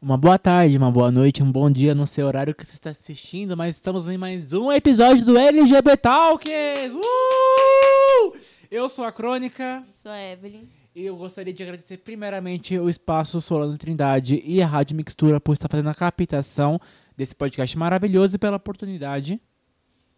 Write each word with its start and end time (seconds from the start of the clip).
Uma 0.00 0.18
boa 0.18 0.38
tarde, 0.38 0.76
uma 0.76 0.90
boa 0.90 1.10
noite, 1.10 1.42
um 1.42 1.50
bom 1.50 1.70
dia, 1.70 1.94
no 1.94 2.06
seu 2.06 2.26
horário 2.26 2.54
que 2.54 2.66
você 2.66 2.74
está 2.74 2.90
assistindo, 2.90 3.56
mas 3.56 3.76
estamos 3.76 4.06
em 4.08 4.18
mais 4.18 4.52
um 4.52 4.70
episódio 4.70 5.24
do 5.24 5.38
LGBT 5.38 5.96
Talks! 5.96 6.94
Uh! 6.94 8.36
Eu 8.70 8.90
sou 8.90 9.06
a 9.06 9.12
Crônica. 9.12 9.82
Eu 9.86 9.92
sou 9.94 10.12
a 10.12 10.20
Evelyn. 10.20 10.68
E 10.94 11.06
eu 11.06 11.16
gostaria 11.16 11.52
de 11.52 11.62
agradecer 11.62 11.96
primeiramente 11.96 12.78
o 12.78 12.90
Espaço 12.90 13.40
Solano 13.40 13.78
Trindade 13.78 14.42
e 14.44 14.62
a 14.62 14.66
Rádio 14.66 14.96
Mixtura 14.96 15.40
por 15.40 15.54
estar 15.54 15.68
fazendo 15.68 15.88
a 15.88 15.94
captação 15.94 16.78
desse 17.16 17.34
podcast 17.34 17.76
maravilhoso 17.78 18.36
e 18.36 18.38
pela 18.38 18.58
oportunidade. 18.58 19.40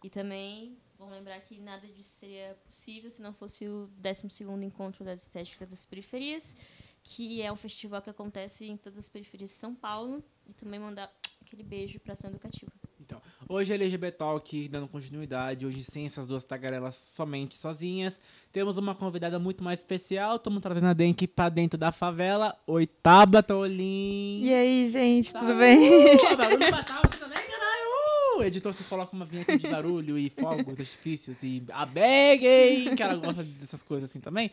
E 0.02 0.10
também, 0.10 0.76
vamos 0.98 1.14
lembrar 1.14 1.38
que 1.40 1.60
nada 1.60 1.86
disso 1.86 2.10
seria 2.10 2.56
possível 2.64 3.10
se 3.10 3.22
não 3.22 3.32
fosse 3.32 3.68
o 3.68 3.88
12º 4.02 4.60
Encontro 4.60 5.04
das 5.04 5.22
Estéticas 5.22 5.68
das 5.68 5.86
Periferias, 5.86 6.56
que 7.03 7.41
é 7.42 7.50
um 7.53 7.56
festival 7.56 8.03
que 8.03 8.10
acontece 8.10 8.66
em 8.66 8.76
todas 8.76 8.98
as 8.98 9.09
periferias 9.09 9.50
de 9.50 9.56
São 9.56 9.75
Paulo. 9.75 10.22
E 10.48 10.53
também 10.53 10.81
mandar 10.81 11.12
aquele 11.42 11.62
beijo 11.62 11.98
para 12.00 12.12
ação 12.12 12.31
educativa. 12.31 12.72
Então, 13.00 13.22
hoje 13.48 13.72
é 13.72 13.76
LGBT 13.76 14.19
Talk, 14.19 14.69
dando 14.69 14.86
continuidade, 14.86 15.64
hoje 15.64 15.82
sem 15.82 16.04
essas 16.04 16.26
duas 16.26 16.44
tagarelas 16.44 16.94
somente 16.94 17.56
sozinhas. 17.56 18.20
Temos 18.53 18.76
uma 18.76 18.94
convidada 18.94 19.38
muito 19.38 19.64
mais 19.64 19.78
especial, 19.78 20.37
estamos 20.37 20.61
trazendo 20.61 20.88
a 20.88 20.93
Denk 20.93 21.26
pra 21.26 21.49
dentro 21.49 21.78
da 21.78 21.90
favela. 21.90 22.55
Oi, 22.67 22.87
Tabata! 22.87 23.55
E 23.67 24.52
aí, 24.52 24.90
gente, 24.90 25.32
Tá, 25.32 25.40
tudo 25.40 25.55
bem? 25.56 26.17
Uh, 26.17 26.37
barulho 26.37 26.58
pra 26.58 26.82
Tabata 26.82 27.17
também, 27.17 27.38
caralho! 27.38 28.38
Uh, 28.38 28.43
editor, 28.43 28.75
você 28.75 28.84
coloca 28.84 29.17
uma 29.17 29.25
vinheta 29.25 29.56
de 29.56 29.69
barulho 29.69 30.19
e 30.19 30.28
fogos, 30.28 30.78
artifícios 30.78 31.38
e 31.43 31.62
a 31.72 31.87
Bag, 31.87 32.94
que 32.94 33.02
ela 33.02 33.17
gosta 33.17 33.43
dessas 33.43 33.82
coisas 33.82 34.11
assim 34.11 34.20
também. 34.20 34.50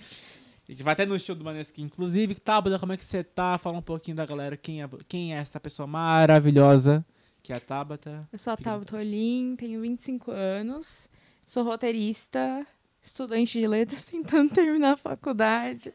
A 0.67 0.71
gente 0.71 0.83
vai 0.83 0.93
até 0.93 1.05
no 1.05 1.17
show 1.19 1.35
do 1.35 1.45
Maneskin, 1.45 1.83
inclusive. 1.83 2.35
Tabata, 2.35 2.79
como 2.79 2.93
é 2.93 2.97
que 2.97 3.05
você 3.05 3.23
tá? 3.23 3.57
Fala 3.57 3.77
um 3.77 3.81
pouquinho 3.81 4.17
da 4.17 4.25
galera, 4.25 4.57
quem 4.57 4.81
é, 4.81 4.89
quem 5.07 5.35
é 5.35 5.37
essa 5.37 5.59
pessoa 5.59 5.85
maravilhosa 5.85 7.05
que 7.45 7.53
é 7.53 7.57
a 7.57 7.59
Tabata. 7.59 8.27
Eu 8.33 8.39
sou 8.39 8.53
a 8.53 8.57
Tabata 8.57 8.97
Olim, 8.97 9.55
tenho 9.55 9.79
25 9.79 10.31
anos, 10.31 11.07
sou 11.45 11.63
roteirista, 11.63 12.65
estudante 13.03 13.59
de 13.59 13.67
letras, 13.67 14.03
tentando 14.09 14.51
terminar 14.51 14.93
a 14.93 14.97
faculdade. 14.97 15.93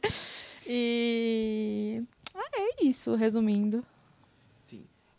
E. 0.64 2.04
Ah, 2.32 2.50
é 2.52 2.84
isso, 2.84 3.16
resumindo. 3.16 3.84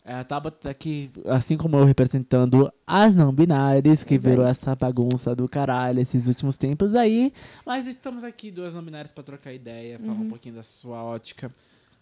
É, 0.04 0.14
a 0.14 0.24
Tabata 0.24 0.56
tá 0.62 0.70
aqui, 0.70 1.10
assim 1.26 1.56
como 1.56 1.76
eu, 1.76 1.84
representando 1.84 2.72
as 2.84 3.14
não 3.14 3.32
binárias, 3.32 4.02
que 4.02 4.18
virou 4.18 4.44
essa 4.44 4.74
bagunça 4.74 5.32
do 5.34 5.48
caralho 5.48 6.00
esses 6.00 6.26
últimos 6.26 6.56
tempos 6.56 6.96
aí. 6.96 7.32
Mas 7.64 7.86
estamos 7.86 8.24
aqui, 8.24 8.50
duas 8.50 8.74
não 8.74 8.82
binárias, 8.82 9.12
pra 9.12 9.22
trocar 9.22 9.52
ideia, 9.52 10.00
falar 10.00 10.12
Uhum. 10.14 10.22
um 10.22 10.28
pouquinho 10.28 10.56
da 10.56 10.62
sua 10.64 11.04
ótica. 11.04 11.54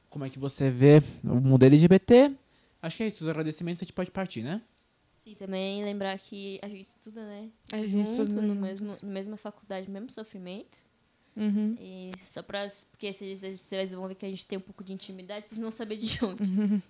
Como 0.09 0.25
é 0.25 0.31
que 0.31 0.39
você 0.39 0.71
vê 0.71 1.03
o 1.23 1.35
mundo 1.35 1.63
LGBT. 1.63 2.33
Acho 2.83 2.97
que 2.97 3.03
é 3.03 3.07
isso, 3.07 3.23
os 3.23 3.29
agradecimentos 3.29 3.83
a 3.83 3.85
gente 3.85 3.93
pode 3.93 4.11
partir, 4.11 4.43
né? 4.43 4.63
Sim, 5.23 5.35
também 5.35 5.85
lembrar 5.85 6.19
que 6.19 6.59
a 6.63 6.69
gente 6.69 6.87
estuda, 6.89 7.23
né? 7.23 7.51
A 7.71 7.77
gente 7.77 7.91
Junto, 7.91 8.09
estuda 8.23 8.41
no 8.41 8.55
mesmo, 8.55 8.89
na 9.03 9.09
mesma 9.11 9.37
faculdade, 9.37 9.91
mesmo 9.91 10.11
sofrimento. 10.11 10.79
Uhum. 11.37 11.77
E 11.79 12.13
só 12.25 12.43
pra. 12.43 12.67
Porque 12.91 13.13
vocês, 13.13 13.41
vocês 13.43 13.93
vão 13.93 14.09
ver 14.09 14.15
que 14.15 14.25
a 14.25 14.31
gente 14.31 14.47
tem 14.47 14.57
um 14.57 14.63
pouco 14.63 14.83
de 14.83 14.95
intimidade, 14.95 15.47
vocês 15.49 15.61
não 15.61 15.71
sabem 15.71 15.99
de 15.99 16.25
onde. 16.25 16.51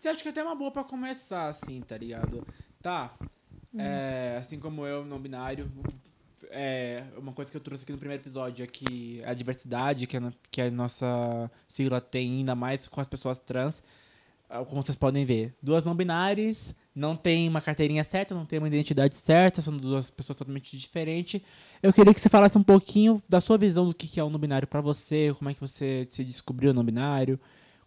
Você 0.00 0.08
acha 0.08 0.22
que 0.22 0.28
é 0.28 0.30
até 0.30 0.42
uma 0.42 0.54
boa 0.54 0.70
pra 0.70 0.82
começar, 0.82 1.48
assim, 1.48 1.82
tá 1.82 1.94
ligado? 1.94 2.42
Tá. 2.80 3.12
Uhum. 3.70 3.78
É, 3.78 4.38
assim 4.40 4.58
como 4.58 4.86
eu, 4.86 5.04
não 5.04 5.18
binário, 5.18 5.70
é, 6.48 7.04
uma 7.18 7.34
coisa 7.34 7.50
que 7.50 7.56
eu 7.58 7.60
trouxe 7.60 7.84
aqui 7.84 7.92
no 7.92 7.98
primeiro 7.98 8.22
episódio 8.22 8.64
é 8.64 8.66
que 8.66 9.22
a 9.26 9.34
diversidade 9.34 10.06
que 10.06 10.16
a, 10.16 10.32
que 10.50 10.62
a 10.62 10.70
nossa 10.70 11.50
sigla 11.68 12.00
tem, 12.00 12.38
ainda 12.38 12.54
mais 12.54 12.88
com 12.88 12.98
as 12.98 13.08
pessoas 13.10 13.38
trans, 13.38 13.82
ah, 14.48 14.64
como 14.64 14.82
vocês 14.82 14.96
podem 14.96 15.26
ver, 15.26 15.54
duas 15.62 15.84
não 15.84 15.94
binárias, 15.94 16.74
não 16.94 17.14
tem 17.14 17.46
uma 17.46 17.60
carteirinha 17.60 18.02
certa, 18.02 18.34
não 18.34 18.46
tem 18.46 18.58
uma 18.58 18.68
identidade 18.68 19.14
certa, 19.16 19.60
são 19.60 19.76
duas 19.76 20.10
pessoas 20.10 20.38
totalmente 20.38 20.78
diferentes. 20.78 21.42
Eu 21.82 21.92
queria 21.92 22.14
que 22.14 22.20
você 22.20 22.30
falasse 22.30 22.56
um 22.56 22.62
pouquinho 22.62 23.22
da 23.28 23.38
sua 23.38 23.58
visão 23.58 23.86
do 23.86 23.94
que 23.94 24.18
é 24.18 24.24
o 24.24 24.30
não 24.30 24.40
binário 24.40 24.66
pra 24.66 24.80
você, 24.80 25.34
como 25.36 25.50
é 25.50 25.52
que 25.52 25.60
você 25.60 26.06
se 26.08 26.24
descobriu 26.24 26.72
no 26.72 26.82
binário, 26.82 27.38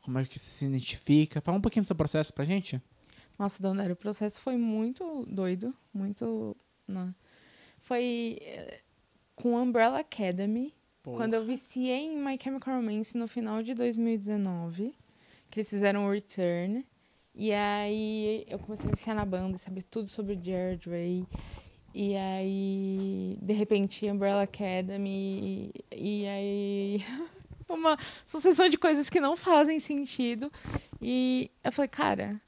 como 0.04 0.20
é 0.20 0.26
que 0.26 0.38
você 0.38 0.46
se 0.46 0.66
identifica. 0.66 1.42
Fala 1.42 1.58
um 1.58 1.62
pouquinho 1.62 1.84
do 1.84 1.88
seu 1.88 1.96
processo 1.96 2.34
pra 2.34 2.46
gente. 2.46 2.82
Nossa, 3.40 3.62
Dandara, 3.64 3.94
o 3.94 3.96
processo 3.96 4.40
foi 4.42 4.58
muito 4.58 5.26
doido, 5.28 5.74
muito. 5.94 6.56
Né? 6.88 7.14
Foi 7.80 8.38
eh, 8.42 8.82
com 9.36 9.56
Umbrella 9.56 10.00
Academy, 10.00 10.74
quando 11.04 11.34
eu 11.34 11.44
viciei 11.44 12.14
em 12.14 12.18
My 12.18 12.38
Chemical 12.42 12.76
Romance 12.76 13.18
no 13.18 13.28
final 13.28 13.62
de 13.62 13.74
2019, 13.74 14.96
que 15.50 15.60
eles 15.60 15.70
fizeram 15.70 16.06
o 16.06 16.12
Return. 16.12 16.86
E 17.36 17.52
aí 17.52 18.46
eu 18.48 18.60
comecei 18.60 18.88
a 18.88 18.94
viciar 18.94 19.16
na 19.16 19.26
banda, 19.26 19.58
saber 19.58 19.84
tudo 19.84 20.08
sobre 20.08 20.36
o 20.36 20.42
Jared 20.42 20.88
Way. 20.88 21.26
E 21.94 22.16
aí, 22.16 23.38
de 23.42 23.54
repente, 23.54 24.10
Umbrella 24.10 24.44
Academy. 24.44 25.72
E 25.92 26.28
aí. 26.28 27.04
Uma 27.70 27.98
sucessão 28.28 28.70
de 28.70 28.78
coisas 28.78 29.10
que 29.10 29.20
não 29.20 29.36
fazem 29.38 29.80
sentido. 29.80 30.52
E 31.02 31.50
eu 31.64 31.72
falei, 31.72 31.90
cara, 31.90 32.42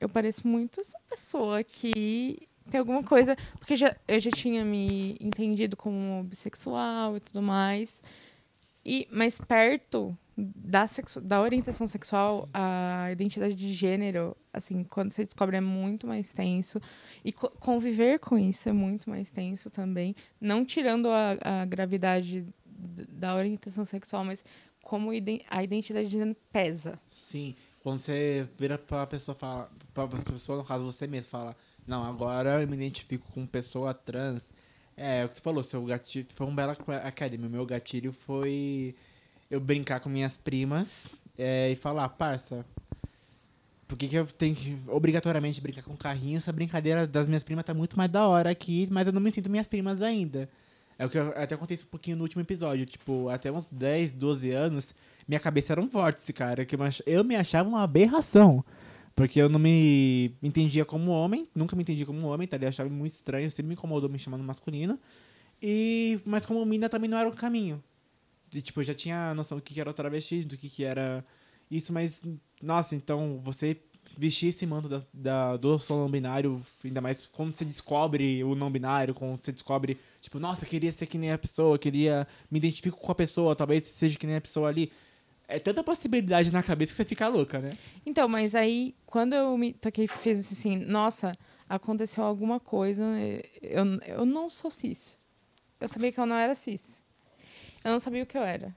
eu 0.00 0.08
pareço 0.08 0.46
muito 0.46 0.80
essa 0.80 0.98
pessoa 1.08 1.62
que 1.64 2.48
tem 2.70 2.78
alguma 2.80 3.02
coisa. 3.02 3.36
Porque 3.58 3.76
já, 3.76 3.96
eu 4.06 4.20
já 4.20 4.30
tinha 4.30 4.64
me 4.64 5.16
entendido 5.20 5.76
como 5.76 6.22
bissexual 6.24 7.16
e 7.16 7.20
tudo 7.20 7.42
mais. 7.42 8.02
E, 8.84 9.08
mas 9.10 9.38
perto 9.38 10.16
da, 10.36 10.86
sexu- 10.86 11.20
da 11.20 11.40
orientação 11.40 11.86
sexual, 11.86 12.48
a 12.52 13.08
identidade 13.12 13.54
de 13.54 13.72
gênero, 13.72 14.36
assim, 14.52 14.84
quando 14.84 15.10
você 15.12 15.24
descobre 15.24 15.56
é 15.56 15.60
muito 15.60 16.06
mais 16.06 16.32
tenso. 16.32 16.80
E 17.24 17.32
co- 17.32 17.50
conviver 17.60 18.18
com 18.18 18.36
isso 18.38 18.68
é 18.68 18.72
muito 18.72 19.08
mais 19.08 19.30
tenso 19.32 19.70
também. 19.70 20.14
Não 20.40 20.64
tirando 20.64 21.08
a, 21.08 21.36
a 21.62 21.64
gravidade 21.64 22.46
da 22.84 23.34
orientação 23.34 23.84
sexual, 23.84 24.24
mas 24.24 24.44
como 24.82 25.10
a 25.50 25.62
identidade 25.62 26.06
de 26.06 26.12
gênero 26.12 26.36
pesa. 26.52 26.98
Sim, 27.08 27.54
quando 27.82 27.98
você 27.98 28.46
vira 28.58 28.78
pra 28.78 29.06
pessoa 29.06 29.34
fala, 29.34 29.70
pra 29.92 30.06
pessoa, 30.06 30.58
no 30.58 30.64
caso 30.64 30.84
você 30.84 31.06
mesmo, 31.06 31.30
fala, 31.30 31.56
não, 31.86 32.04
agora 32.04 32.62
eu 32.62 32.68
me 32.68 32.74
identifico 32.74 33.30
com 33.32 33.46
pessoa 33.46 33.92
trans. 33.92 34.52
É, 34.96 35.24
o 35.24 35.28
que 35.28 35.34
você 35.34 35.40
falou, 35.40 35.62
seu 35.62 35.84
gatilho 35.84 36.26
foi 36.30 36.46
um 36.46 36.54
Bela 36.54 36.76
Academy. 37.04 37.48
Meu 37.48 37.66
gatilho 37.66 38.12
foi 38.12 38.94
eu 39.50 39.60
brincar 39.60 40.00
com 40.00 40.08
minhas 40.08 40.36
primas 40.36 41.10
é, 41.36 41.70
e 41.70 41.76
falar, 41.76 42.08
parça, 42.10 42.64
por 43.86 43.98
que, 43.98 44.08
que 44.08 44.16
eu 44.16 44.26
tenho 44.26 44.54
que 44.54 44.78
obrigatoriamente 44.88 45.60
brincar 45.60 45.82
com 45.82 45.96
carrinho? 45.96 46.36
Essa 46.36 46.52
brincadeira 46.52 47.06
das 47.06 47.26
minhas 47.26 47.44
primas 47.44 47.64
tá 47.64 47.74
muito 47.74 47.96
mais 47.96 48.10
da 48.10 48.26
hora 48.26 48.50
aqui, 48.50 48.88
mas 48.90 49.06
eu 49.06 49.12
não 49.12 49.20
me 49.20 49.30
sinto 49.30 49.50
minhas 49.50 49.66
primas 49.66 50.00
ainda. 50.00 50.48
É 50.98 51.06
o 51.06 51.08
que 51.08 51.18
eu 51.18 51.28
até 51.30 51.56
isso 51.70 51.86
um 51.86 51.90
pouquinho 51.90 52.16
no 52.16 52.22
último 52.22 52.42
episódio. 52.42 52.86
Tipo, 52.86 53.28
até 53.28 53.50
uns 53.50 53.68
10, 53.70 54.12
12 54.12 54.50
anos, 54.50 54.94
minha 55.26 55.40
cabeça 55.40 55.72
era 55.72 55.80
um 55.80 55.88
vórtice, 55.88 56.32
cara. 56.32 56.64
Que 56.64 56.76
eu 57.06 57.24
me 57.24 57.36
achava 57.36 57.68
uma 57.68 57.82
aberração. 57.82 58.64
Porque 59.14 59.40
eu 59.40 59.48
não 59.48 59.60
me 59.60 60.34
entendia 60.42 60.84
como 60.84 61.12
homem, 61.12 61.48
nunca 61.54 61.76
me 61.76 61.82
entendi 61.82 62.04
como 62.04 62.26
homem, 62.26 62.48
tá? 62.48 62.56
Eu 62.56 62.68
achava 62.68 62.90
muito 62.90 63.14
estranho, 63.14 63.48
sempre 63.48 63.68
me 63.68 63.74
incomodou 63.74 64.10
me 64.10 64.18
chamando 64.18 64.42
masculino. 64.42 64.98
E, 65.62 66.20
mas 66.24 66.44
como 66.44 66.64
mina 66.66 66.88
também 66.88 67.08
não 67.08 67.16
era 67.16 67.28
o 67.28 67.32
caminho. 67.32 67.82
E, 68.52 68.60
tipo, 68.60 68.80
eu 68.80 68.84
já 68.84 68.94
tinha 68.94 69.32
noção 69.34 69.58
do 69.58 69.62
que 69.62 69.72
que 69.72 69.80
era 69.80 69.88
o 69.88 69.94
travesti, 69.94 70.44
do 70.44 70.56
que, 70.56 70.68
que 70.68 70.84
era 70.84 71.24
isso, 71.70 71.92
mas, 71.92 72.22
nossa, 72.60 72.94
então 72.94 73.40
você 73.42 73.76
vestir 74.16 74.48
esse 74.48 74.64
manto 74.66 74.88
da, 74.88 75.02
da- 75.12 75.56
do 75.56 75.78
sou 75.78 75.98
não 75.98 76.10
binário, 76.10 76.60
ainda 76.84 77.00
mais 77.00 77.26
quando 77.26 77.52
você 77.52 77.64
descobre 77.64 78.42
o 78.44 78.54
não 78.54 78.70
binário, 78.70 79.14
quando 79.14 79.40
você 79.44 79.52
descobre, 79.52 79.98
tipo, 80.20 80.38
nossa, 80.38 80.64
queria 80.66 80.92
ser 80.92 81.06
que 81.06 81.18
nem 81.18 81.32
a 81.32 81.38
pessoa, 81.38 81.78
queria 81.78 82.26
me 82.50 82.58
identifico 82.58 82.96
com 82.98 83.10
a 83.12 83.14
pessoa, 83.14 83.56
talvez 83.56 83.86
seja 83.88 84.18
que 84.18 84.26
nem 84.26 84.36
a 84.36 84.40
pessoa 84.40 84.68
ali. 84.68 84.90
É 85.46 85.58
tanta 85.58 85.84
possibilidade 85.84 86.50
na 86.50 86.62
cabeça 86.62 86.92
que 86.92 86.96
você 86.96 87.04
fica 87.04 87.28
louca, 87.28 87.58
né? 87.58 87.72
Então, 88.06 88.26
mas 88.26 88.54
aí, 88.54 88.94
quando 89.04 89.34
eu 89.34 89.58
me 89.58 89.74
toquei, 89.74 90.08
fiz 90.08 90.50
assim, 90.50 90.76
nossa, 90.76 91.36
aconteceu 91.68 92.24
alguma 92.24 92.58
coisa, 92.58 93.04
eu, 93.60 93.84
eu 94.06 94.24
não 94.24 94.48
sou 94.48 94.70
cis. 94.70 95.18
Eu 95.78 95.86
sabia 95.86 96.10
que 96.10 96.18
eu 96.18 96.24
não 96.24 96.36
era 96.36 96.54
cis. 96.54 97.02
Eu 97.84 97.92
não 97.92 98.00
sabia 98.00 98.22
o 98.22 98.26
que 98.26 98.38
eu 98.38 98.42
era. 98.42 98.74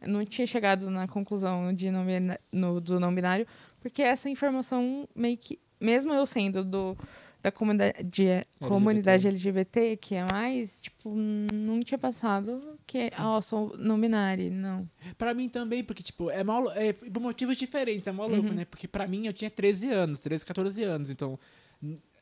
Eu 0.00 0.08
não 0.08 0.24
tinha 0.24 0.46
chegado 0.46 0.88
na 0.90 1.08
conclusão 1.08 1.72
de 1.74 1.90
não 1.90 2.04
no, 2.52 2.80
do 2.80 3.00
não 3.00 3.12
binário, 3.12 3.46
porque 3.84 4.00
essa 4.00 4.30
informação 4.30 5.06
meio 5.14 5.36
que, 5.36 5.58
mesmo 5.78 6.10
eu 6.14 6.24
sendo 6.24 6.64
do, 6.64 6.96
da 7.42 7.52
comunidade, 7.52 8.46
comunidade 8.58 9.28
LGBT, 9.28 9.98
que 9.98 10.14
é 10.14 10.24
mais, 10.32 10.80
tipo, 10.80 11.14
não 11.14 11.80
tinha 11.80 11.98
passado 11.98 12.78
que, 12.86 13.10
ah, 13.18 13.34
eu 13.36 13.42
sou 13.42 13.76
não 13.76 14.00
binário, 14.00 14.50
não. 14.50 14.88
Pra 15.18 15.34
mim 15.34 15.50
também, 15.50 15.84
porque, 15.84 16.02
tipo, 16.02 16.30
é 16.30 16.42
mal. 16.42 16.72
É, 16.72 16.94
por 16.94 17.20
motivos 17.20 17.58
diferentes, 17.58 18.06
é 18.06 18.12
mal 18.12 18.26
louco, 18.28 18.48
Uhum. 18.48 18.54
né? 18.54 18.64
Porque 18.64 18.88
pra 18.88 19.06
mim 19.06 19.26
eu 19.26 19.32
tinha 19.34 19.50
13 19.50 19.92
anos, 19.92 20.20
13, 20.20 20.46
14 20.46 20.82
anos. 20.82 21.10
Então, 21.10 21.38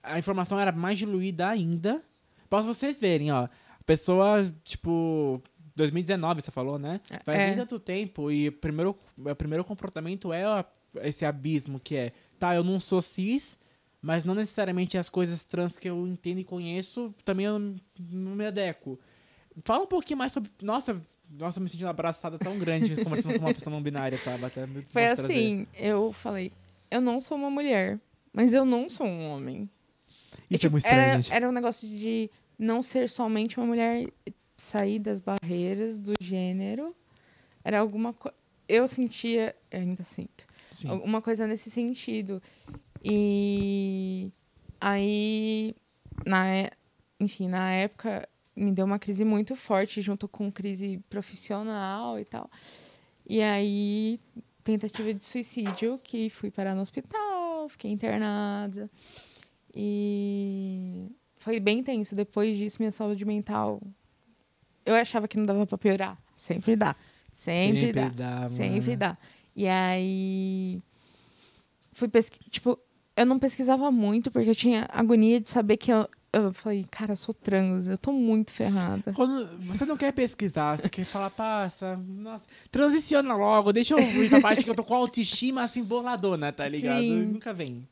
a 0.03 0.19
informação 0.19 0.59
era 0.59 0.73
mais 0.73 0.99
diluída 0.99 1.49
ainda. 1.49 2.03
Pra 2.51 2.61
vocês 2.61 3.01
verem, 3.01 3.31
ó. 3.31 3.45
A 3.45 3.85
pessoa, 3.87 4.53
tipo. 4.65 5.41
2019, 5.75 6.43
você 6.43 6.51
falou, 6.51 6.79
né? 6.79 7.01
Faz 7.25 7.39
É. 7.39 7.47
nem 7.47 7.57
tanto 7.57 7.79
tempo 7.79 8.31
e 8.31 8.49
o 8.49 8.53
primeiro, 8.53 8.95
o 9.17 9.35
primeiro 9.35 9.65
confrontamento 9.65 10.31
é 10.31 10.45
a 10.45 10.63
esse 11.03 11.25
abismo 11.25 11.81
que 11.81 11.97
é, 11.97 12.13
tá, 12.39 12.55
eu 12.55 12.65
não 12.65 12.79
sou 12.79 13.01
cis, 13.01 13.59
mas 14.01 14.25
não 14.25 14.35
necessariamente 14.35 14.99
as 14.99 15.09
coisas 15.09 15.45
trans 15.45 15.79
que 15.79 15.89
eu 15.89 16.07
entendo 16.07 16.39
e 16.39 16.45
conheço, 16.45 17.15
também 17.25 17.47
eu 17.47 17.59
não, 17.59 18.35
me 18.35 18.47
adequo. 18.47 18.99
Fala 19.65 19.85
um 19.85 19.87
pouquinho 19.87 20.19
mais 20.19 20.33
sobre. 20.33 20.51
Nossa, 20.63 21.01
nossa, 21.31 21.61
me 21.61 21.69
sentindo 21.69 21.89
abraçada 21.89 22.39
tão 22.39 22.59
grande 22.59 22.97
conversando 23.05 23.39
com 23.39 23.47
uma 23.47 23.55
pessoa 23.55 23.75
não 23.75 23.83
binária, 23.83 24.19
tá? 24.19 24.35
Até 24.45 24.67
Foi 24.89 25.07
assim, 25.07 25.67
eu 25.75 26.13
falei, 26.13 26.53
eu 26.91 27.01
não 27.01 27.21
sou 27.21 27.37
uma 27.39 27.51
mulher, 27.51 28.01
mas 28.33 28.53
eu 28.53 28.65
não 28.65 28.89
sou 28.89 29.07
um 29.07 29.31
homem. 29.31 29.71
Isso 30.51 30.55
é 30.55 30.59
tipo, 30.59 30.73
muito 30.73 30.85
estranho, 30.85 31.03
era, 31.03 31.23
gente. 31.23 31.33
era 31.33 31.49
um 31.49 31.53
negócio 31.53 31.89
de 31.89 32.31
não 32.59 32.83
ser 32.83 33.09
somente 33.09 33.59
uma 33.59 33.67
mulher, 33.67 34.09
sair 34.57 34.99
das 34.99 35.21
barreiras 35.21 35.99
do 35.99 36.13
gênero. 36.21 36.95
Era 37.65 37.81
alguma 37.81 38.13
coisa. 38.13 38.37
Eu 38.69 38.89
sentia, 38.89 39.55
eu 39.71 39.81
ainda 39.81 40.05
sinto, 40.05 40.47
Sim. 40.83 40.89
alguma 40.89 41.21
coisa 41.23 41.47
nesse 41.47 41.71
sentido. 41.71 42.43
E 43.05 44.31
aí, 44.81 45.75
na, 46.27 46.47
é- 46.49 46.71
enfim, 47.19 47.49
na 47.49 47.71
época 47.73 48.29
me 48.55 48.71
deu 48.71 48.85
uma 48.85 48.99
crise 48.99 49.25
muito 49.25 49.57
forte 49.57 50.01
junto 50.03 50.29
com 50.29 50.51
crise 50.53 50.99
profissional 51.09 52.19
e 52.19 52.25
tal. 52.25 52.51
E 53.27 53.41
aí, 53.41 54.21
tentativa 54.63 55.13
de 55.15 55.25
suicídio, 55.25 55.99
que 56.03 56.29
fui 56.29 56.51
parar 56.51 56.75
no 56.75 56.83
hospital, 56.83 57.69
fiquei 57.69 57.91
internada. 57.91 58.91
E 59.75 61.09
foi 61.37 61.59
bem 61.59 61.83
tenso. 61.83 62.15
Depois 62.15 62.57
disso, 62.57 62.77
minha 62.81 62.93
saúde 62.93 63.25
mental. 63.25 63.81
Eu 64.85 64.95
achava 64.95 65.27
que 65.27 65.37
não 65.39 65.45
dava 65.45 65.67
pra 65.67 65.79
piorar. 65.79 66.21
Sempre 66.37 66.77
dá. 66.77 66.95
Sempre, 67.33 67.93
dá. 67.93 68.09
dá, 68.09 68.51
Sempre 68.51 68.97
dá. 68.97 69.17
E 69.55 69.67
aí. 69.69 70.81
Fui 71.93 72.09
pesquisar. 72.09 72.45
Tipo, 72.51 72.79
eu 73.17 73.27
não 73.27 73.39
pesquisava 73.39 73.91
muito, 73.91 74.31
porque 74.31 74.49
eu 74.51 74.55
tinha 74.55 74.87
agonia 74.91 75.41
de 75.41 75.51
saber 75.51 75.77
que 75.77 75.93
eu. 75.93 76.09
Eu 76.35 76.51
falei, 76.51 76.87
cara, 76.91 77.13
eu 77.13 77.17
sou 77.17 77.35
trans, 77.35 77.89
eu 77.89 77.99
tô 77.99 78.11
muito 78.11 78.53
ferrada. 78.53 79.13
Quando 79.13 79.47
você 79.67 79.85
não 79.85 79.99
quer 79.99 80.13
pesquisar, 80.15 80.79
você 80.79 80.89
quer 80.89 81.05
falar, 81.05 81.29
passa, 81.29 81.95
nossa, 81.99 82.43
transiciona 82.71 83.35
logo, 83.37 83.71
deixa 83.71 83.93
eu 83.95 84.25
ir 84.25 84.31
pra 84.31 84.41
parte 84.41 84.65
que 84.65 84.71
eu 84.71 84.75
tô 84.75 84.83
com 84.83 84.95
autoestima 84.95 85.63
assim 85.63 85.85
boladona, 85.85 86.51
tá 86.51 86.67
ligado? 86.67 87.03
Sim. 87.03 87.27
Nunca 87.27 87.53
vem, 87.53 87.83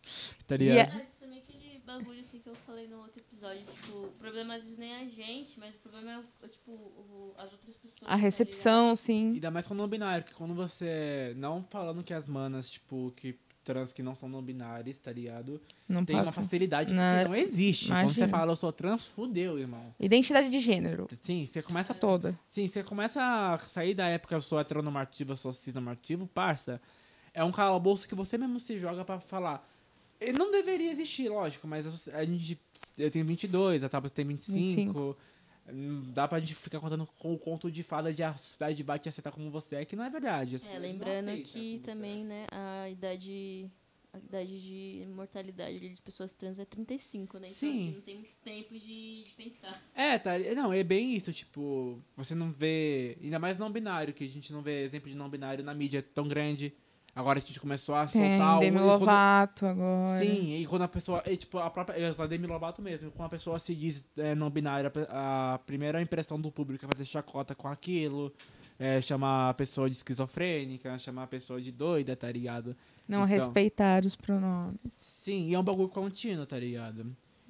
tá 0.47 0.55
E 0.55 0.59
ligado? 0.59 0.79
é- 0.79 0.91
Ah, 0.97 1.03
isso 1.05 1.21
também 1.21 1.39
é 1.39 1.43
aquele 1.43 1.81
bagulho 1.87 2.21
assim 2.21 2.39
que 2.39 2.49
eu 2.49 2.55
falei 2.67 2.89
no 2.89 3.00
episódio, 3.41 3.63
tipo, 3.75 3.93
o 4.07 4.11
problema 4.19 4.55
às 4.55 4.63
vezes 4.65 4.79
nem 4.79 4.93
é 4.93 5.01
a 5.03 5.09
gente, 5.09 5.59
mas 5.59 5.75
o 5.75 5.79
problema 5.79 6.25
é, 6.43 6.49
tipo, 6.49 6.71
o- 6.73 7.35
as 7.39 7.51
outras 7.53 7.77
pessoas. 7.77 8.03
A 8.03 8.07
tá 8.07 8.15
recepção, 8.17 8.95
sim. 8.95 9.33
Ainda 9.35 9.51
mais 9.51 9.67
com 9.67 9.75
não 9.75 9.89
binário, 9.89 10.25
que 10.25 10.35
quando 10.35 10.55
você. 10.55 11.33
Não 11.37 11.65
falando 11.71 12.03
que 12.05 12.13
as 12.13 12.29
manas, 12.29 12.71
tipo, 12.71 13.13
que 13.17 13.39
trans 13.65 13.93
que 13.93 14.03
não 14.03 14.15
são 14.15 14.29
não 14.29 14.43
binárias, 14.43 14.97
tá 14.99 15.13
ligado? 15.13 15.61
Não 15.89 16.05
Tem 16.05 16.17
uma 16.17 16.33
facilidade 16.33 16.93
Na- 16.95 17.19
que 17.23 17.29
não 17.29 17.35
existe. 17.37 17.89
Quando 17.89 17.99
você 18.09 18.21
Imagina. 18.21 18.29
fala, 18.29 18.53
eu 18.53 18.57
sou 18.57 18.73
trans, 18.73 19.07
fudeu, 19.07 19.59
irmão. 19.59 19.95
Identidade 20.01 20.49
de 20.49 20.59
gênero. 20.61 21.07
Sim, 21.21 21.45
você 21.47 21.61
começa 21.63 21.93
Toda. 21.95 22.39
Sim, 22.49 22.67
você 22.67 22.83
começa 22.83 23.23
a 23.23 23.59
sair 23.59 23.95
da 23.95 24.07
época 24.09 24.35
eu 24.35 24.41
sou 24.41 24.59
heteronormativo, 24.59 25.33
eu 25.33 25.37
sou 25.37 25.53
cisnormativo, 25.53 26.27
parça. 26.27 26.81
É 27.35 27.45
um 27.45 27.53
calabouço 27.53 28.09
que 28.09 28.15
você 28.15 28.37
mesmo 28.39 28.59
se 28.59 28.79
joga 28.79 29.05
pra 29.05 29.21
falar. 29.21 29.69
Ele 30.21 30.37
não 30.37 30.51
deveria 30.51 30.93
existir, 30.93 31.29
lógico, 31.29 31.67
mas 31.67 32.09
a 32.09 32.25
gente. 32.25 32.61
Eu 32.99 33.11
tenho 33.11 33.25
22, 33.25 33.83
a 33.83 33.89
Tabata 33.89 34.15
tem 34.15 34.27
25. 34.27 35.17
Hum, 35.73 36.03
Dá 36.13 36.27
pra 36.27 36.41
gente 36.41 36.55
ficar 36.55 36.81
contando 36.81 37.07
com 37.19 37.33
o 37.33 37.39
conto 37.39 37.71
de 37.71 37.83
fada 37.83 38.13
de 38.13 38.23
a 38.23 38.37
sociedade 38.37 38.83
vai 38.83 38.99
te 38.99 39.09
aceitar 39.09 39.31
como 39.31 39.51
você 39.51 39.77
é, 39.77 39.85
que 39.85 39.97
não 39.97 40.05
é 40.05 40.11
verdade. 40.11 40.57
A 40.57 40.75
É, 40.75 40.79
lembrando 40.79 41.29
aceita 41.29 41.49
que 41.51 41.77
é. 41.77 41.79
também, 41.79 42.25
né, 42.25 42.47
a 42.53 42.91
idade. 42.91 43.71
A 44.13 44.19
idade 44.19 44.61
de 44.61 45.07
mortalidade 45.07 45.79
de 45.79 46.03
pessoas 46.03 46.33
trans 46.33 46.59
é 46.59 46.65
35, 46.65 47.39
né? 47.39 47.47
Então, 47.47 47.55
Sim. 47.55 47.83
assim, 47.83 47.95
não 47.95 48.01
tem 48.01 48.17
muito 48.17 48.37
tempo 48.39 48.75
de, 48.77 49.23
de 49.23 49.31
pensar. 49.37 49.81
É, 49.95 50.19
tá. 50.19 50.37
Não, 50.37 50.73
é 50.73 50.83
bem 50.83 51.15
isso, 51.15 51.33
tipo, 51.33 52.03
você 52.17 52.35
não 52.35 52.51
vê. 52.51 53.17
Ainda 53.23 53.39
mais 53.39 53.57
não 53.57 53.71
binário, 53.71 54.13
que 54.13 54.25
a 54.25 54.29
gente 54.29 54.53
não 54.53 54.63
vê 54.63 54.83
exemplo 54.83 55.09
de 55.09 55.17
não 55.17 55.31
binário 55.31 55.63
na 55.63 55.73
mídia 55.73 56.03
tão 56.03 56.27
grande. 56.27 56.75
Agora 57.15 57.39
a 57.39 57.43
gente 57.43 57.59
começou 57.59 57.95
a 57.95 58.07
Tem 58.07 58.39
soltar 58.39 58.57
o. 58.57 58.61
Demi 58.61 58.79
quando- 58.79 58.87
Lovato 58.87 59.67
agora. 59.67 60.19
Sim, 60.19 60.55
e 60.57 60.67
quando 60.67 60.83
a 60.83 60.89
pessoa. 60.89 61.23
E, 61.27 61.37
tipo, 61.37 61.59
a 61.59 61.69
própria. 61.69 61.99
Eu 61.99 62.13
sou 62.13 62.25
a 62.25 62.29
Demi 62.29 62.47
Lovato 62.47 62.81
mesmo. 62.81 63.11
Quando 63.11 63.27
a 63.27 63.31
pessoa 63.31 63.59
se 63.59 63.75
diz 63.75 64.05
é, 64.17 64.35
não 64.35 64.49
binária, 64.49 64.91
a 65.09 65.59
primeira 65.67 66.01
impressão 66.01 66.41
do 66.41 66.51
público 66.53 66.85
é 66.85 66.89
fazer 66.93 67.05
chacota 67.05 67.55
com 67.55 67.69
aquilo. 67.69 68.33
É, 68.79 68.99
chamar 69.01 69.51
a 69.51 69.55
pessoa 69.55 69.91
de 69.91 69.97
esquizofrênica, 69.97 70.97
chamar 70.97 71.25
a 71.25 71.27
pessoa 71.27 71.61
de 71.61 71.71
doida, 71.71 72.17
tá 72.17 72.31
ligado? 72.33 72.75
Não 73.07 73.25
Então. 73.25 73.27
respeitar 73.27 74.07
os 74.07 74.17
pronomes. 74.17 74.79
Sim, 74.89 75.49
e 75.51 75.55
é 75.55 75.59
um 75.59 75.63
bagulho 75.63 75.89
contínuo, 75.91 76.47
tá 76.47 76.59
ligado? 76.59 77.01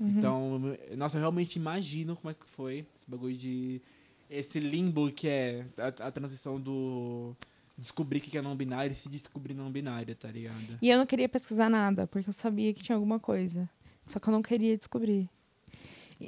Uhum. 0.01 0.09
Então, 0.19 0.61
nossa, 0.97 1.19
eu 1.19 1.21
realmente 1.21 1.55
imagino 1.57 2.17
como 2.17 2.31
é 2.33 2.35
que 2.35 2.47
foi 2.47 2.85
esse 2.97 3.09
bagulho 3.09 3.37
de. 3.37 3.81
Esse 4.29 4.59
limbo 4.59 5.09
que 5.13 5.29
é 5.29 5.67
a, 5.79 6.07
a 6.09 6.11
transição 6.11 6.59
do. 6.61 7.37
Descobrir 7.81 8.19
o 8.19 8.21
que 8.21 8.37
é 8.37 8.43
não 8.43 8.55
binário 8.55 8.93
e 8.93 8.95
se 8.95 9.09
descobrir 9.09 9.55
não 9.55 9.71
binária, 9.71 10.15
tá 10.15 10.29
ligado? 10.29 10.79
E 10.83 10.91
eu 10.91 10.99
não 10.99 11.07
queria 11.07 11.29
pesquisar 11.29 11.71
nada, 11.71 12.07
porque 12.07 12.29
eu 12.29 12.33
sabia 12.33 12.75
que 12.75 12.83
tinha 12.83 12.95
alguma 12.95 13.19
coisa. 13.19 13.69
Só 14.07 14.19
que 14.21 14.29
eu 14.29 14.33
não 14.33 14.43
queria 14.43 14.77
descobrir. 14.77 15.29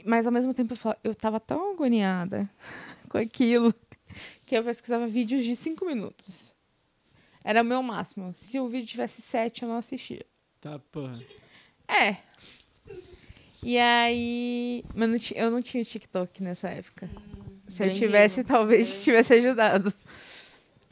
Mas 0.06 0.25
ao 0.26 0.32
mesmo 0.32 0.54
tempo 0.54 0.73
eu, 0.73 0.76
falava- 0.76 1.00
eu 1.04 1.14
tava 1.14 1.38
tão 1.38 1.73
agoniada 1.75 2.49
com 3.11 3.18
aquilo 3.18 3.75
que 4.47 4.56
eu 4.56 4.64
pesquisava 4.64 5.06
vídeos 5.06 5.44
de 5.44 5.54
cinco 5.54 5.85
minutos. 5.85 6.54
Era 7.44 7.61
o 7.61 7.64
meu 7.64 7.82
máximo. 7.82 8.32
Se 8.32 8.59
o 8.59 8.68
vídeo 8.68 8.87
tivesse 8.88 9.21
sete, 9.21 9.62
eu 9.62 9.68
não 9.68 9.76
assistia. 9.76 10.25
Tá, 10.61 10.78
porra. 10.78 11.12
É. 11.87 12.16
E 13.62 13.76
aí. 13.78 14.85
Mas 14.94 15.09
não 15.11 15.18
eu 15.44 15.50
não 15.50 15.61
tinha 15.61 15.85
TikTok 15.85 16.42
nessa 16.42 16.68
época. 16.71 17.11
Se 17.68 17.85
eu 17.85 17.92
tivesse, 17.94 18.42
talvez 18.44 19.00
É. 19.00 19.04
tivesse 19.04 19.35
ajudado. 19.35 19.92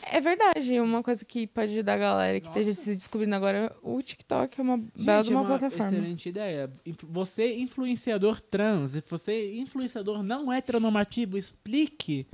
É 0.02 0.20
verdade, 0.20 0.80
uma 0.80 1.02
coisa 1.02 1.24
que 1.24 1.46
pode 1.46 1.72
ajudar 1.72 1.94
a 1.94 1.98
galera 1.98 2.40
que 2.40 2.48
esteja 2.48 2.70
Nossa. 2.70 2.82
se 2.82 2.96
descobrindo 2.96 3.34
agora, 3.34 3.74
o 3.82 4.02
TikTok 4.02 4.58
é 4.58 4.62
uma 4.62 4.78
bela 4.78 5.22
de 5.22 5.28
Gente, 5.28 5.32
é 5.32 5.36
uma, 5.36 5.40
uma 5.42 5.58
plataforma. 5.58 5.86
excelente 5.92 6.28
ideia. 6.28 6.70
Você, 7.02 7.54
influenciador 7.56 8.40
trans, 8.40 8.92
você, 9.08 9.54
influenciador 9.56 10.22
não 10.22 10.52
heteronormativo, 10.52 11.36
explique 11.36 12.26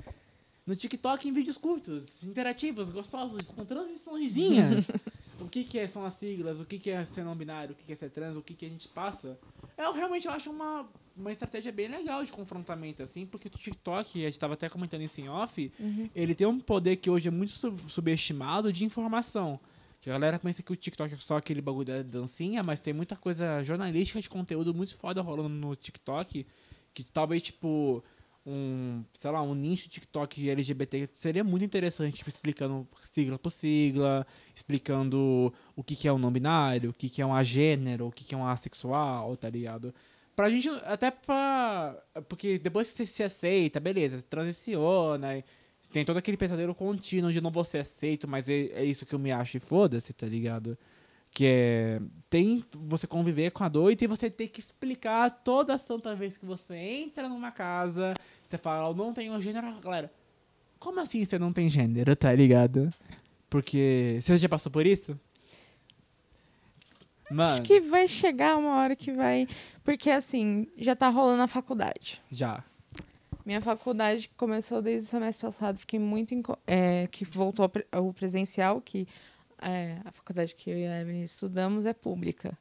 no 0.67 0.75
TikTok 0.75 1.29
em 1.29 1.33
vídeos 1.33 1.57
curtos, 1.57 2.23
interativos, 2.23 2.91
gostosos, 2.91 3.49
com 3.51 3.65
transiçõezinhas. 3.65 4.87
o 5.41 5.47
que, 5.49 5.63
que 5.65 5.79
é- 5.79 5.87
são 5.87 6.05
as 6.05 6.15
siglas, 6.15 6.61
o 6.61 6.65
que, 6.65 6.79
que 6.79 6.91
é 6.91 7.05
ser 7.05 7.25
não 7.25 7.35
binário, 7.37 7.73
o 7.73 7.75
que, 7.77 7.85
que 7.85 7.93
é 7.93 7.97
ser 7.97 8.11
trans, 8.11 8.37
o 8.37 8.43
que, 8.43 8.55
que 8.55 8.67
a 8.67 8.69
gente 8.69 8.89
passa. 8.89 9.39
Eu 9.76 9.92
realmente 9.92 10.26
acho 10.26 10.50
uma, 10.50 10.87
uma 11.16 11.30
estratégia 11.30 11.71
bem 11.71 11.88
legal 11.88 12.25
de 12.25 12.33
confrontamento, 12.33 13.02
assim, 13.02 13.26
porque 13.26 13.49
o 13.49 13.50
TikTok, 13.50 14.23
a 14.25 14.26
gente 14.28 14.38
tava 14.38 14.54
até 14.54 14.68
comentando 14.68 15.02
isso 15.02 15.21
em 15.21 15.28
off, 15.28 15.71
Uhum. 15.78 16.09
ele 16.14 16.35
tem 16.35 16.47
um 16.47 16.59
poder 16.59 16.97
que 16.97 17.11
hoje 17.11 17.28
é 17.28 17.30
muito 17.30 17.52
sub- 17.52 17.80
subestimado 17.90 18.73
de 18.73 18.85
informação. 18.85 19.61
Que 20.00 20.09
a 20.09 20.12
galera 20.14 20.38
pensa 20.38 20.62
que 20.62 20.73
o 20.73 20.76
TikTok 20.76 21.12
é 21.14 21.16
só 21.18 21.37
aquele 21.37 21.61
bagulho 21.61 21.87
da 21.87 22.02
dancinha, 22.02 22.62
mas 22.62 22.80
tem 22.80 22.95
muita 22.95 23.16
coisa 23.16 23.62
jornalística 23.64 24.21
de 24.21 24.30
conteúdo 24.30 24.73
muito 24.73 24.95
foda 24.97 25.21
rolando 25.21 25.49
no 25.49 25.75
TikTok. 25.76 26.47
Que 26.95 27.04
talvez, 27.04 27.42
tipo, 27.42 28.02
um, 28.47 29.05
sei 29.19 29.31
lá, 29.31 29.43
um 29.43 29.55
nicho 29.55 29.88
TikTok 29.88 30.49
LGBT 30.49 31.09
seria 31.12 31.43
muito 31.43 31.65
interessante, 31.65 32.19
tipo, 32.19 32.31
explicando 32.31 32.87
sigla 33.12 33.38
por 33.38 33.50
sigla, 33.50 34.26
explicando 34.55 35.53
o 35.75 35.83
que, 35.83 35.97
que 35.97 36.07
é 36.07 36.12
um 36.12 36.19
não 36.19 36.31
binário, 36.31 36.91
o 36.91 36.93
que, 36.93 37.09
que 37.11 37.21
é 37.21 37.26
um 37.26 37.35
agênero, 37.35 38.07
o 38.07 38.12
que, 38.12 38.25
que 38.25 38.35
é 38.35 38.38
um 38.38 38.47
assexual, 38.47 39.37
tá 39.37 39.50
ligado? 39.50 39.93
Pra 40.37 40.49
gente, 40.49 40.69
até 40.85 41.11
pra. 41.11 41.97
Porque 42.29 42.59
depois 42.59 42.93
que 42.93 42.99
você 42.99 43.07
se 43.07 43.23
aceita, 43.23 43.81
beleza, 43.81 44.19
você 44.19 44.23
transiciona, 44.23 45.43
tem 45.91 46.05
todo 46.05 46.19
aquele 46.19 46.37
pesadelo 46.37 46.75
contínuo 46.75 47.33
de 47.33 47.41
não 47.41 47.50
vou 47.50 47.65
ser 47.65 47.79
aceito, 47.79 48.29
mas 48.29 48.49
é, 48.49 48.67
é 48.75 48.85
isso 48.85 49.07
que 49.07 49.15
eu 49.15 49.19
me 49.19 49.33
acho 49.33 49.57
e 49.57 49.61
foda-se, 49.61 50.12
tá 50.12 50.26
ligado? 50.26 50.79
Que 51.37 51.45
é. 51.47 52.00
Tem 52.31 52.64
você 52.73 53.07
conviver 53.07 53.50
com 53.50 53.62
a 53.62 53.69
dor 53.69 53.93
e 53.93 53.97
tem 53.97 54.09
você 54.09 54.31
ter 54.31 54.49
que 54.49 54.59
explicar 54.59 55.31
toda 55.31 55.76
santa 55.76 56.14
vez 56.14 56.38
que 56.38 56.47
você 56.47 56.75
entra 56.75 57.28
numa 57.28 57.52
casa, 57.52 58.14
você 58.49 58.57
fala, 58.57 58.88
eu 58.88 58.95
não 58.95 59.12
tenho 59.12 59.38
gênero, 59.43 59.78
galera. 59.81 60.11
Como 60.78 60.99
assim 60.99 61.23
você 61.23 61.38
não 61.38 61.52
tem 61.52 61.69
gênero, 61.69 62.16
tá 62.16 62.33
ligado? 62.33 62.90
Porque. 63.50 64.19
Você 64.23 64.38
já 64.38 64.49
passou 64.49 64.73
por 64.73 64.87
isso? 64.87 65.21
Mano, 67.31 67.52
Acho 67.52 67.62
que 67.62 67.81
vai 67.83 68.09
chegar 68.09 68.57
uma 68.57 68.76
hora 68.76 68.97
que 68.97 69.12
vai. 69.12 69.47
Porque 69.85 70.09
assim, 70.09 70.66
já 70.78 70.97
tá 70.97 71.11
rolando 71.11 71.43
a 71.43 71.49
faculdade. 71.49 72.19
já. 72.31 72.64
Minha 73.45 73.61
faculdade 73.61 74.31
começou 74.38 74.81
desde 74.81 75.07
o 75.07 75.11
semestre 75.11 75.47
passado, 75.47 75.78
fiquei 75.78 76.00
muito. 76.00 76.35
É, 76.66 77.07
que 77.09 77.26
voltou 77.26 77.71
ao 77.93 78.12
presencial, 78.14 78.81
que 78.81 79.07
é, 79.61 79.99
a 80.05 80.13
faculdade 80.13 80.55
que 80.55 80.71
eu 80.71 80.79
e 80.79 80.87
a 80.87 81.01
Evelyn 81.01 81.23
estudamos 81.23 81.87
é 81.87 81.93
pública. 81.93 82.57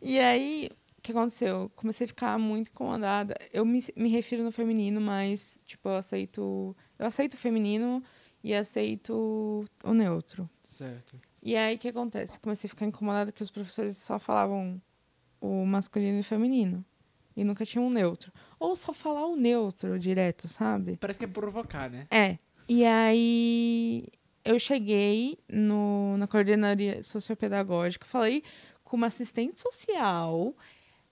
E 0.00 0.18
aí, 0.18 0.70
o 0.98 1.02
que 1.02 1.12
aconteceu? 1.12 1.70
Comecei 1.74 2.04
a 2.04 2.08
ficar 2.08 2.38
muito 2.38 2.70
incomodada. 2.70 3.36
Eu 3.52 3.64
me, 3.64 3.80
me 3.96 4.08
refiro 4.08 4.42
no 4.42 4.52
feminino, 4.52 5.00
mas, 5.00 5.62
tipo, 5.66 5.88
eu 5.88 5.96
aceito. 5.96 6.76
Eu 6.98 7.06
aceito 7.06 7.34
o 7.34 7.38
feminino 7.38 8.02
e 8.42 8.54
aceito 8.54 9.64
o 9.84 9.94
neutro. 9.94 10.48
Certo. 10.64 11.18
E 11.42 11.56
aí, 11.56 11.76
o 11.76 11.78
que 11.78 11.88
acontece? 11.88 12.38
Comecei 12.38 12.68
a 12.68 12.70
ficar 12.70 12.86
incomodada 12.86 13.32
que 13.32 13.42
os 13.42 13.50
professores 13.50 13.96
só 13.96 14.18
falavam 14.18 14.80
o 15.40 15.66
masculino 15.66 16.20
e 16.20 16.22
feminino. 16.22 16.84
E 17.36 17.44
nunca 17.44 17.64
tinha 17.64 17.82
um 17.82 17.90
neutro. 17.90 18.32
Ou 18.58 18.76
só 18.76 18.92
falar 18.92 19.26
o 19.26 19.36
neutro 19.36 19.98
direto, 19.98 20.48
sabe? 20.48 20.96
Parece 20.98 21.18
que 21.18 21.24
é 21.24 21.28
provocar, 21.28 21.90
né? 21.90 22.06
É. 22.10 22.38
E 22.68 22.84
aí 22.84 24.06
eu 24.44 24.58
cheguei 24.58 25.38
no, 25.48 26.16
na 26.16 26.26
coordenadoria 26.26 27.02
sociopedagógica, 27.02 28.06
falei 28.06 28.42
com 28.84 28.96
uma 28.96 29.06
assistente 29.06 29.60
social. 29.60 30.54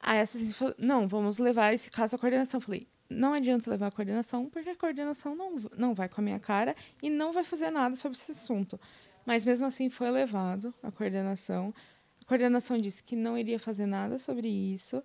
Aí 0.01 0.19
a 0.19 0.23
assistente 0.23 0.55
falou: 0.55 0.75
não, 0.79 1.07
vamos 1.07 1.39
levar 1.39 1.73
esse 1.73 1.91
caso 1.91 2.17
à 2.17 2.19
coordenação. 2.19 2.59
Eu 2.59 2.63
falei, 2.63 2.89
não 3.09 3.33
adianta 3.33 3.71
levar 3.71 3.89
a 3.89 3.91
coordenação, 3.91 4.49
porque 4.49 4.71
a 4.71 4.77
coordenação 4.77 5.35
não, 5.35 5.57
não 5.77 5.95
vai 5.95 6.09
com 6.09 6.21
a 6.21 6.25
minha 6.25 6.41
cara 6.41 6.75
e 7.03 7.11
não 7.11 7.33
vai 7.33 7.45
fazer 7.45 7.71
nada 7.71 7.97
sobre 7.97 8.19
esse 8.19 8.33
assunto. 8.33 8.81
Mas 9.25 9.45
mesmo 9.45 9.67
assim 9.67 9.91
foi 9.91 10.11
levado 10.11 10.75
à 10.83 10.91
coordenação. 10.91 11.75
A 12.23 12.25
coordenação 12.25 12.79
disse 12.79 13.03
que 13.03 13.17
não 13.17 13.37
iria 13.37 13.59
fazer 13.59 13.87
nada 13.87 14.19
sobre 14.19 14.49
isso 14.49 15.03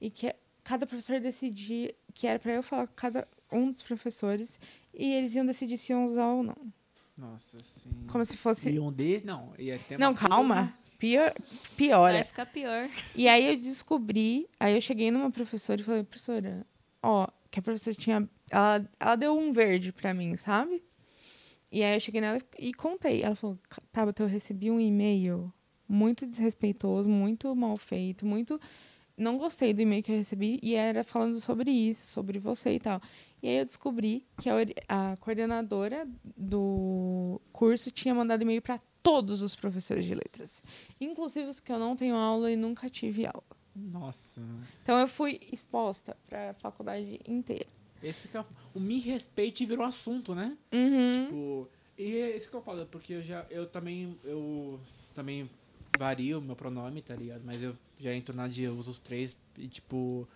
e 0.00 0.10
que 0.10 0.32
cada 0.62 0.86
professor 0.86 1.20
decidia 1.20 1.94
que 2.12 2.26
era 2.26 2.38
para 2.38 2.52
eu 2.52 2.62
falar 2.62 2.86
com 2.86 2.94
cada 2.94 3.28
um 3.50 3.70
dos 3.70 3.82
professores 3.82 4.58
e 4.92 5.12
eles 5.14 5.34
iam 5.34 5.46
decidir 5.46 5.78
se 5.78 5.92
iam 5.92 6.04
usar 6.04 6.26
ou 6.26 6.42
não. 6.42 6.72
Nossa, 7.16 7.62
sim. 7.62 7.90
Como 8.08 8.24
se 8.24 8.36
fosse. 8.36 8.70
E 8.70 8.80
um 8.80 8.92
de... 8.92 9.22
Não, 9.24 9.52
ia 9.58 9.78
ter 9.78 9.98
Não, 9.98 10.14
calma. 10.14 10.74
Pior, 10.98 11.34
piora. 11.76 12.14
Vai 12.14 12.24
ficar 12.24 12.46
pior. 12.46 12.88
E 13.14 13.28
aí 13.28 13.50
eu 13.50 13.56
descobri, 13.56 14.48
aí 14.58 14.74
eu 14.74 14.80
cheguei 14.80 15.10
numa 15.10 15.30
professora 15.30 15.80
e 15.80 15.84
falei, 15.84 16.02
professora, 16.02 16.66
ó, 17.02 17.28
que 17.50 17.58
a 17.58 17.62
professora 17.62 17.94
tinha. 17.94 18.28
Ela, 18.50 18.88
ela 18.98 19.16
deu 19.16 19.36
um 19.36 19.52
verde 19.52 19.92
pra 19.92 20.14
mim, 20.14 20.34
sabe? 20.36 20.82
E 21.70 21.82
aí 21.82 21.94
eu 21.96 22.00
cheguei 22.00 22.20
nela 22.20 22.38
e 22.58 22.72
contei. 22.72 23.22
Ela 23.22 23.34
falou, 23.34 23.58
Tabata, 23.92 24.22
eu 24.22 24.26
recebi 24.26 24.70
um 24.70 24.80
e-mail 24.80 25.52
muito 25.88 26.26
desrespeitoso, 26.26 27.10
muito 27.10 27.54
mal 27.54 27.76
feito, 27.76 28.24
muito. 28.24 28.60
Não 29.16 29.38
gostei 29.38 29.72
do 29.72 29.80
e-mail 29.80 30.02
que 30.02 30.10
eu 30.10 30.16
recebi 30.16 30.58
e 30.62 30.74
era 30.74 31.04
falando 31.04 31.40
sobre 31.40 31.70
isso, 31.70 32.06
sobre 32.08 32.38
você 32.38 32.72
e 32.72 32.80
tal. 32.80 33.00
E 33.42 33.48
aí 33.48 33.58
eu 33.58 33.64
descobri 33.64 34.26
que 34.40 34.48
a, 34.48 34.54
a 34.88 35.16
coordenadora 35.18 36.08
do 36.36 37.40
curso 37.52 37.90
tinha 37.90 38.14
mandado 38.14 38.42
e-mail 38.42 38.60
para 38.60 38.80
todos 39.02 39.42
os 39.42 39.54
professores 39.54 40.04
de 40.04 40.14
letras, 40.14 40.62
inclusive 41.00 41.48
os 41.48 41.60
que 41.60 41.70
eu 41.70 41.78
não 41.78 41.94
tenho 41.94 42.16
aula 42.16 42.50
e 42.50 42.56
nunca 42.56 42.88
tive 42.88 43.26
aula. 43.26 43.44
Nossa. 43.76 44.40
Então 44.82 44.98
eu 44.98 45.06
fui 45.06 45.40
exposta 45.52 46.16
para 46.28 46.50
a 46.50 46.54
faculdade 46.54 47.20
inteira. 47.28 47.66
Esse 48.02 48.28
que 48.28 48.36
é 48.36 48.44
o... 48.74 48.80
me 48.80 48.98
respeite 48.98 49.66
virou 49.66 49.84
assunto, 49.84 50.34
né? 50.34 50.56
Uhum. 50.72 51.12
Tipo, 51.12 51.68
e 51.98 52.16
é 52.16 52.36
isso 52.36 52.50
que 52.50 52.56
eu 52.56 52.62
falo, 52.62 52.86
porque 52.86 53.14
eu 53.14 53.22
já, 53.22 53.46
eu 53.50 53.66
também, 53.66 54.16
eu 54.24 54.80
também 55.14 55.48
vario 55.94 56.38
o 56.38 56.42
meu 56.42 56.56
pronome, 56.56 57.02
tá 57.02 57.14
ligado? 57.14 57.42
Mas 57.44 57.62
eu 57.62 57.76
já 57.98 58.14
entro 58.14 58.34
na 58.34 58.48
de 58.48 58.62
eu 58.62 58.74
uso 58.74 58.90
os 58.90 58.98
três 58.98 59.36
e, 59.58 59.68
tipo, 59.68 60.28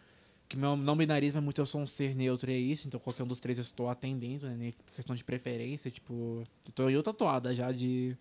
que 0.49 0.57
meu 0.57 0.77
não 0.77 0.97
binarismo 0.97 1.39
é 1.39 1.41
muito 1.41 1.61
eu 1.61 1.67
sou 1.67 1.81
um 1.81 1.87
ser 1.87 2.15
neutro 2.15 2.51
e 2.51 2.55
é 2.55 2.59
isso, 2.59 2.87
então 2.87 2.99
qualquer 3.01 3.23
um 3.23 3.27
dos 3.27 3.41
três 3.41 3.59
eu 3.59 3.63
estou 3.63 3.89
atendendo, 3.89 4.49
né? 4.49 4.73
Questão 4.95 5.15
de 5.15 5.25
preferência, 5.25 5.91
tipo, 5.91 6.45
eu 6.67 6.73
tô 6.73 6.89
em 6.89 6.97
outra 6.97 7.13
toada 7.13 7.55
já 7.55 7.73
de, 7.73 8.17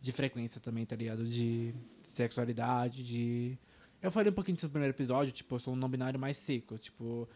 de 0.00 0.12
frequência 0.12 0.60
também, 0.60 0.86
tá 0.86 0.96
ligado? 0.96 1.24
De 1.24 1.74
sexualidade, 2.14 3.02
de... 3.02 3.58
Eu 4.00 4.10
falei 4.10 4.30
um 4.30 4.34
pouquinho 4.34 4.56
disso 4.56 4.66
no 4.66 4.72
primeiro 4.72 4.94
episódio, 4.94 5.32
tipo, 5.32 5.54
eu 5.54 5.58
sou 5.60 5.74
um 5.74 5.76
não 5.76 5.88
binário 5.88 6.18
mais 6.18 6.36
seco, 6.36 6.76
tipo 6.76 7.28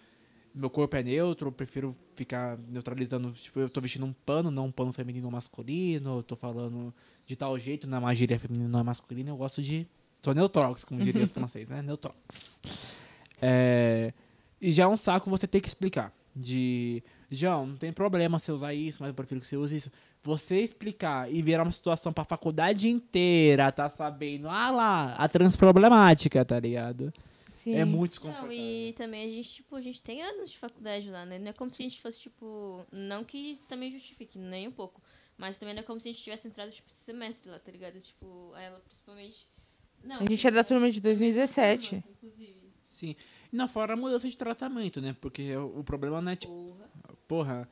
meu 0.56 0.70
corpo 0.70 0.96
é 0.96 1.02
neutro, 1.02 1.48
eu 1.48 1.52
prefiro 1.52 1.94
ficar 2.14 2.58
neutralizando. 2.68 3.30
Tipo, 3.32 3.60
eu 3.60 3.68
tô 3.68 3.78
vestindo 3.78 4.06
um 4.06 4.12
pano, 4.12 4.50
não 4.50 4.66
um 4.66 4.72
pano 4.72 4.90
feminino 4.90 5.26
ou 5.26 5.30
masculino. 5.30 6.18
Eu 6.18 6.22
tô 6.22 6.34
falando 6.34 6.94
de 7.26 7.36
tal 7.36 7.58
jeito, 7.58 7.86
não 7.86 8.08
é 8.08 8.14
gíria 8.14 8.38
feminina, 8.38 8.66
não 8.66 8.80
é 8.80 8.82
masculina. 8.82 9.30
Eu 9.30 9.36
gosto 9.36 9.60
de. 9.60 9.86
Sou 10.22 10.34
neutrox, 10.34 10.82
como 10.82 11.02
diriam 11.02 11.22
os 11.22 11.30
franceses, 11.32 11.68
né? 11.68 11.82
Neutrox. 11.82 12.60
É, 13.40 14.14
e 14.58 14.72
já 14.72 14.84
é 14.84 14.86
um 14.86 14.96
saco 14.96 15.28
você 15.28 15.46
ter 15.46 15.60
que 15.60 15.68
explicar. 15.68 16.10
De. 16.34 17.02
João, 17.30 17.66
não 17.66 17.76
tem 17.76 17.92
problema 17.92 18.38
você 18.38 18.52
usar 18.52 18.72
isso, 18.72 18.98
mas 19.00 19.08
eu 19.08 19.14
prefiro 19.14 19.40
que 19.40 19.46
você 19.46 19.56
use 19.56 19.76
isso. 19.76 19.90
Você 20.22 20.56
explicar 20.60 21.30
e 21.30 21.42
virar 21.42 21.64
uma 21.64 21.72
situação 21.72 22.12
pra 22.12 22.24
faculdade 22.24 22.88
inteira, 22.88 23.70
tá 23.70 23.88
sabendo? 23.88 24.48
Ah 24.48 24.70
lá, 24.70 25.14
a 25.16 25.28
transproblemática, 25.28 26.44
tá 26.44 26.58
ligado? 26.58 27.12
Sim. 27.50 27.76
É 27.76 27.84
muito 27.84 28.16
Não, 28.16 28.30
desconfortável. 28.30 28.52
e 28.52 28.92
também 28.96 29.24
a 29.24 29.28
gente, 29.30 29.48
tipo, 29.50 29.76
a 29.76 29.80
gente 29.80 30.02
tem 30.02 30.22
anos 30.22 30.50
de 30.50 30.58
faculdade 30.58 31.08
lá, 31.10 31.24
né? 31.24 31.38
Não 31.38 31.48
é 31.48 31.52
como 31.52 31.70
se 31.70 31.82
a 31.82 31.88
gente 31.88 32.00
fosse, 32.00 32.18
tipo. 32.20 32.84
Não 32.90 33.24
que 33.24 33.38
isso 33.38 33.64
também 33.64 33.90
justifique, 33.90 34.38
nem 34.38 34.66
um 34.68 34.72
pouco. 34.72 35.00
Mas 35.38 35.56
também 35.58 35.74
não 35.74 35.82
é 35.82 35.84
como 35.84 36.00
se 36.00 36.08
a 36.08 36.12
gente 36.12 36.22
tivesse 36.22 36.48
entrado, 36.48 36.70
tipo, 36.72 36.88
esse 36.90 36.98
semestre 37.00 37.48
lá, 37.50 37.58
tá 37.58 37.70
ligado? 37.70 38.00
Tipo, 38.00 38.52
ela 38.56 38.80
principalmente. 38.80 39.46
Não, 40.02 40.16
A 40.20 40.24
gente 40.28 40.46
é 40.46 40.50
da 40.50 40.64
turma 40.64 40.90
de 40.90 41.00
2017. 41.00 42.02
Inclusive. 42.10 42.72
Sim. 42.82 43.14
E 43.52 43.56
na 43.56 43.68
fora 43.68 43.92
a 43.94 43.96
mudança 43.96 44.28
de 44.28 44.36
tratamento, 44.36 45.00
né? 45.00 45.14
Porque 45.20 45.54
o, 45.56 45.80
o 45.80 45.84
problema 45.84 46.20
não 46.20 46.32
é 46.32 46.36
tipo. 46.36 46.52
Porra. 46.52 46.88
Porra. 47.28 47.68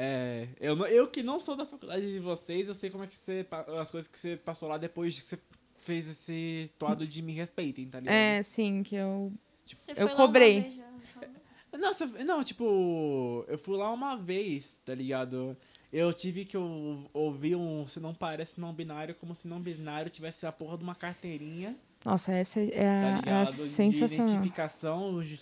É, 0.00 0.48
eu, 0.60 0.76
não- 0.76 0.86
eu 0.86 1.08
que 1.08 1.22
não 1.24 1.40
sou 1.40 1.56
da 1.56 1.66
faculdade 1.66 2.06
de 2.06 2.20
vocês, 2.20 2.68
eu 2.68 2.74
sei 2.74 2.88
como 2.88 3.02
é 3.04 3.06
que 3.08 3.14
você. 3.14 3.44
As 3.80 3.90
coisas 3.90 4.08
que 4.08 4.16
você 4.18 4.36
passou 4.36 4.68
lá 4.68 4.78
depois 4.78 5.16
que 5.16 5.22
você 5.22 5.38
fez 5.88 6.06
esse 6.08 6.70
toado 6.78 7.06
de 7.06 7.22
me 7.22 7.32
respeitem, 7.32 7.86
tá 7.88 7.98
ligado? 7.98 8.14
É, 8.14 8.42
sim, 8.42 8.82
que 8.82 8.94
eu. 8.94 9.32
Você 9.66 9.92
Eu 9.92 9.96
foi 9.96 10.04
lá 10.04 10.10
uma 10.12 10.16
cobrei. 10.16 10.60
vez 10.60 10.74
já, 10.74 10.84
calma. 11.14 12.24
Não, 12.24 12.44
tipo, 12.44 13.44
eu 13.48 13.58
fui 13.58 13.76
lá 13.76 13.90
uma 13.92 14.16
vez, 14.16 14.78
tá 14.84 14.94
ligado? 14.94 15.56
Eu 15.90 16.12
tive 16.12 16.44
que 16.44 16.56
ou- 16.56 17.06
ouvir 17.14 17.56
um 17.56 17.86
se 17.86 17.98
não 17.98 18.12
parece 18.14 18.60
não 18.60 18.72
binário, 18.74 19.14
como 19.14 19.34
se 19.34 19.48
não 19.48 19.58
binário 19.60 20.10
tivesse 20.10 20.46
a 20.46 20.52
porra 20.52 20.76
de 20.76 20.84
uma 20.84 20.94
carteirinha, 20.94 21.74
Nossa, 22.04 22.32
essa 22.32 22.60
é 22.60 22.66
tá 22.66 22.72
a, 22.72 22.84
é 22.84 23.12
a 23.12 23.20
ligado? 23.20 23.52
De 23.54 24.14
identificação, 24.14 25.22
de- 25.22 25.40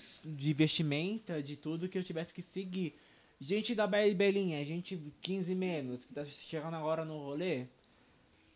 vestimenta, 0.55 1.43
de 1.43 1.57
tudo 1.57 1.89
que 1.89 1.99
eu 1.99 2.05
tivesse 2.05 2.33
que 2.33 2.43
seguir. 2.43 2.95
Gente 3.41 3.75
da 3.75 3.87
Be- 3.87 4.15
Belinha, 4.15 4.65
gente 4.65 4.99
15 5.21 5.55
menos, 5.55 6.05
que 6.05 6.15
tá 6.15 6.25
chegando 6.25 6.75
agora 6.75 7.05
no 7.05 7.19
rolê, 7.19 7.67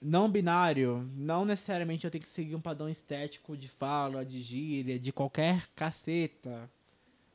não 0.00 0.30
binário, 0.30 1.08
não 1.14 1.44
necessariamente 1.44 2.04
eu 2.04 2.10
tenho 2.10 2.22
que 2.22 2.28
seguir 2.30 2.54
um 2.54 2.60
padrão 2.60 2.88
estético 2.88 3.56
de 3.56 3.68
fala, 3.68 4.24
de 4.24 4.40
gíria, 4.40 4.98
de 4.98 5.12
qualquer 5.12 5.68
caceta 5.76 6.70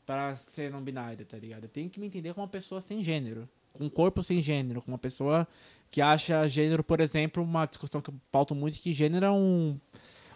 pra 0.05 0.35
ser 0.35 0.71
não 0.71 0.81
binário, 0.81 1.25
tá 1.25 1.37
ligado? 1.37 1.63
Eu 1.63 1.69
tenho 1.69 1.89
que 1.89 1.99
me 1.99 2.07
entender 2.07 2.33
como 2.33 2.45
uma 2.45 2.51
pessoa 2.51 2.81
sem 2.81 3.03
gênero, 3.03 3.47
com 3.73 3.85
um 3.85 3.89
corpo 3.89 4.23
sem 4.23 4.41
gênero, 4.41 4.81
com 4.81 4.91
uma 4.91 4.97
pessoa 4.97 5.47
que 5.91 6.01
acha 6.01 6.47
gênero, 6.47 6.83
por 6.83 6.99
exemplo, 6.99 7.43
uma 7.43 7.65
discussão 7.65 8.01
que 8.01 8.09
eu 8.09 8.15
pauto 8.31 8.55
muito 8.55 8.79
que 8.81 8.93
gênero 8.93 9.25
é 9.25 9.31
um 9.31 9.79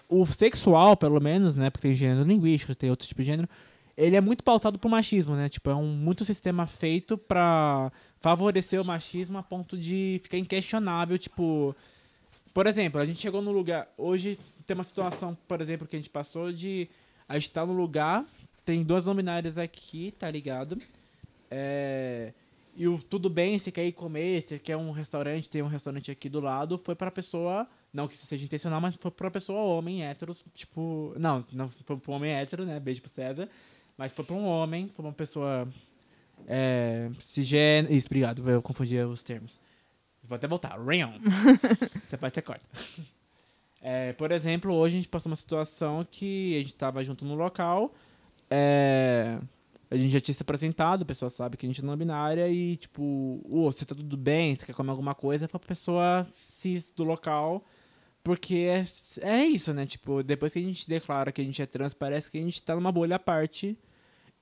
o 0.08 0.26
sexual, 0.26 0.98
pelo 0.98 1.22
menos, 1.22 1.56
né, 1.56 1.70
porque 1.70 1.88
tem 1.88 1.96
gênero 1.96 2.28
linguístico, 2.28 2.74
tem 2.74 2.90
outro 2.90 3.08
tipo 3.08 3.22
de 3.22 3.28
gênero, 3.28 3.48
ele 3.96 4.16
é 4.16 4.22
muito 4.22 4.44
pautado 4.44 4.80
por 4.80 4.90
machismo, 4.90 5.36
né? 5.36 5.50
Tipo, 5.50 5.70
é 5.70 5.76
um 5.76 5.88
muito 5.88 6.24
sistema 6.24 6.66
feito 6.66 7.18
pra 7.18 7.92
favorecer 8.22 8.82
o 8.82 8.86
machismo 8.86 9.38
a 9.38 9.44
ponto 9.44 9.78
de 9.78 10.22
ficar 10.24 10.38
inquestionável, 10.38 11.18
tipo, 11.18 11.76
por 12.54 12.68
exemplo, 12.68 13.00
a 13.00 13.06
gente 13.06 13.20
chegou 13.20 13.42
no 13.42 13.52
lugar. 13.52 13.92
Hoje 13.98 14.40
tem 14.66 14.76
uma 14.76 14.84
situação, 14.84 15.38
por 15.48 15.62
exemplo, 15.62 15.88
que 15.88 15.96
a 15.96 16.00
gente 16.00 16.10
passou 16.10 16.52
de. 16.52 16.90
A 17.28 17.38
gente 17.38 17.52
tá 17.52 17.66
no 17.66 17.74
lugar, 17.74 18.26
tem 18.66 18.84
duas 18.84 19.06
luminárias 19.06 19.58
aqui, 19.58 20.12
tá 20.12 20.30
ligado? 20.30 20.78
É, 21.50 22.34
e 22.76 22.88
o 22.88 22.98
tudo 22.98 23.30
bem, 23.30 23.58
você 23.60 23.72
quer 23.72 23.86
ir 23.86 23.92
comer, 23.92 24.42
você 24.42 24.58
quer 24.58 24.78
um 24.78 24.92
restaurante, 24.92 25.50
tem 25.50 25.62
um 25.62 25.68
restaurante 25.68 26.12
aqui 26.12 26.30
do 26.30 26.40
lado, 26.40 26.78
foi 26.78 26.96
pra 26.96 27.12
pessoa. 27.12 27.68
Não 27.92 28.08
que 28.08 28.14
isso 28.14 28.26
seja 28.26 28.46
intencional, 28.46 28.80
mas 28.80 28.96
foi 28.96 29.12
pra 29.12 29.32
pessoa 29.32 29.60
homem, 29.60 30.04
hétero, 30.06 30.36
tipo. 30.54 31.14
Não, 31.18 31.46
não 31.52 31.68
foi 31.70 31.96
um 32.08 32.12
homem 32.14 32.32
hétero, 32.32 32.66
né? 32.66 32.80
Beijo 32.80 33.02
pro 33.02 33.12
César. 33.12 33.50
Mas 33.98 34.12
foi 34.12 34.24
pra 34.24 34.36
um 34.36 34.46
homem, 34.46 34.88
foi 34.88 35.06
uma 35.06 35.14
pessoa. 35.14 35.68
É, 36.48 37.10
cisgênero. 37.20 37.94
Isso, 37.94 38.08
obrigado, 38.08 38.50
eu 38.50 38.62
confundi 38.62 38.98
os 39.00 39.22
termos. 39.22 39.60
Vou 40.24 40.36
até 40.36 40.48
voltar. 40.48 40.80
Rayon. 40.80 41.14
Você 42.06 42.18
faz, 42.18 42.34
você 42.34 42.42
corta. 42.42 42.66
É, 43.82 44.14
por 44.14 44.32
exemplo, 44.32 44.74
hoje 44.74 44.96
a 44.96 45.00
gente 45.00 45.10
passou 45.10 45.30
uma 45.30 45.36
situação 45.36 46.06
que 46.10 46.56
a 46.56 46.60
gente 46.60 46.76
tava 46.76 47.04
junto 47.04 47.26
no 47.26 47.36
local. 47.36 47.94
é, 48.50 49.40
a 49.92 49.98
gente 49.98 50.12
já 50.12 50.20
tinha 50.20 50.36
se 50.36 50.44
apresentado, 50.44 51.02
a 51.02 51.06
pessoa 51.06 51.30
sabe 51.30 51.58
que 51.58 51.66
a 51.66 51.70
gente 51.70 51.82
é 51.82 51.84
não 51.84 51.98
binária 51.98 52.48
e, 52.48 52.78
tipo, 52.78 53.42
você 53.50 53.86
tá 53.86 53.96
tudo 53.96 54.16
bem? 54.16 54.56
Você 54.56 54.66
quer 54.66 54.74
comer 54.74 54.92
alguma 54.92 55.16
coisa? 55.16 55.48
Pra 55.48 55.60
pessoa 55.60 56.28
cis 56.34 56.92
do 56.92 57.04
local. 57.04 57.64
Porque 58.24 58.56
é, 58.56 58.84
é 59.22 59.46
isso, 59.46 59.74
né? 59.74 59.86
Tipo, 59.88 60.22
depois 60.22 60.54
que 60.54 60.60
a 60.60 60.62
gente 60.62 60.88
declara 60.88 61.32
que 61.32 61.42
a 61.42 61.44
gente 61.44 61.60
é 61.62 61.66
trans, 61.66 61.94
parece 61.96 62.30
que 62.30 62.38
a 62.38 62.42
gente 62.42 62.62
tá 62.62 62.76
numa 62.76 62.92
bolha 62.92 63.16
à 63.16 63.20
parte. 63.20 63.76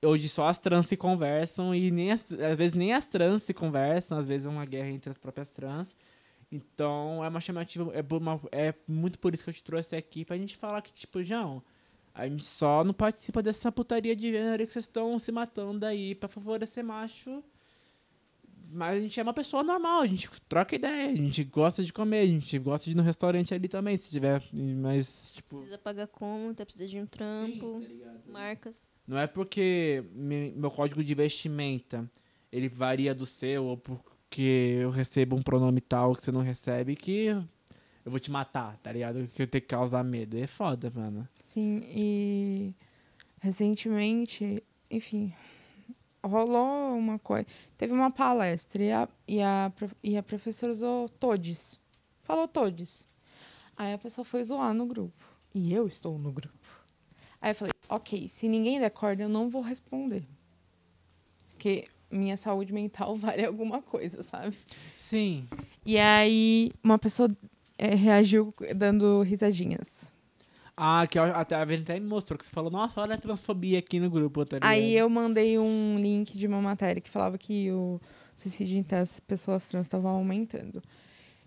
Onde 0.04 0.28
só 0.28 0.46
as 0.46 0.58
trans 0.58 0.86
se 0.86 0.96
conversam 0.96 1.74
e 1.74 1.90
nem 1.90 2.12
as- 2.12 2.30
às 2.32 2.56
vezes 2.56 2.74
nem 2.74 2.92
as 2.92 3.04
trans 3.04 3.42
se 3.42 3.52
conversam, 3.52 4.18
às 4.18 4.28
vezes 4.28 4.46
é 4.46 4.50
uma 4.50 4.64
guerra 4.64 4.90
entre 4.90 5.10
as 5.10 5.18
próprias 5.18 5.50
trans. 5.50 5.96
Então 6.50 7.24
é 7.24 7.28
uma 7.28 7.40
chamativa, 7.40 7.90
é, 7.92 8.04
uma- 8.14 8.40
é 8.52 8.72
muito 8.86 9.18
por 9.18 9.34
isso 9.34 9.42
que 9.44 9.50
eu 9.50 9.54
te 9.54 9.62
trouxe 9.62 9.96
aqui 9.96 10.24
pra 10.24 10.36
gente 10.36 10.56
falar 10.56 10.80
que, 10.82 10.92
tipo, 10.92 11.22
João, 11.22 11.62
a 12.14 12.28
gente 12.28 12.44
só 12.44 12.84
não 12.84 12.94
participa 12.94 13.42
dessa 13.42 13.70
putaria 13.72 14.14
de 14.14 14.30
gênero 14.30 14.66
que 14.66 14.72
vocês 14.72 14.84
estão 14.84 15.18
se 15.18 15.32
matando 15.32 15.84
aí 15.84 16.14
pra 16.14 16.28
favorecer 16.28 16.84
macho 16.84 17.42
mas 18.70 18.98
a 18.98 19.00
gente 19.00 19.18
é 19.18 19.22
uma 19.22 19.32
pessoa 19.32 19.62
normal, 19.62 20.00
a 20.02 20.06
gente 20.06 20.28
troca 20.42 20.76
ideia, 20.76 21.10
a 21.10 21.14
gente 21.14 21.42
gosta 21.44 21.82
de 21.82 21.92
comer, 21.92 22.20
a 22.20 22.26
gente 22.26 22.58
gosta 22.58 22.84
de 22.84 22.90
ir 22.90 22.96
no 22.96 23.02
restaurante 23.02 23.54
ali 23.54 23.66
também, 23.66 23.96
se 23.96 24.10
tiver. 24.10 24.42
Mas, 24.52 25.32
tipo. 25.34 25.56
Precisa 25.56 25.78
pagar 25.78 26.06
conta, 26.06 26.66
precisa 26.66 26.86
de 26.86 26.98
um 26.98 27.06
trampo, 27.06 27.78
Sim, 27.78 27.80
tá 27.80 27.88
ligado? 27.88 28.30
marcas. 28.30 28.88
Não 29.08 29.18
é 29.18 29.26
porque 29.26 30.04
me- 30.12 30.52
meu 30.54 30.70
código 30.70 31.02
de 31.02 31.14
vestimenta 31.14 32.08
ele 32.52 32.68
varia 32.68 33.14
do 33.14 33.24
seu 33.26 33.64
ou 33.64 33.76
porque 33.76 34.76
eu 34.82 34.90
recebo 34.90 35.34
um 35.34 35.42
pronome 35.42 35.80
tal 35.80 36.14
que 36.14 36.22
você 36.22 36.30
não 36.30 36.42
recebe 36.42 36.94
que 36.94 37.24
eu 38.04 38.10
vou 38.10 38.20
te 38.20 38.30
matar, 38.30 38.76
tá 38.82 38.92
ligado? 38.92 39.26
Que 39.34 39.42
eu 39.42 39.46
tenho 39.46 39.62
que 39.62 39.68
causar 39.68 40.04
medo. 40.04 40.36
É 40.38 40.46
foda, 40.46 40.92
mano. 40.94 41.26
Sim, 41.40 41.82
e 41.88 42.74
recentemente, 43.40 44.62
enfim, 44.90 45.32
rolou 46.22 46.96
uma 46.96 47.18
coisa. 47.18 47.46
Teve 47.76 47.92
uma 47.92 48.10
palestra 48.10 48.82
e 48.82 48.92
a, 48.92 49.08
e 49.26 49.40
a, 49.42 49.72
e 50.02 50.16
a 50.16 50.22
professora 50.22 50.70
usou 50.72 51.08
todes. 51.08 51.80
Falou 52.22 52.46
todes. 52.46 53.08
Aí 53.76 53.92
a 53.92 53.98
pessoa 53.98 54.24
foi 54.24 54.42
zoar 54.44 54.74
no 54.74 54.86
grupo. 54.86 55.24
E 55.54 55.72
eu 55.72 55.86
estou 55.86 56.18
no 56.18 56.30
grupo. 56.32 56.56
Aí 57.40 57.50
eu 57.50 57.54
falei, 57.54 57.72
ok, 57.88 58.28
se 58.28 58.48
ninguém 58.48 58.80
der 58.80 58.90
corda, 58.90 59.22
eu 59.22 59.28
não 59.28 59.48
vou 59.48 59.62
responder. 59.62 60.24
Porque 61.50 61.86
minha 62.10 62.36
saúde 62.36 62.72
mental 62.72 63.14
vale 63.16 63.44
alguma 63.44 63.82
coisa, 63.82 64.22
sabe? 64.22 64.56
Sim. 64.96 65.46
E 65.84 65.98
aí 65.98 66.72
uma 66.82 66.98
pessoa 66.98 67.28
eh, 67.76 67.94
reagiu 67.94 68.54
dando 68.74 69.22
risadinhas. 69.22 70.12
Ah, 70.80 71.04
que 71.08 71.18
a 71.18 71.64
Vênia 71.64 71.82
até 71.82 71.98
me 71.98 72.06
mostrou 72.06 72.38
que 72.38 72.44
você 72.44 72.50
falou, 72.50 72.70
nossa, 72.70 73.00
olha 73.00 73.16
a 73.16 73.18
transfobia 73.18 73.80
aqui 73.80 73.98
no 73.98 74.08
grupo, 74.08 74.44
tá? 74.44 74.58
Aí 74.60 74.94
eu 74.94 75.10
mandei 75.10 75.58
um 75.58 75.98
link 75.98 76.38
de 76.38 76.46
uma 76.46 76.62
matéria 76.62 77.00
que 77.00 77.10
falava 77.10 77.36
que 77.36 77.68
o 77.72 78.00
suicídio 78.32 78.78
entre 78.78 78.96
as 78.96 79.18
pessoas 79.18 79.66
trans 79.66 79.88
estava 79.88 80.08
aumentando. 80.08 80.80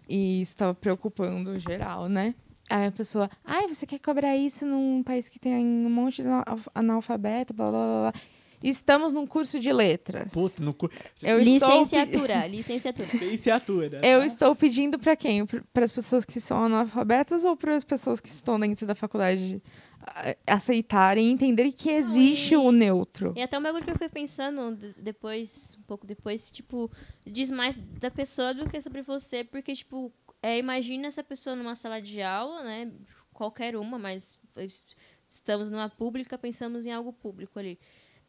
E 0.09 0.41
isso 0.41 0.51
estava 0.51 0.73
preocupando 0.73 1.57
geral, 1.57 2.09
né? 2.09 2.35
Aí 2.71 2.85
a 2.87 2.91
pessoa, 2.91 3.29
ai, 3.43 3.67
você 3.67 3.85
quer 3.85 3.99
cobrar 3.99 4.35
isso 4.37 4.65
num 4.65 5.03
país 5.03 5.27
que 5.27 5.37
tem 5.37 5.53
um 5.55 5.89
monte 5.89 6.21
de 6.21 6.27
anal- 6.27 6.45
analfabeto, 6.73 7.53
blá 7.53 7.69
blá 7.69 7.79
blá. 7.85 8.11
blá. 8.11 8.21
Estamos 8.63 9.11
num 9.11 9.25
curso 9.25 9.59
de 9.59 9.73
letras. 9.73 10.31
Puta, 10.31 10.63
no 10.63 10.71
cu. 10.71 10.87
Eu 11.21 11.41
estou 11.41 11.67
pe- 11.67 11.75
licenciatura, 11.79 12.47
licenciatura. 12.47 13.07
Licenciatura. 13.17 14.01
Eu 14.03 14.19
tá? 14.19 14.25
estou 14.27 14.55
pedindo 14.55 14.99
para 14.99 15.15
quem? 15.15 15.45
Para 15.45 15.83
as 15.83 15.91
pessoas 15.91 16.23
que 16.23 16.39
são 16.39 16.63
analfabetas 16.63 17.43
ou 17.43 17.57
para 17.57 17.75
as 17.75 17.83
pessoas 17.83 18.19
que 18.19 18.29
estão 18.29 18.59
dentro 18.59 18.85
da 18.85 18.93
faculdade 18.93 19.59
ah, 20.05 20.35
aceitarem 20.45 21.27
e 21.27 21.31
entenderem 21.31 21.71
que 21.71 21.89
existe 21.89 22.55
o 22.55 22.71
neutro? 22.71 23.33
E 23.35 23.41
até 23.41 23.57
um 23.57 23.63
bagulho 23.63 23.83
que 23.83 23.89
eu 23.89 23.95
fiquei 23.95 24.09
pensando 24.09 24.75
de- 24.75 24.93
depois, 25.01 25.75
um 25.79 25.83
pouco 25.83 26.05
depois, 26.05 26.51
tipo, 26.51 26.89
diz 27.25 27.49
mais 27.49 27.75
da 27.75 28.11
pessoa 28.11 28.53
do 28.53 28.69
que 28.69 28.79
sobre 28.79 29.01
você, 29.01 29.43
porque, 29.43 29.73
tipo, 29.73 30.13
é, 30.41 30.57
imagina 30.57 31.07
essa 31.07 31.23
pessoa 31.23 31.55
numa 31.55 31.75
sala 31.75 32.01
de 32.01 32.21
aula, 32.21 32.63
né? 32.63 32.91
Qualquer 33.33 33.75
uma, 33.75 33.97
mas 33.99 34.39
es- 34.57 34.85
estamos 35.27 35.69
numa 35.69 35.89
pública, 35.89 36.37
pensamos 36.37 36.85
em 36.85 36.91
algo 36.91 37.13
público 37.13 37.57
ali. 37.59 37.79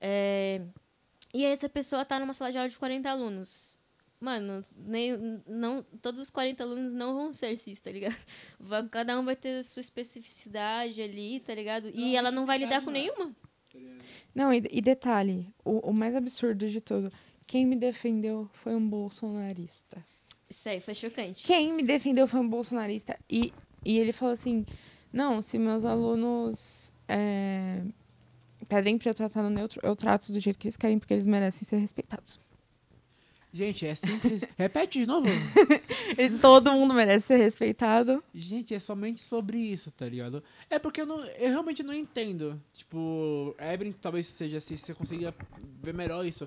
É, 0.00 0.60
e 1.32 1.44
aí 1.44 1.52
essa 1.52 1.68
pessoa 1.68 2.04
tá 2.04 2.18
numa 2.18 2.34
sala 2.34 2.50
de 2.52 2.58
aula 2.58 2.68
de 2.68 2.78
40 2.78 3.10
alunos. 3.10 3.78
Mano, 4.20 4.62
nem, 4.76 5.12
não, 5.48 5.82
todos 6.00 6.20
os 6.20 6.30
40 6.30 6.62
alunos 6.62 6.94
não 6.94 7.12
vão 7.14 7.32
ser 7.32 7.56
cis, 7.58 7.80
tá 7.80 7.90
ligado? 7.90 8.14
Cada 8.92 9.18
um 9.18 9.24
vai 9.24 9.34
ter 9.34 9.58
a 9.58 9.62
sua 9.64 9.80
especificidade 9.80 11.02
ali, 11.02 11.40
tá 11.40 11.52
ligado? 11.54 11.90
E 11.92 12.14
ela 12.14 12.30
não 12.30 12.46
vai 12.46 12.58
lidar 12.58 12.84
com 12.84 12.90
nenhuma. 12.92 13.34
Não, 14.32 14.52
e, 14.54 14.62
e 14.70 14.80
detalhe, 14.80 15.52
o, 15.64 15.90
o 15.90 15.92
mais 15.92 16.14
absurdo 16.14 16.68
de 16.70 16.80
tudo, 16.80 17.10
quem 17.46 17.66
me 17.66 17.74
defendeu 17.74 18.48
foi 18.52 18.74
um 18.76 18.88
bolsonarista. 18.88 20.04
Isso 20.52 20.68
aí 20.68 20.80
foi 20.80 20.94
chocante. 20.94 21.44
Quem 21.44 21.72
me 21.72 21.82
defendeu 21.82 22.26
foi 22.26 22.38
um 22.38 22.46
bolsonarista. 22.46 23.18
E, 23.28 23.54
e 23.82 23.98
ele 23.98 24.12
falou 24.12 24.34
assim, 24.34 24.66
não, 25.10 25.40
se 25.40 25.58
meus 25.58 25.82
alunos 25.82 26.92
é, 27.08 27.80
pedem 28.68 28.98
pra 28.98 29.10
eu 29.10 29.14
tratar 29.14 29.42
no 29.42 29.48
neutro, 29.48 29.80
eu 29.82 29.96
trato 29.96 30.30
do 30.30 30.38
jeito 30.38 30.58
que 30.58 30.66
eles 30.66 30.76
querem, 30.76 30.98
porque 30.98 31.14
eles 31.14 31.26
merecem 31.26 31.66
ser 31.66 31.78
respeitados. 31.78 32.38
Gente, 33.50 33.86
é 33.86 33.94
simples. 33.94 34.44
Repete 34.56 35.00
de 35.00 35.06
novo. 35.06 35.26
Todo 36.40 36.72
mundo 36.72 36.92
merece 36.92 37.28
ser 37.28 37.36
respeitado. 37.36 38.22
Gente, 38.34 38.74
é 38.74 38.78
somente 38.78 39.20
sobre 39.20 39.56
isso, 39.58 39.90
tá 39.90 40.06
ligado? 40.06 40.42
É 40.68 40.78
porque 40.78 41.00
eu, 41.00 41.06
não, 41.06 41.22
eu 41.22 41.48
realmente 41.48 41.82
não 41.82 41.94
entendo. 41.94 42.60
Tipo, 42.74 43.54
Ebrin 43.58 43.92
talvez 43.92 44.26
seja 44.26 44.58
assim, 44.58 44.76
se 44.76 44.84
você 44.84 44.94
consiga 44.94 45.34
ver 45.82 45.94
melhor 45.94 46.26
isso. 46.26 46.46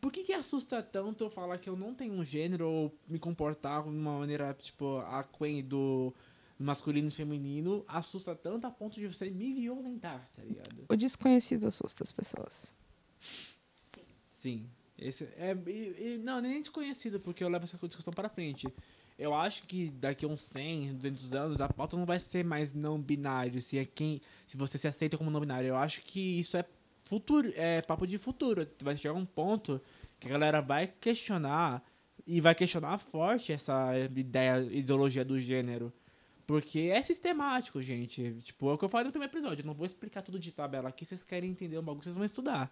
Por 0.00 0.10
que 0.12 0.22
que 0.24 0.32
assusta 0.32 0.82
tanto 0.82 1.24
eu 1.24 1.30
falar 1.30 1.58
que 1.58 1.68
eu 1.68 1.76
não 1.76 1.94
tenho 1.94 2.14
um 2.14 2.24
gênero 2.24 2.68
ou 2.68 2.94
me 3.08 3.18
comportar 3.18 3.82
de 3.82 3.88
uma 3.90 4.18
maneira, 4.18 4.54
tipo, 4.54 4.98
aquém 4.98 5.62
do 5.62 6.14
masculino 6.58 7.08
e 7.08 7.10
feminino? 7.10 7.84
Assusta 7.86 8.34
tanto 8.34 8.66
a 8.66 8.70
ponto 8.70 8.98
de 8.98 9.06
você 9.06 9.28
me 9.30 9.52
violentar, 9.52 10.28
tá 10.36 10.42
ligado? 10.44 10.84
O 10.88 10.96
desconhecido 10.96 11.66
assusta 11.66 12.02
as 12.04 12.12
pessoas. 12.12 12.74
Sim. 14.32 14.68
Esse 14.98 15.24
é, 15.36 15.56
e- 15.66 16.14
e- 16.14 16.18
não, 16.18 16.40
nem 16.40 16.60
desconhecido, 16.60 17.18
porque 17.20 17.42
eu 17.42 17.48
levo 17.48 17.64
essa 17.64 17.78
discussão 17.86 18.12
para 18.12 18.28
frente. 18.28 18.66
Eu 19.18 19.34
acho 19.34 19.64
que 19.64 19.90
daqui 19.90 20.24
a 20.24 20.28
uns 20.28 20.40
100, 20.40 20.94
200 20.94 21.34
anos, 21.34 21.60
a 21.60 21.68
pauta 21.68 21.96
não 21.96 22.06
vai 22.06 22.18
ser 22.20 22.42
mais 22.44 22.72
não 22.72 22.98
binário, 23.00 23.60
se 23.60 23.78
é 23.78 23.84
quem, 23.84 24.20
se 24.46 24.56
você 24.56 24.78
se 24.78 24.88
aceita 24.88 25.16
como 25.18 25.30
não 25.30 25.40
binário. 25.40 25.68
Eu 25.68 25.76
acho 25.76 26.02
que 26.02 26.38
isso 26.38 26.56
é 26.56 26.64
futuro, 27.04 27.52
é 27.56 27.82
papo 27.82 28.06
de 28.06 28.18
futuro. 28.18 28.66
Vai 28.82 28.96
chegar 28.96 29.14
um 29.14 29.26
ponto 29.26 29.80
que 30.18 30.28
a 30.28 30.30
galera 30.30 30.60
vai 30.60 30.86
questionar 30.86 31.82
e 32.26 32.40
vai 32.40 32.54
questionar 32.54 32.98
forte 32.98 33.52
essa 33.52 33.92
ideia, 34.14 34.60
ideologia 34.70 35.24
do 35.24 35.38
gênero. 35.38 35.92
Porque 36.46 36.90
é 36.92 37.02
sistemático, 37.02 37.80
gente. 37.80 38.34
Tipo, 38.42 38.70
é 38.70 38.72
o 38.74 38.78
que 38.78 38.84
eu 38.84 38.88
falei 38.88 39.06
no 39.06 39.12
primeiro 39.12 39.32
episódio. 39.32 39.62
Eu 39.62 39.66
não 39.66 39.74
vou 39.74 39.86
explicar 39.86 40.20
tudo 40.20 40.38
de 40.38 40.50
tabela 40.50 40.88
aqui. 40.88 41.06
Vocês 41.06 41.22
querem 41.22 41.50
entender 41.50 41.78
o 41.78 41.82
bagulho, 41.82 42.02
vocês 42.02 42.16
vão 42.16 42.24
estudar. 42.24 42.70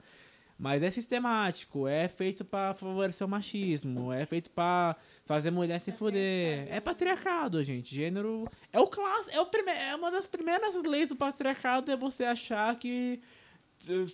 Mas 0.59 0.83
é 0.83 0.91
sistemático, 0.91 1.87
é 1.87 2.09
feito 2.09 2.45
pra 2.45 2.75
favorecer 2.75 3.25
o 3.25 3.31
machismo, 3.31 4.13
é 4.13 4.27
feito 4.27 4.51
pra 4.51 4.97
fazer 5.25 5.53
mulher 5.53 5.79
se 5.79 5.93
fuder. 5.93 6.67
É 6.69 6.81
patriarcado, 6.81 7.63
gente. 7.63 7.95
Gênero 7.95 8.51
é 8.73 8.81
o 8.81 8.89
clássico, 8.89 9.37
é 9.37 9.41
o 9.41 9.49
é 9.71 9.95
uma 9.95 10.11
das 10.11 10.27
primeiras 10.27 10.75
leis 10.83 11.09
do 11.09 11.15
patriarcado 11.15 11.93
é 11.93 11.97
você 11.97 12.25
achar 12.25 12.77
que 12.77 13.21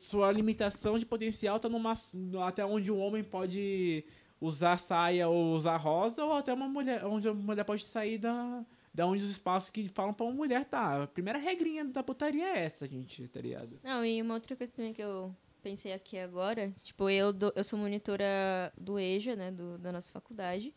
sua 0.02 0.30
limitação 0.32 0.98
de 0.98 1.06
potencial 1.06 1.58
tá 1.58 1.68
numa 1.68 1.94
até 2.46 2.64
onde 2.64 2.92
um 2.92 3.00
homem 3.00 3.22
pode 3.24 4.04
usar 4.40 4.76
saia 4.76 5.28
ou 5.28 5.54
usar 5.54 5.76
rosa 5.76 6.24
ou 6.24 6.34
até 6.34 6.52
uma 6.52 6.68
mulher 6.68 7.04
onde 7.04 7.28
a 7.28 7.34
mulher 7.34 7.64
pode 7.64 7.82
sair 7.84 8.18
da 8.18 8.64
da 8.92 9.06
onde 9.08 9.24
os 9.24 9.30
espaços 9.30 9.70
que 9.70 9.88
falam 9.88 10.14
pra 10.14 10.24
uma 10.24 10.32
mulher 10.34 10.64
tá. 10.64 11.02
A 11.02 11.06
primeira 11.08 11.36
regrinha 11.36 11.84
da 11.84 12.00
putaria 12.00 12.44
é 12.46 12.60
essa, 12.60 12.86
gente, 12.86 13.26
tá 13.26 13.40
ligado? 13.40 13.80
Não, 13.82 14.04
e 14.04 14.22
uma 14.22 14.34
outra 14.34 14.54
coisa 14.54 14.72
também 14.72 14.92
que 14.92 15.02
eu 15.02 15.34
pensei 15.60 15.92
aqui 15.92 16.16
agora, 16.16 16.72
tipo, 16.80 17.10
eu, 17.10 17.32
dou- 17.32 17.52
eu 17.56 17.64
sou 17.64 17.76
monitora 17.76 18.72
do 18.78 18.96
EJA, 18.96 19.34
né, 19.34 19.50
do, 19.50 19.78
da 19.78 19.90
nossa 19.90 20.12
faculdade, 20.12 20.72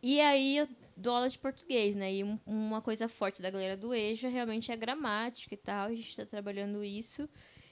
e 0.00 0.20
aí 0.20 0.58
eu 0.58 0.68
dou 0.96 1.14
aula 1.14 1.28
de 1.28 1.36
português, 1.36 1.96
né, 1.96 2.14
e 2.14 2.22
um- 2.22 2.38
uma 2.46 2.80
coisa 2.80 3.08
forte 3.08 3.42
da 3.42 3.50
galera 3.50 3.76
do 3.76 3.92
EJA 3.92 4.28
realmente 4.28 4.70
é 4.70 4.76
gramática 4.76 5.52
e 5.52 5.58
tal, 5.58 5.86
a 5.88 5.94
gente 5.94 6.10
está 6.10 6.24
trabalhando 6.24 6.84
isso, 6.84 7.28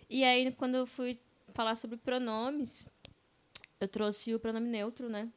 e 0.09 0.25
aí 0.25 0.51
quando 0.53 0.77
eu 0.77 0.87
fui 0.87 1.19
falar 1.55 1.77
sobre 1.77 1.97
pronomes, 1.97 2.89
eu 3.81 3.89
trouxe 3.89 4.35
o 4.35 4.41
pronome 4.41 4.69
neutro, 4.69 5.09
né, 5.09 5.29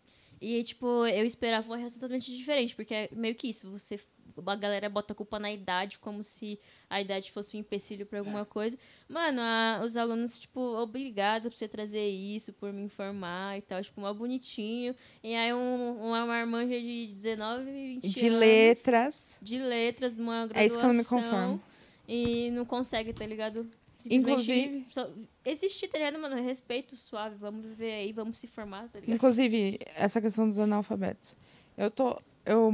e, 0.41 0.63
tipo, 0.63 1.05
eu 1.07 1.25
esperava 1.25 1.67
uma 1.67 1.75
reação 1.77 1.99
totalmente 1.99 2.33
diferente, 2.35 2.73
porque 2.75 2.93
é 2.93 3.09
meio 3.11 3.35
que 3.35 3.49
isso, 3.49 3.69
você... 3.71 3.99
A 4.47 4.55
galera 4.55 4.87
bota 4.87 5.11
a 5.11 5.15
culpa 5.15 5.37
na 5.37 5.51
idade, 5.51 5.99
como 5.99 6.23
se 6.23 6.57
a 6.89 7.01
idade 7.01 7.29
fosse 7.29 7.57
um 7.57 7.59
empecilho 7.59 8.05
pra 8.05 8.19
alguma 8.19 8.45
coisa. 8.45 8.77
Mano, 9.09 9.41
a- 9.41 9.81
os 9.83 9.97
alunos, 9.97 10.39
tipo, 10.39 10.61
obrigado 10.77 11.49
por 11.49 11.57
você 11.57 11.67
trazer 11.67 12.07
isso, 12.07 12.53
por 12.53 12.71
me 12.71 12.81
informar 12.81 13.57
e 13.57 13.61
tal, 13.61 13.81
tipo, 13.83 13.99
mó 13.99 14.13
bonitinho. 14.13 14.95
E 15.21 15.35
aí 15.35 15.53
um, 15.53 16.05
uma 16.07 16.25
marmanja 16.25 16.79
de 16.79 17.07
19, 17.15 17.65
20 17.65 18.09
De 18.11 18.27
anos, 18.27 18.39
letras. 18.39 19.39
De 19.41 19.59
letras, 19.59 20.15
de 20.15 20.21
uma 20.21 20.47
graduação. 20.47 20.61
É 20.61 20.65
isso 20.65 20.77
que 20.79 20.85
eu 20.85 20.87
não 20.87 20.95
me 20.95 21.03
conformo. 21.03 21.61
E 22.07 22.49
não 22.51 22.63
consegue, 22.63 23.11
tá 23.11 23.25
ligado? 23.25 23.69
Inclusive- 24.09 24.85
só- 24.89 25.09
existe, 25.45 25.87
tá 25.87 25.97
ligado, 25.97 26.19
mano? 26.19 26.35
Respeito 26.41 26.95
suave, 26.95 27.35
vamos 27.35 27.65
viver 27.65 27.91
aí, 27.93 28.11
vamos 28.13 28.37
se 28.37 28.47
formar, 28.47 28.87
tá 28.89 28.99
ligado? 28.99 29.15
Inclusive, 29.15 29.79
essa 29.95 30.21
questão 30.21 30.47
dos 30.47 30.59
analfabetos. 30.59 31.35
Eu 31.77 31.89
tô. 31.91 32.19
Eu 32.45 32.71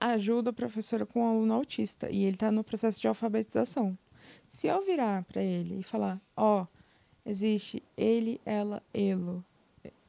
ajudo 0.00 0.50
a 0.50 0.52
professora 0.52 1.04
com 1.04 1.20
um 1.22 1.26
aluno 1.28 1.54
autista 1.54 2.10
e 2.10 2.22
ele 2.24 2.34
está 2.36 2.50
no 2.52 2.62
processo 2.62 3.00
de 3.00 3.08
alfabetização. 3.08 3.98
Se 4.46 4.66
eu 4.68 4.84
virar 4.84 5.24
para 5.24 5.42
ele 5.42 5.80
e 5.80 5.82
falar, 5.82 6.20
ó, 6.36 6.66
existe 7.24 7.82
ele, 7.96 8.40
ela, 8.44 8.82
elo. 8.94 9.44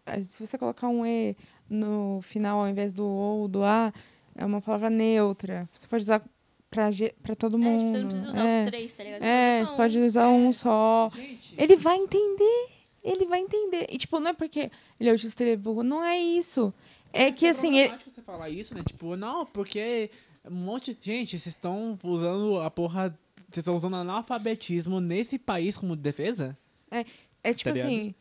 Aí, 0.05 0.23
Se 0.23 0.45
você 0.45 0.57
colocar 0.57 0.87
um 0.89 1.05
E 1.05 1.35
no 1.69 2.19
final 2.21 2.59
ao 2.59 2.67
invés 2.67 2.93
do 2.93 3.03
O 3.05 3.07
ou 3.41 3.47
do 3.47 3.63
A, 3.63 3.93
é 4.35 4.45
uma 4.45 4.61
palavra 4.61 4.89
neutra. 4.89 5.67
Você 5.73 5.87
pode 5.87 6.03
usar 6.03 6.23
para 6.69 7.35
todo 7.35 7.55
É, 7.55 7.59
mundo. 7.59 7.79
tipo, 7.79 7.91
você 7.91 7.97
não 7.97 8.07
precisa 8.07 8.29
usar 8.29 8.45
é. 8.45 8.61
os 8.63 8.69
três, 8.69 8.93
tá 8.93 9.03
ligado? 9.03 9.23
É, 9.23 9.51
Você 9.51 9.57
você 9.57 9.63
usa 9.63 9.75
pode 9.75 9.97
um. 9.99 10.05
usar 10.05 10.29
um 10.29 10.51
só. 10.51 11.11
Gente, 11.15 11.55
Ele 11.57 11.75
vai 11.75 11.97
entender. 11.97 12.67
ele 13.03 13.25
vai 13.25 13.39
entender. 13.39 13.87
E, 13.89 13.97
tipo, 13.97 14.19
não 14.19 14.31
é 14.31 14.33
porque 14.33 14.69
ele 14.99 15.09
é 15.09 15.11
autista, 15.11 15.43
ele 15.43 15.51
é 15.53 15.57
burro. 15.57 15.83
Não 15.83 16.03
é 16.03 16.17
isso. 16.19 16.73
É 17.13 17.31
que, 17.31 17.47
assim... 17.47 17.79
Ele... 17.79 17.93
você 17.97 18.21
falar 18.21 18.49
isso, 18.49 18.75
né? 18.75 18.83
Tipo, 18.85 19.15
não, 19.15 19.45
porque 19.45 20.11
um 20.45 20.53
monte... 20.53 20.95
Gente, 21.01 21.39
vocês 21.39 21.55
estão 21.55 21.97
usando 22.03 22.59
a 22.59 22.69
porra... 22.69 23.17
Vocês 23.49 23.63
estão 23.63 23.73
usando 23.75 23.95
analfabetismo 23.95 24.99
nesse 24.99 25.39
país 25.39 25.75
como 25.75 25.95
defesa? 25.95 26.55
É, 26.91 27.03
é 27.43 27.53
tipo 27.53 27.73
tá 27.73 27.79
assim... 27.79 28.13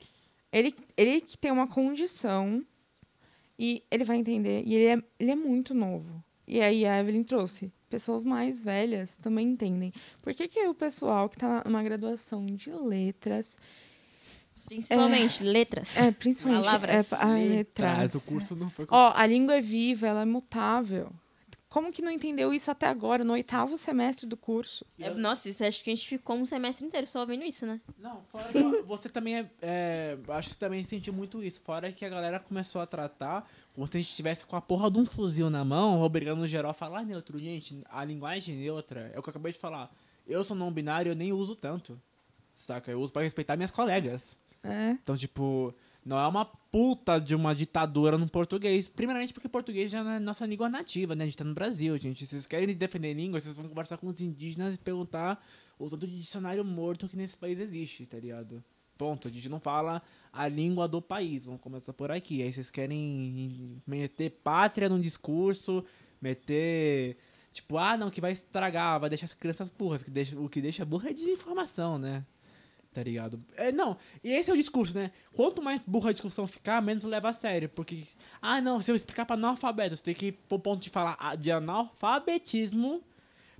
Ele, 0.50 0.74
ele 0.96 1.20
que 1.20 1.37
tem 1.37 1.50
uma 1.52 1.66
condição 1.66 2.64
e 3.58 3.82
ele 3.90 4.04
vai 4.04 4.16
entender. 4.16 4.62
E 4.64 4.74
ele 4.74 4.87
é, 4.87 5.04
ele 5.18 5.30
é 5.32 5.37
muito 5.37 5.74
novo. 5.74 6.24
E 6.46 6.61
aí 6.61 6.87
a 6.87 6.98
Evelyn 7.00 7.22
trouxe. 7.22 7.70
Pessoas 7.88 8.24
mais 8.24 8.62
velhas 8.62 9.16
também 9.16 9.48
entendem. 9.48 9.92
Por 10.20 10.35
que, 10.35 10.46
que 10.46 10.66
o 10.66 10.74
pessoal 10.74 11.29
que 11.29 11.37
está 11.37 11.62
numa 11.64 11.83
graduação 11.83 12.44
de 12.44 12.70
letras. 12.70 13.57
Principalmente, 14.66 15.42
é, 15.42 15.46
letras. 15.46 15.96
É, 15.96 16.12
principalmente. 16.12 16.64
Palavras. 16.64 17.12
É, 17.12 17.16
a 17.16 17.29
letras. 17.29 18.14
o 18.14 18.20
curso 18.20 18.55
não 18.55 18.68
foi. 18.68 18.87
Ó, 18.90 19.12
a 19.14 19.27
língua 19.27 19.57
é 19.57 19.61
viva, 19.62 20.07
ela 20.07 20.22
é 20.22 20.27
mutável. 20.27 21.11
Como 21.68 21.92
que 21.92 22.00
não 22.00 22.11
entendeu 22.11 22.54
isso 22.54 22.70
até 22.70 22.87
agora, 22.87 23.22
no 23.22 23.35
oitavo 23.35 23.76
semestre 23.76 24.26
do 24.26 24.38
curso? 24.38 24.87
É, 24.98 25.11
nossa, 25.11 25.50
isso 25.50 25.62
acho 25.62 25.85
que 25.85 25.90
a 25.90 25.94
gente 25.94 26.09
ficou 26.09 26.37
um 26.37 26.46
semestre 26.46 26.87
inteiro 26.87 27.07
só 27.07 27.26
vendo 27.26 27.44
isso, 27.44 27.66
né? 27.66 27.78
Não, 27.98 28.22
fora 28.33 28.83
você 28.85 29.09
também 29.09 29.37
é, 29.37 29.50
é, 29.61 30.18
Acho 30.28 30.48
que 30.48 30.54
você 30.54 30.61
também 30.61 30.83
sentiu 30.83 31.12
muito 31.12 31.42
isso. 31.42 31.61
Fora 31.61 31.92
que 31.92 32.07
a 32.07 32.09
galera 32.09 32.40
começou 32.40 32.81
a 32.81 32.87
tratar 32.87 33.46
como 33.74 33.87
se 33.87 33.98
a 33.98 34.00
gente 34.00 34.11
estivesse 34.11 34.46
com 34.46 34.57
a 34.57 34.62
porra 34.62 34.90
de 34.90 34.98
um 34.98 35.04
fuzil 35.04 35.50
na 35.50 35.62
mão, 35.62 36.00
obrigando 36.00 36.40
o 36.42 36.46
geral 36.46 36.70
a 36.70 36.74
falar 36.74 37.04
neutro. 37.04 37.38
Gente, 37.38 37.85
a 37.90 38.02
linguagem 38.02 38.57
neutra 38.57 39.11
é 39.14 39.18
o 39.18 39.22
que 39.22 39.28
eu 39.28 39.31
acabei 39.31 39.52
de 39.52 39.59
falar. 39.59 39.94
Eu 40.26 40.42
sou 40.42 40.57
não 40.57 40.72
binário, 40.72 41.12
eu 41.12 41.16
nem 41.16 41.35
uso 41.35 41.54
tanto. 41.54 42.00
Saca? 42.57 42.90
Eu 42.90 43.00
uso 43.00 43.12
para 43.12 43.22
respeitar 43.22 43.57
minhas 43.57 43.70
colegas. 43.70 44.38
É. 44.64 44.90
Então, 44.92 45.16
tipo, 45.16 45.74
não 46.08 46.18
é 46.18 46.26
uma 46.26 46.46
puta 46.46 47.20
de 47.20 47.34
uma 47.34 47.54
ditadura 47.54 48.16
no 48.16 48.26
português. 48.26 48.88
Primeiramente 48.88 49.34
porque 49.34 49.46
português 49.46 49.90
já 49.90 49.98
é 50.14 50.18
nossa 50.18 50.46
língua 50.46 50.66
nativa, 50.66 51.14
né? 51.14 51.24
A 51.24 51.26
gente 51.26 51.36
tá 51.36 51.44
no 51.44 51.52
Brasil, 51.52 51.98
gente. 51.98 52.24
Se 52.24 52.30
vocês 52.30 52.46
querem 52.46 52.74
defender 52.74 53.12
língua, 53.12 53.38
vocês 53.38 53.58
vão 53.58 53.68
conversar 53.68 53.98
com 53.98 54.06
os 54.06 54.18
indígenas 54.18 54.76
e 54.76 54.78
perguntar 54.78 55.44
o 55.78 55.86
tanto 55.90 56.06
de 56.06 56.18
dicionário 56.18 56.64
morto 56.64 57.06
que 57.08 57.16
nesse 57.16 57.36
país 57.36 57.60
existe, 57.60 58.06
tá 58.06 58.16
ligado? 58.16 58.64
Ponto. 58.96 59.28
A 59.28 59.30
gente 59.30 59.50
não 59.50 59.60
fala 59.60 60.00
a 60.32 60.48
língua 60.48 60.88
do 60.88 61.02
país. 61.02 61.44
Vamos 61.44 61.60
começar 61.60 61.92
por 61.92 62.10
aqui. 62.10 62.42
Aí 62.42 62.54
vocês 62.54 62.70
querem 62.70 63.82
meter 63.86 64.30
pátria 64.42 64.88
num 64.88 64.98
discurso, 64.98 65.84
meter. 66.22 67.18
Tipo, 67.52 67.76
ah, 67.76 67.98
não, 67.98 68.08
que 68.08 68.20
vai 68.20 68.32
estragar, 68.32 68.98
vai 68.98 69.10
deixar 69.10 69.26
as 69.26 69.34
crianças 69.34 69.68
burras. 69.68 70.02
Que 70.02 70.10
deixa, 70.10 70.40
o 70.40 70.48
que 70.48 70.62
deixa 70.62 70.86
burra 70.86 71.10
é 71.10 71.12
desinformação, 71.12 71.98
né? 71.98 72.24
Tá 72.98 73.04
ligado? 73.04 73.40
É, 73.56 73.70
não, 73.70 73.96
e 74.24 74.32
esse 74.32 74.50
é 74.50 74.52
o 74.52 74.56
discurso, 74.56 74.92
né? 74.92 75.12
Quanto 75.32 75.62
mais 75.62 75.80
burra 75.87 76.08
a 76.08 76.12
discussão 76.12 76.48
ficar, 76.48 76.82
menos 76.82 77.04
leva 77.04 77.28
a 77.28 77.32
sério. 77.32 77.68
Porque, 77.68 78.02
ah, 78.42 78.61
não, 78.61 78.82
se 78.82 78.90
eu 78.90 78.96
explicar 78.96 79.24
pra 79.24 79.37
analfabeto, 79.37 79.96
você 79.96 80.02
tem 80.02 80.14
que 80.14 80.26
ir 80.26 80.32
pro 80.48 80.58
ponto 80.58 80.82
de 80.82 80.90
falar 80.90 81.16
ah, 81.20 81.37
de 81.37 81.52
analfabetismo 81.52 83.00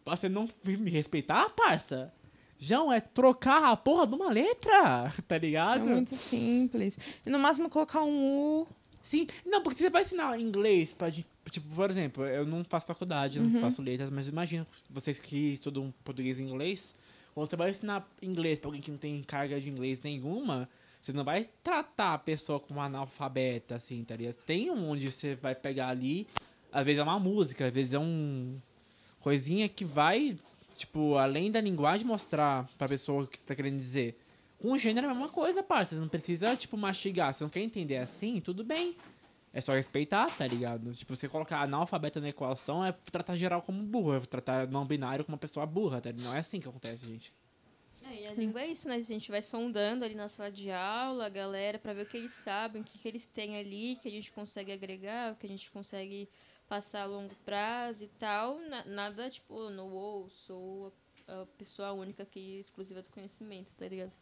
pra 0.05 0.16
você 0.16 0.29
não 0.29 0.48
me 0.64 0.90
respeitar, 0.90 1.48
parça. 1.51 2.12
João, 2.59 2.92
é 2.92 3.01
trocar 3.01 3.70
a 3.70 3.77
porra 3.77 4.09
de 4.09 4.14
uma 4.14 4.29
letra, 4.29 5.12
tá 5.29 5.38
ligado? 5.38 5.88
É 5.88 5.92
muito 5.94 6.16
simples. 6.16 6.98
E 7.24 7.31
no 7.31 7.38
máximo 7.38 7.70
colocar 7.70 8.03
um 8.03 8.62
U. 8.62 8.68
Sim, 9.01 9.29
não, 9.46 9.62
porque 9.62 9.79
você 9.79 9.88
vai 9.88 10.03
ensinar 10.03 10.38
inglês 10.40 10.92
pra 10.92 11.11
gente. 11.11 11.29
Tipo, 11.48 11.77
por 11.77 11.88
exemplo, 11.88 12.27
eu 12.27 12.44
não 12.44 12.64
faço 12.64 12.88
faculdade, 12.88 13.38
uhum. 13.38 13.48
não 13.48 13.61
faço 13.61 13.81
letras, 13.81 14.11
mas 14.11 14.27
imagina 14.27 14.66
vocês 14.90 15.20
que 15.20 15.55
estudam 15.55 15.94
português 16.03 16.40
e 16.40 16.42
inglês 16.42 16.94
quando 17.38 17.51
você 17.51 17.57
vai 17.57 17.70
ensinar 17.70 18.09
inglês 18.20 18.59
pra 18.59 18.68
alguém 18.68 18.81
que 18.81 18.90
não 18.90 18.98
tem 18.98 19.22
carga 19.22 19.61
de 19.61 19.70
inglês 19.70 20.03
nenhuma, 20.03 20.68
você 21.01 21.12
não 21.12 21.22
vai 21.22 21.46
tratar 21.62 22.14
a 22.14 22.18
pessoa 22.18 22.59
como 22.59 22.81
analfabeta, 22.81 23.77
assim, 23.77 24.03
tá 24.03 24.16
ligado? 24.16 24.35
Tem 24.35 24.70
onde 24.70 25.11
você 25.11 25.37
vai 25.37 25.55
pegar 25.55 25.88
ali, 25.88 26.27
às 26.72 26.85
vezes 26.85 26.98
é 26.98 27.03
uma 27.03 27.18
música, 27.18 27.66
às 27.66 27.72
vezes 27.72 27.94
é 27.94 27.98
um 27.98 28.59
coisinha 29.20 29.68
que 29.68 29.85
vai, 29.85 30.37
tipo, 30.74 31.16
além 31.16 31.51
da 31.51 31.61
linguagem 31.61 32.07
mostrar 32.07 32.68
pra 32.77 32.88
pessoa 32.88 33.22
o 33.22 33.27
que 33.27 33.38
você 33.38 33.44
tá 33.46 33.55
querendo 33.55 33.77
dizer. 33.77 34.18
Com 34.59 34.77
gênero 34.77 35.07
é 35.07 35.11
a 35.11 35.14
mesma 35.14 35.29
coisa, 35.29 35.62
parça. 35.62 35.94
Você 35.94 36.01
não 36.01 36.09
precisa, 36.09 36.57
tipo, 36.57 36.77
mastigar. 36.77 37.33
Você 37.33 37.44
não 37.44 37.51
quer 37.51 37.61
entender 37.61 37.98
assim, 37.98 38.40
tudo 38.40 38.64
bem. 38.64 38.96
É 39.52 39.61
só 39.61 39.72
respeitar, 39.72 40.28
tá 40.37 40.46
ligado? 40.46 40.92
Tipo, 40.92 41.16
você 41.16 41.28
colocar 41.28 41.62
analfabeto 41.62 42.20
na 42.20 42.28
equação 42.28 42.84
é 42.84 42.92
tratar 42.92 43.37
geral 43.37 43.62
como 43.62 43.82
burro, 43.82 44.16
é 44.16 44.20
tratar 44.20 44.68
não 44.68 44.87
binário 44.87 45.24
como 45.24 45.34
uma 45.34 45.38
pessoa 45.38 45.64
burra, 45.64 46.00
tá? 46.00 46.12
Não 46.12 46.34
é 46.34 46.38
assim 46.38 46.61
que 46.61 46.68
acontece, 46.68 47.06
gente. 47.06 47.32
É, 48.06 48.22
e 48.22 48.26
a 48.26 48.34
língua 48.34 48.61
é 48.61 48.68
isso, 48.68 48.88
né? 48.88 48.96
A 48.96 49.00
gente 49.00 49.30
vai 49.30 49.42
sondando 49.42 50.04
ali 50.04 50.14
na 50.14 50.28
sala 50.28 50.50
de 50.50 50.70
aula 50.70 51.26
a 51.26 51.28
galera 51.28 51.78
para 51.78 51.92
ver 51.92 52.02
o 52.02 52.06
que 52.06 52.16
eles 52.16 52.30
sabem, 52.30 52.82
o 52.82 52.84
que, 52.84 52.98
que 52.98 53.08
eles 53.08 53.26
têm 53.26 53.56
ali, 53.56 53.98
que 54.00 54.08
a 54.08 54.11
gente 54.11 54.30
consegue 54.30 54.70
agregar, 54.70 55.32
o 55.32 55.37
que 55.37 55.46
a 55.46 55.48
gente 55.48 55.70
consegue 55.70 56.28
passar 56.68 57.02
a 57.02 57.06
longo 57.06 57.34
prazo 57.44 58.04
e 58.04 58.08
tal. 58.18 58.58
nada, 58.87 59.30
tipo, 59.30 59.70
no 59.70 59.88
ou 59.88 60.28
sou 60.28 60.92
a, 61.26 61.42
a 61.42 61.46
pessoa 61.46 61.92
única 61.92 62.22
aqui 62.22 62.58
exclusiva 62.61 63.02
do 63.02 63.11
conhecimento, 63.11 63.74
tá 63.74 63.88
ligado? 63.88 64.12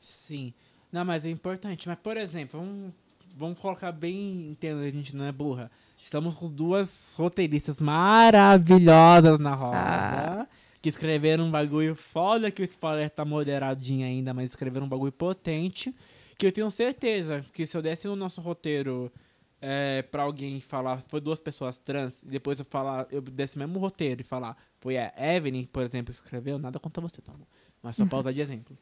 Sim. 0.00 0.52
Não, 0.92 1.04
mas 1.04 1.24
é 1.24 1.30
importante. 1.30 1.88
Mas, 1.88 1.98
por 1.98 2.16
exemplo, 2.16 2.60
vamos 2.60 2.92
vamos 3.36 3.58
colocar 3.58 3.92
bem 3.92 4.50
entendo, 4.50 4.80
a 4.80 4.90
gente 4.90 5.14
não 5.14 5.26
é 5.26 5.32
burra. 5.32 5.70
Estamos 6.02 6.34
com 6.34 6.48
duas 6.48 7.14
roteiristas 7.18 7.80
maravilhosas 7.80 9.38
na 9.38 9.54
roda. 9.54 9.76
Ah. 9.76 10.46
Que 10.80 10.88
escreveram 10.88 11.44
um 11.44 11.50
bagulho 11.50 11.94
foda, 11.94 12.50
que 12.50 12.62
o 12.62 12.64
spoiler 12.64 13.10
tá 13.10 13.24
moderadinho 13.24 14.06
ainda, 14.06 14.32
mas 14.32 14.50
escreveram 14.50 14.86
um 14.86 14.88
bagulho 14.88 15.12
potente. 15.12 15.94
Que 16.38 16.46
eu 16.46 16.52
tenho 16.52 16.70
certeza 16.70 17.44
que 17.52 17.66
se 17.66 17.76
eu 17.76 17.82
desse 17.82 18.06
no 18.06 18.16
nosso 18.16 18.40
roteiro 18.40 19.12
é, 19.60 20.02
pra 20.02 20.22
alguém 20.22 20.60
falar, 20.60 21.02
foi 21.08 21.20
duas 21.20 21.40
pessoas 21.40 21.76
trans, 21.76 22.22
e 22.22 22.26
depois 22.26 22.58
eu 22.58 22.64
falar, 22.64 23.06
eu 23.10 23.20
desse 23.20 23.58
mesmo 23.58 23.78
roteiro 23.78 24.20
e 24.20 24.24
falar, 24.24 24.56
foi 24.80 24.96
a 24.96 25.12
Evelyn, 25.16 25.64
por 25.64 25.82
exemplo, 25.82 26.10
escreveu, 26.10 26.58
nada 26.58 26.78
contra 26.78 27.00
você, 27.00 27.20
tá 27.20 27.32
bom? 27.32 27.46
Mas 27.82 27.96
só 27.96 28.06
pra 28.06 28.18
usar 28.20 28.32
de 28.32 28.40
exemplo. 28.40 28.76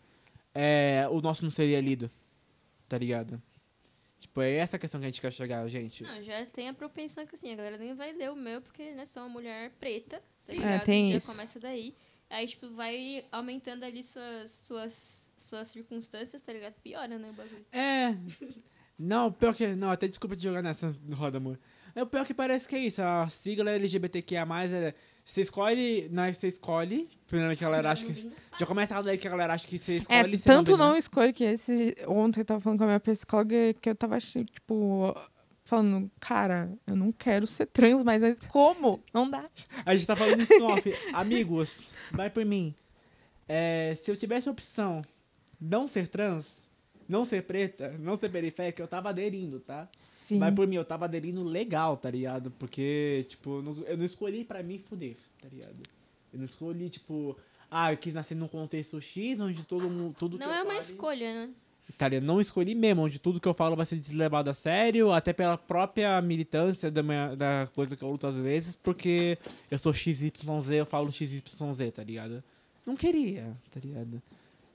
É, 0.55 1.09
o 1.11 1.21
nosso 1.21 1.43
não 1.43 1.51
seria 1.51 1.81
lido, 1.81 2.11
tá 2.89 2.99
ligado? 2.99 3.41
Tipo, 4.25 4.41
é 4.41 4.55
essa 4.55 4.77
a 4.77 4.79
questão 4.79 4.99
que 4.99 5.07
a 5.07 5.11
gente 5.11 5.21
quer 5.21 5.31
chegar, 5.31 5.69
gente. 5.69 6.03
Não, 6.03 6.23
já 6.23 6.47
tem 6.47 6.67
a 6.67 6.73
propensão 6.73 7.27
que 7.27 7.35
assim, 7.35 7.53
a 7.53 7.57
galera 7.57 7.77
nem 7.77 7.93
vai 7.93 8.11
ler 8.11 8.31
o 8.31 8.35
meu, 8.35 8.63
porque, 8.63 8.93
né, 8.93 9.05
sou 9.05 9.23
uma 9.23 9.29
mulher 9.29 9.71
preta, 9.79 10.23
tá 10.47 10.53
ligado? 10.55 10.71
É, 10.71 10.79
tem 10.79 11.13
já 11.13 11.19
isso. 11.19 11.31
começa 11.31 11.61
daí. 11.61 11.95
Aí, 12.31 12.47
tipo, 12.47 12.71
vai 12.71 13.27
aumentando 13.31 13.85
ali 13.85 14.03
suas, 14.03 14.51
suas, 14.51 15.33
suas 15.37 15.69
circunstâncias, 15.69 16.41
tá 16.41 16.55
ligado? 16.55 16.73
Piora, 16.83 17.19
né, 17.19 17.29
o 17.29 17.33
bagulho. 17.35 17.67
É. 17.71 18.17
Não, 18.99 19.31
pior 19.31 19.55
que. 19.55 19.67
Não, 19.75 19.91
até 19.91 20.09
desculpa 20.09 20.35
te 20.35 20.43
jogar 20.43 20.63
nessa 20.63 20.97
roda, 21.13 21.37
amor. 21.37 21.61
É 21.95 22.03
o 22.03 22.07
pior 22.07 22.25
que 22.25 22.33
parece 22.33 22.67
que 22.67 22.77
é 22.77 22.79
isso. 22.79 23.03
A 23.03 23.29
sigla 23.29 23.73
LGBTQIA 23.73 24.41
é 24.41 24.95
você 25.25 25.41
escolhe, 25.41 26.09
não 26.11 26.25
é 26.25 26.33
você 26.33 26.49
escolhe. 26.49 27.09
Primeiramente 27.27 27.65
a 27.65 27.69
galera 27.69 27.91
acha 27.91 28.05
que. 28.05 28.31
Já 28.59 28.67
começa 28.67 28.97
a 28.97 29.03
daí 29.03 29.17
que 29.17 29.27
a 29.27 29.31
galera 29.31 29.55
acha 29.55 29.67
que 29.67 29.79
você 29.79 29.97
escolhe. 29.97 30.35
É, 30.35 30.39
tanto 30.39 30.73
não, 30.73 30.91
não 30.91 30.97
escolhe 30.97 31.33
que 31.33 31.45
esse. 31.45 31.97
Ontem 32.07 32.41
eu 32.41 32.45
tava 32.45 32.61
falando 32.61 32.79
com 32.79 32.85
a 32.85 32.89
minha 32.89 33.01
psicóloga 33.01 33.75
que 33.81 33.89
eu 33.89 33.95
tava, 33.95 34.19
tipo, 34.19 35.17
falando, 35.65 36.11
cara, 36.21 36.71
eu 36.87 36.95
não 36.95 37.11
quero 37.11 37.47
ser 37.47 37.67
trans, 37.67 38.05
mas, 38.05 38.23
mas 38.23 38.39
como? 38.41 39.03
Não 39.15 39.29
dá. 39.29 39.49
A 39.85 39.95
gente 39.95 40.07
tá 40.07 40.15
falando 40.15 40.43
isso 40.43 40.63
off. 40.63 40.95
Amigos, 41.15 41.91
vai 42.13 42.29
por 42.29 42.45
mim. 42.45 42.75
É, 43.49 43.95
se 43.97 44.11
eu 44.11 44.17
tivesse 44.17 44.49
a 44.49 44.53
opção 44.53 45.03
não 45.59 45.89
ser 45.89 46.07
trans, 46.09 46.64
não 47.09 47.25
ser 47.25 47.43
preta, 47.43 47.97
não 47.99 48.17
ser 48.17 48.29
periférica, 48.31 48.83
eu 48.83 48.89
tava 48.89 49.11
aderindo, 49.11 49.61
tá? 49.61 49.89
Sim. 49.97 50.39
Mas 50.39 50.55
por 50.55 50.67
mim, 50.67 50.77
eu 50.77 50.85
tava 50.85 51.05
aderindo 51.05 51.43
legal, 51.43 51.97
tá 51.97 52.11
ligado? 52.11 52.51
Porque, 52.53 53.27
tipo, 53.29 53.63
eu 53.87 53.97
não 53.97 54.05
escolhi 54.05 54.45
pra 54.45 54.63
mim 54.63 54.79
fuder, 54.79 55.17
tá 55.41 55.49
ligado? 55.49 55.81
Eu 56.33 56.39
não 56.39 56.45
escolhi, 56.45 56.89
tipo, 56.89 57.37
ah, 57.71 57.93
eu 57.93 57.97
quis 57.97 58.15
nascer 58.15 58.35
num 58.35 58.49
contexto 58.49 59.01
X, 59.01 59.41
onde 59.41 59.65
todo 59.65 59.89
mundo. 59.89 60.15
Tudo 60.17 60.39
não 60.39 60.53
é 60.53 60.63
uma 60.63 60.67
fale, 60.67 60.79
escolha, 60.79 61.35
né? 61.35 61.51
Tá 61.99 62.09
ligado? 62.09 62.25
Não 62.25 62.41
escolhi 62.41 62.75
mesmo, 62.75 63.03
onde 63.03 63.19
tudo 63.19 63.41
que 63.41 63.49
eu 63.49 63.55
falo 63.55 63.77
vai 63.77 63.85
ser 63.85 63.97
deslevado 63.97 64.49
a 64.49 64.55
sério, 64.55 65.13
até 65.13 65.33
pela 65.33 65.59
própria 65.59 66.21
militância 66.23 66.91
da, 66.91 67.03
minha, 67.03 67.35
da 67.35 67.69
coisa 67.75 67.97
que 67.97 68.03
eu 68.03 68.11
luto 68.11 68.27
às 68.27 68.37
vezes, 68.37 68.75
porque 68.75 69.39
eu 69.71 69.79
sou 69.79 69.93
XYZ, 69.93 70.33
eu 70.71 70.87
falo 70.87 71.13
XYZ, 71.13 71.43
tá 71.93 72.03
ligado? 72.03 72.43
Não 72.87 72.97
queria, 72.97 73.57
tá 73.71 73.81
ligado? 73.81 74.23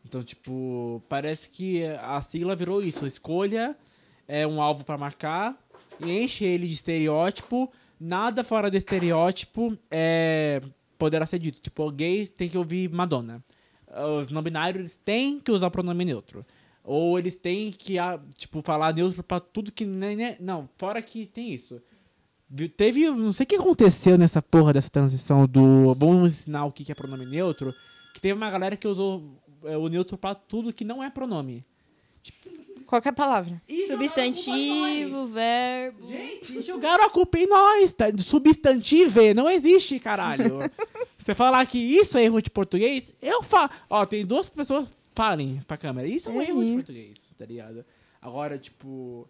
Então, 0.06 0.24
tipo, 0.24 1.04
parece 1.08 1.50
que 1.50 1.84
a 1.86 2.22
sigla 2.22 2.56
virou 2.56 2.82
isso. 2.82 3.06
Escolha 3.06 3.76
é 4.28 4.46
um 4.48 4.62
alvo 4.62 4.84
para 4.84 4.98
marcar 4.98 5.58
enche 6.02 6.46
ele 6.46 6.68
de 6.68 6.74
estereótipo. 6.74 7.72
Nada 8.00 8.44
fora 8.44 8.72
do 8.72 8.78
estereótipo 8.78 9.78
é, 9.92 10.62
poderá 10.98 11.26
ser 11.26 11.40
dito. 11.40 11.62
Tipo, 11.62 11.92
gays 11.92 12.30
tem 12.30 12.48
que 12.48 12.58
ouvir 12.58 12.90
Madonna. 12.90 13.44
Os 14.20 14.30
não 14.30 14.42
binários 14.42 14.96
têm 14.96 15.40
que 15.40 15.52
usar 15.52 15.70
pronome 15.70 16.06
neutro. 16.06 16.46
Ou 16.84 17.20
eles 17.20 17.36
têm 17.36 17.72
que, 17.72 18.00
ah, 18.00 18.20
tipo, 18.36 18.62
falar 18.62 18.94
neutro 18.94 19.22
pra 19.24 19.40
tudo 19.40 19.72
que... 19.72 19.86
Não, 20.40 20.70
fora 20.78 21.02
que 21.02 21.26
tem 21.26 21.52
isso. 21.52 21.82
Teve, 22.76 23.10
não 23.12 23.32
sei 23.32 23.44
o 23.44 23.48
que 23.48 23.56
aconteceu 23.56 24.18
nessa 24.18 24.42
porra 24.42 24.74
dessa 24.74 24.90
transição 24.90 25.46
do 25.46 25.94
vamos 25.94 26.32
ensinar 26.32 26.66
o 26.66 26.72
que 26.72 26.92
é 26.92 26.96
pronome 26.96 27.24
neutro, 27.24 27.76
que 28.12 28.20
teve 28.20 28.34
uma 28.34 28.50
galera 28.50 28.76
que 28.76 28.88
usou 28.88 29.40
o 29.64 29.88
neutro 29.88 30.18
para 30.18 30.36
tudo 30.36 30.72
que 30.74 30.84
não 30.86 31.04
é 31.04 31.10
pronome. 31.10 31.66
Tipo, 32.24 32.50
Qualquer 32.86 33.14
palavra. 33.14 33.62
Substantivo, 33.88 35.28
verbo. 35.28 36.08
Gente, 36.08 36.62
jogaram 36.64 37.06
a 37.06 37.10
culpa 37.10 37.38
em 37.38 37.48
nós, 37.48 37.94
tá? 37.94 38.06
Substantive 38.18 39.34
não 39.34 39.50
existe, 39.50 40.00
caralho. 40.00 40.60
Você 41.18 41.36
falar 41.36 41.66
que 41.68 41.78
isso 41.78 42.18
é 42.18 42.24
erro 42.24 42.42
de 42.42 42.50
português, 42.50 43.12
eu 43.22 43.44
falo. 43.44 43.70
Ó, 43.90 44.06
tem 44.06 44.26
duas 44.26 44.50
pessoas 44.50 44.90
falem 45.14 45.60
pra 45.68 45.78
câmera. 45.78 46.08
Isso 46.08 46.30
é 46.30 46.32
um 46.32 46.42
erro 46.42 46.64
de 46.64 46.72
Uhum. 46.72 46.76
português, 46.78 47.34
tá 47.38 47.46
ligado? 47.46 47.86
Agora, 48.22 48.58
tipo. 48.58 49.28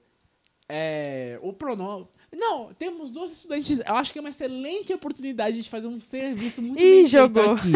É. 0.71 1.39
O 1.41 1.51
pronome. 1.51 2.07
Não, 2.31 2.71
temos 2.75 3.09
duas 3.09 3.31
estudantes. 3.31 3.79
Eu 3.79 3.95
acho 3.95 4.13
que 4.13 4.19
é 4.19 4.21
uma 4.21 4.29
excelente 4.29 4.93
oportunidade 4.93 5.59
de 5.59 5.67
fazer 5.67 5.87
um 5.87 5.99
serviço 5.99 6.61
muito 6.61 6.79
Ih, 6.79 7.01
bem 7.01 7.05
jogou. 7.05 7.53
aqui. 7.53 7.71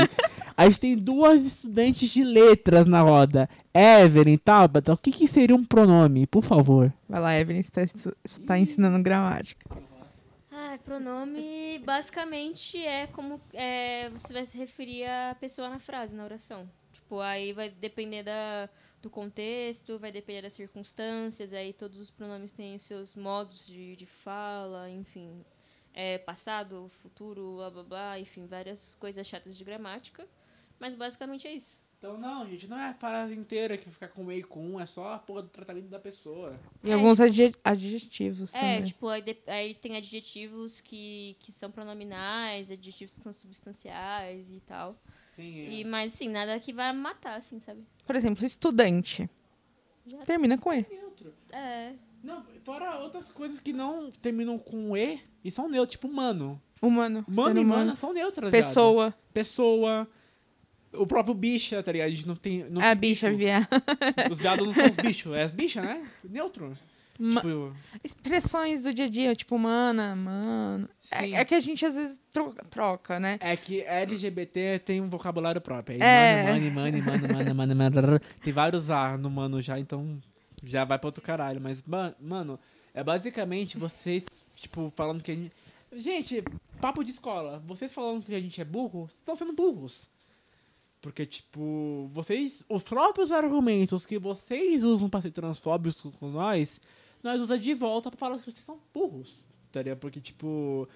A 0.56 0.68
gente 0.70 0.80
tem 0.80 0.96
duas 0.96 1.44
estudantes 1.44 2.12
de 2.12 2.24
letras 2.24 2.86
na 2.86 3.02
roda. 3.02 3.50
Evelyn, 3.74 4.38
Tabata, 4.38 4.94
o 4.94 4.98
que, 4.98 5.12
que 5.12 5.28
seria 5.28 5.56
um 5.56 5.66
pronome, 5.66 6.28
por 6.28 6.44
favor? 6.44 6.94
Vai 7.10 7.20
lá, 7.20 7.40
Evelyn, 7.40 7.64
você 7.64 7.72
tá, 7.72 7.82
você 8.24 8.40
tá 8.42 8.60
ensinando 8.60 9.02
gramática. 9.02 9.66
Ah, 10.52 10.78
pronome 10.86 11.80
basicamente 11.84 12.78
é 12.78 13.08
como 13.08 13.42
é, 13.54 14.10
você 14.10 14.32
vai 14.32 14.46
se 14.46 14.56
referir 14.56 15.06
à 15.06 15.36
pessoa 15.40 15.68
na 15.68 15.80
frase, 15.80 16.16
na 16.16 16.24
oração. 16.24 16.70
Tipo, 16.94 17.20
aí 17.20 17.54
vai 17.54 17.70
depender 17.70 18.22
da, 18.22 18.70
do 19.04 19.10
contexto, 19.10 20.00
vai 20.00 20.12
depender 20.12 20.42
das 20.42 20.54
circunstâncias, 20.54 21.54
aí 21.54 21.74
todos 21.74 22.00
os 22.00 22.10
pronomes 22.10 22.52
têm 22.52 22.76
os 22.76 22.82
seus 22.82 23.16
modos 23.16 23.68
de, 23.68 23.96
de 23.96 24.06
fala, 24.06 24.90
enfim. 24.90 25.44
É, 25.94 26.18
passado, 26.18 26.90
futuro, 27.02 27.58
blá 27.58 27.70
blá 27.70 27.84
blá, 27.84 28.20
enfim, 28.20 28.48
várias 28.48 28.96
coisas 28.96 29.28
chatas 29.28 29.56
de 29.58 29.64
gramática. 29.64 30.28
Mas 30.80 30.96
basicamente 30.96 31.48
é 31.48 31.54
isso. 31.54 31.84
Então, 32.00 32.18
não, 32.18 32.46
gente, 32.50 32.68
não 32.68 32.78
é 32.78 32.90
a 32.90 32.94
frase 32.94 33.34
inteira 33.34 33.78
que 33.78 33.90
ficar 33.90 34.10
com 34.10 34.24
meio 34.26 34.46
com 34.48 34.60
um, 34.74 34.80
é 34.80 34.86
só 34.86 35.14
a 35.14 35.20
porra 35.20 35.44
do 35.44 35.48
tratamento 35.50 35.88
da 35.88 36.00
pessoa. 36.00 36.60
E 36.84 36.90
É, 36.90 36.94
alguns 36.94 37.20
adje- 37.20 37.56
adjetivos 37.64 38.54
É, 38.56 38.60
também. 38.60 38.84
tipo, 38.84 39.08
aí, 39.08 39.22
de- 39.22 39.38
aí 39.48 39.74
tem 39.76 39.96
adjetivos 39.96 40.82
que, 40.82 41.38
que 41.40 41.52
são 41.52 41.70
pronominais, 41.72 42.70
adjetivos 42.72 43.18
que 43.18 43.24
são 43.24 43.32
substanciais 43.32 44.50
e 44.52 44.60
tal. 44.62 44.96
Sim, 45.34 45.60
é. 45.62 45.70
E, 45.72 45.84
mas, 45.84 46.14
assim, 46.14 46.30
nada 46.30 46.60
que 46.60 46.72
vai 46.74 46.92
matar, 46.94 47.36
assim, 47.36 47.60
sabe? 47.60 47.84
Por 48.06 48.16
exemplo, 48.16 48.46
estudante. 48.46 49.30
Já- 50.08 50.20
Termina 50.20 50.58
com 50.58 50.74
E. 50.74 50.86
neutro. 50.90 51.34
É. 51.52 51.94
Não, 52.24 52.44
fora 52.64 53.00
outras 53.00 53.32
coisas 53.32 53.60
que 53.60 53.74
não 53.74 54.10
terminam 54.12 54.58
com 54.58 54.96
E 54.96 55.20
e 55.44 55.52
são 55.52 55.68
neutros, 55.68 55.92
tipo 55.94 56.12
mano. 56.12 56.62
Humano. 56.82 57.26
Mano 57.28 57.60
e 57.60 57.64
humano. 57.64 57.80
mana 57.86 57.96
são 57.96 58.14
neutras, 58.14 58.50
viado. 58.52 58.64
Pessoa. 58.66 59.14
Pessoa. 59.34 60.08
O 60.94 61.08
próprio 61.08 61.34
bicha, 61.34 61.82
tá 61.82 61.92
ligado? 61.92 62.08
A 62.08 62.10
gente 62.10 62.28
não 62.28 62.36
tem. 62.36 62.66
Não 62.70 62.80
a 62.82 62.90
tem 62.92 62.96
bicha, 62.98 63.28
bicho. 63.28 63.40
viado. 63.40 63.68
Os 64.30 64.38
viados 64.40 64.66
não 64.68 64.74
são 64.74 64.86
os 64.90 64.96
bichos, 64.98 65.34
é 65.34 65.44
as 65.44 65.52
bichas, 65.52 65.84
né? 65.84 66.08
Neutro. 66.24 66.78
Ma- 67.20 67.42
Tipo, 67.42 67.76
Expressões 68.04 68.82
do 68.82 68.94
dia 68.94 69.06
a 69.06 69.10
dia, 69.10 69.36
tipo, 69.36 69.58
mana, 69.58 70.16
mano. 70.16 70.90
Sim. 71.00 71.36
É, 71.36 71.42
é 71.42 71.46
que 71.46 71.54
a 71.54 71.60
gente 71.60 71.86
às 71.86 71.96
vezes 71.96 72.20
troca, 72.32 72.66
troca, 72.66 73.20
né? 73.20 73.38
é 73.40 73.56
que 73.56 73.82
LGBT 73.82 74.80
tem 74.80 75.00
um 75.02 75.10
vocabulário 75.10 75.62
próprio. 75.62 76.02
É. 76.02 76.44
Mano, 76.44 76.72
mano, 76.72 76.98
mano, 77.04 77.28
mano, 77.28 77.56
mano, 77.56 77.76
mano, 77.76 77.76
mano. 78.02 78.20
Tem 78.44 78.52
vários 78.52 78.90
A 78.90 79.16
no 79.18 79.30
mano 79.30 79.62
já, 79.62 79.80
então 79.80 80.20
já 80.64 80.84
vai 80.86 80.98
pra 80.98 81.08
outro 81.08 81.22
caralho. 81.22 81.62
Mas, 81.62 81.84
ma- 81.86 82.16
mano, 82.20 82.60
é 82.94 83.04
basicamente 83.04 83.78
vocês, 83.78 84.26
tipo, 84.56 84.92
falando 84.96 85.22
que 85.22 85.32
a 85.32 85.36
gente. 85.36 85.52
Gente, 85.96 86.44
papo 86.82 87.04
de 87.04 87.12
escola. 87.12 87.62
Vocês 87.68 87.94
falando 87.94 88.24
que 88.26 88.34
a 88.34 88.40
gente 88.42 88.60
é 88.60 88.66
burro, 88.66 89.02
vocês 89.08 89.20
estão 89.20 89.36
sendo 89.36 89.54
burros. 89.54 90.10
Porque, 91.02 91.26
tipo, 91.26 92.10
vocês. 92.14 92.64
Os 92.70 92.82
próprios 92.82 93.32
argumentos 93.32 94.06
que 94.06 94.18
vocês 94.18 94.84
usam 94.84 95.10
pra 95.10 95.22
ser 95.22 95.32
transfóbicos 95.32 96.02
com 96.20 96.30
nós, 96.32 96.80
nós 97.24 97.40
usamos 97.42 97.64
de 97.64 97.74
volta 97.74 98.12
pra 98.12 98.18
falar 98.20 98.38
que 98.38 98.44
vocês 98.44 98.64
são 98.64 98.80
burros. 98.94 99.48
Tá 99.72 99.82
ligado? 99.82 99.98
Porque, 100.00 100.20
tipo. 100.22 100.88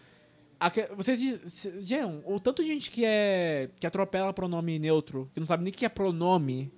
Vocês 0.95 1.19
dizem. 1.19 1.81
Jean, 1.81 2.21
o 2.25 2.39
tanto 2.39 2.61
de 2.63 2.69
gente 2.69 2.89
que 2.91 3.05
é. 3.05 3.69
que 3.79 3.87
atropela 3.87 4.33
pronome 4.33 4.77
neutro, 4.79 5.29
que 5.33 5.39
não 5.39 5.47
sabe 5.47 5.63
nem 5.63 5.71
o 5.71 5.75
que 5.75 5.85
é 5.85 5.89
pronome. 5.89 6.71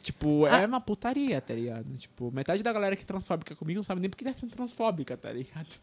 Tipo, 0.00 0.46
é 0.48 0.64
Ah. 0.64 0.66
uma 0.66 0.80
putaria, 0.80 1.40
tá 1.40 1.54
ligado? 1.54 1.96
Tipo, 1.96 2.32
metade 2.32 2.62
da 2.62 2.72
galera 2.72 2.96
que 2.96 3.02
é 3.02 3.06
transfóbica 3.06 3.54
comigo 3.54 3.76
não 3.78 3.84
sabe 3.84 4.00
nem 4.00 4.10
porque 4.10 4.24
deve 4.24 4.36
ser 4.36 4.46
transfóbica, 4.48 5.16
tá 5.16 5.30
ligado? 5.30 5.78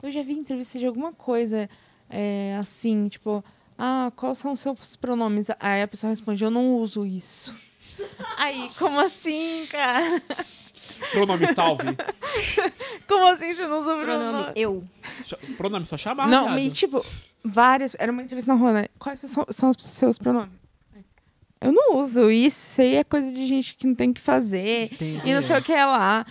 Eu 0.00 0.10
já 0.12 0.22
vi 0.22 0.34
entrevista 0.34 0.78
de 0.78 0.86
alguma 0.86 1.12
coisa 1.12 1.68
é, 2.08 2.56
assim, 2.60 3.08
tipo, 3.08 3.42
ah, 3.76 4.12
quais 4.14 4.38
são 4.38 4.52
os 4.52 4.60
seus 4.60 4.94
pronomes? 4.94 5.48
Aí 5.58 5.82
a 5.82 5.88
pessoa 5.88 6.10
responde, 6.10 6.44
eu 6.44 6.50
não 6.50 6.76
uso 6.76 7.04
isso. 7.04 7.52
Aí, 8.38 8.70
como 8.78 9.00
assim, 9.00 9.66
cara? 9.66 10.22
Pronome 11.12 11.46
salve. 11.54 11.84
Como 13.08 13.26
assim 13.28 13.54
você 13.54 13.66
não 13.66 13.78
usa 13.80 13.94
Pronome 13.96 14.04
pronome? 14.32 14.52
eu. 14.56 14.84
Ch- 15.24 15.34
Pronome 15.56 15.86
só 15.86 15.96
chamar, 15.96 16.28
Não, 16.28 16.50
me, 16.54 16.70
tipo, 16.70 16.98
várias. 17.44 17.94
Era 17.98 18.10
uma 18.12 18.22
entrevista 18.22 18.52
na 18.52 18.58
rua, 18.58 18.72
né? 18.72 18.86
Quais 18.98 19.20
são, 19.20 19.46
são 19.50 19.70
os 19.70 19.76
seus 19.84 20.18
pronomes? 20.18 20.50
Eu 21.60 21.72
não 21.72 21.96
uso 21.96 22.30
isso, 22.30 22.80
aí 22.82 22.96
é 22.96 23.04
coisa 23.04 23.32
de 23.32 23.46
gente 23.46 23.74
que 23.76 23.86
não 23.86 23.94
tem 23.94 24.12
que 24.12 24.20
fazer. 24.20 24.84
Entendi. 24.92 25.22
E 25.24 25.34
não 25.34 25.42
sei 25.42 25.56
o 25.56 25.62
que 25.62 25.72
é 25.72 25.84
lá. 25.86 26.26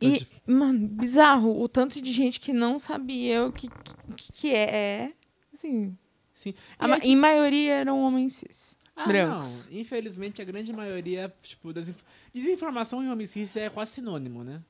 E, 0.00 0.26
mano, 0.46 0.88
bizarro. 0.88 1.60
O 1.62 1.68
tanto 1.68 2.00
de 2.00 2.10
gente 2.10 2.40
que 2.40 2.52
não 2.52 2.78
sabia 2.78 3.44
o 3.46 3.52
que, 3.52 3.68
que, 4.16 4.32
que 4.32 4.54
é. 4.54 4.70
é, 4.74 5.12
Assim. 5.52 5.96
Sim. 6.34 6.54
a 6.78 6.88
é 6.88 7.00
que- 7.00 7.08
Em 7.08 7.14
maioria 7.14 7.74
eram 7.74 8.00
homens 8.02 8.32
cis. 8.34 8.74
Ah, 8.94 9.06
brancos. 9.06 9.68
não. 9.70 9.78
Infelizmente, 9.78 10.42
a 10.42 10.44
grande 10.44 10.72
maioria, 10.72 11.32
tipo, 11.42 11.72
desinf... 11.72 12.02
desinformação 12.32 13.02
e 13.02 13.08
homicídio 13.08 13.60
é 13.60 13.70
quase 13.70 13.92
sinônimo, 13.92 14.44
né? 14.44 14.60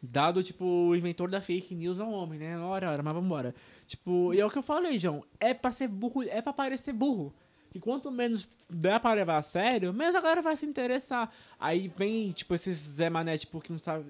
Dado, 0.00 0.42
tipo, 0.44 0.64
o 0.64 0.94
inventor 0.94 1.28
da 1.28 1.40
fake 1.40 1.74
news 1.74 1.98
é 1.98 2.04
um 2.04 2.12
homem, 2.12 2.38
né? 2.38 2.58
Ora, 2.58 2.90
ora, 2.90 3.02
mas 3.02 3.12
vambora. 3.12 3.54
Tipo, 3.86 4.32
e 4.32 4.40
é 4.40 4.46
o 4.46 4.50
que 4.50 4.58
eu 4.58 4.62
falei, 4.62 4.98
João. 4.98 5.24
É 5.40 5.52
pra 5.52 5.72
ser 5.72 5.88
burro, 5.88 6.22
é 6.22 6.40
pra 6.40 6.52
parecer 6.52 6.92
burro. 6.92 7.34
E 7.74 7.80
quanto 7.80 8.10
menos 8.10 8.56
der 8.70 9.00
pra 9.00 9.12
levar 9.12 9.38
a 9.38 9.42
sério, 9.42 9.92
menos 9.92 10.14
a 10.14 10.20
galera 10.20 10.40
vai 10.40 10.56
se 10.56 10.64
interessar. 10.64 11.32
Aí 11.58 11.88
vem, 11.88 12.30
tipo, 12.32 12.54
esses 12.54 12.76
Zé 12.76 13.10
Mané, 13.10 13.36
tipo, 13.36 13.60
que 13.60 13.72
não 13.72 13.78
sabe. 13.78 14.04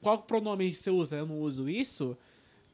Qual 0.00 0.18
pronome 0.18 0.74
você 0.74 0.90
usa? 0.90 1.16
Eu 1.16 1.26
não 1.26 1.40
uso 1.40 1.68
isso. 1.68 2.16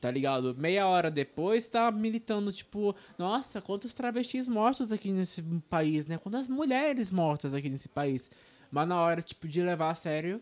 Tá 0.00 0.10
ligado? 0.10 0.54
Meia 0.56 0.86
hora 0.86 1.10
depois 1.10 1.68
tá 1.68 1.90
militando, 1.90 2.52
tipo, 2.52 2.94
nossa, 3.18 3.60
quantos 3.60 3.92
travestis 3.92 4.46
mortos 4.46 4.92
aqui 4.92 5.10
nesse 5.10 5.42
país, 5.68 6.06
né? 6.06 6.18
Quantas 6.18 6.48
mulheres 6.48 7.10
mortas 7.10 7.52
aqui 7.52 7.68
nesse 7.68 7.88
país. 7.88 8.30
Mas 8.70 8.86
na 8.86 9.00
hora, 9.00 9.20
tipo, 9.20 9.48
de 9.48 9.60
levar 9.60 9.90
a 9.90 9.94
sério, 9.94 10.40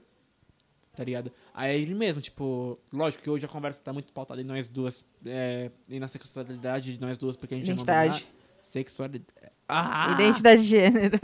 tá 0.94 1.02
ligado? 1.02 1.32
Aí 1.54 1.80
ele 1.80 1.94
mesmo, 1.94 2.20
tipo, 2.20 2.78
lógico 2.92 3.22
que 3.22 3.30
hoje 3.30 3.46
a 3.46 3.48
conversa 3.48 3.80
tá 3.80 3.92
muito 3.92 4.12
pautada 4.12 4.40
em 4.40 4.44
nós 4.44 4.68
duas, 4.68 5.04
é, 5.24 5.70
e 5.88 5.98
na 5.98 6.08
sexualidade 6.08 6.94
de 6.94 7.00
nós 7.00 7.16
duas, 7.16 7.34
porque 7.34 7.54
a 7.54 7.58
gente 7.58 7.70
é 7.70 7.72
Identidade. 7.72 8.24
não 8.24 8.36
Sexualidade. 8.62 9.52
Ah! 9.68 10.12
Identidade 10.14 10.62
de 10.62 10.68
gênero. 10.68 11.20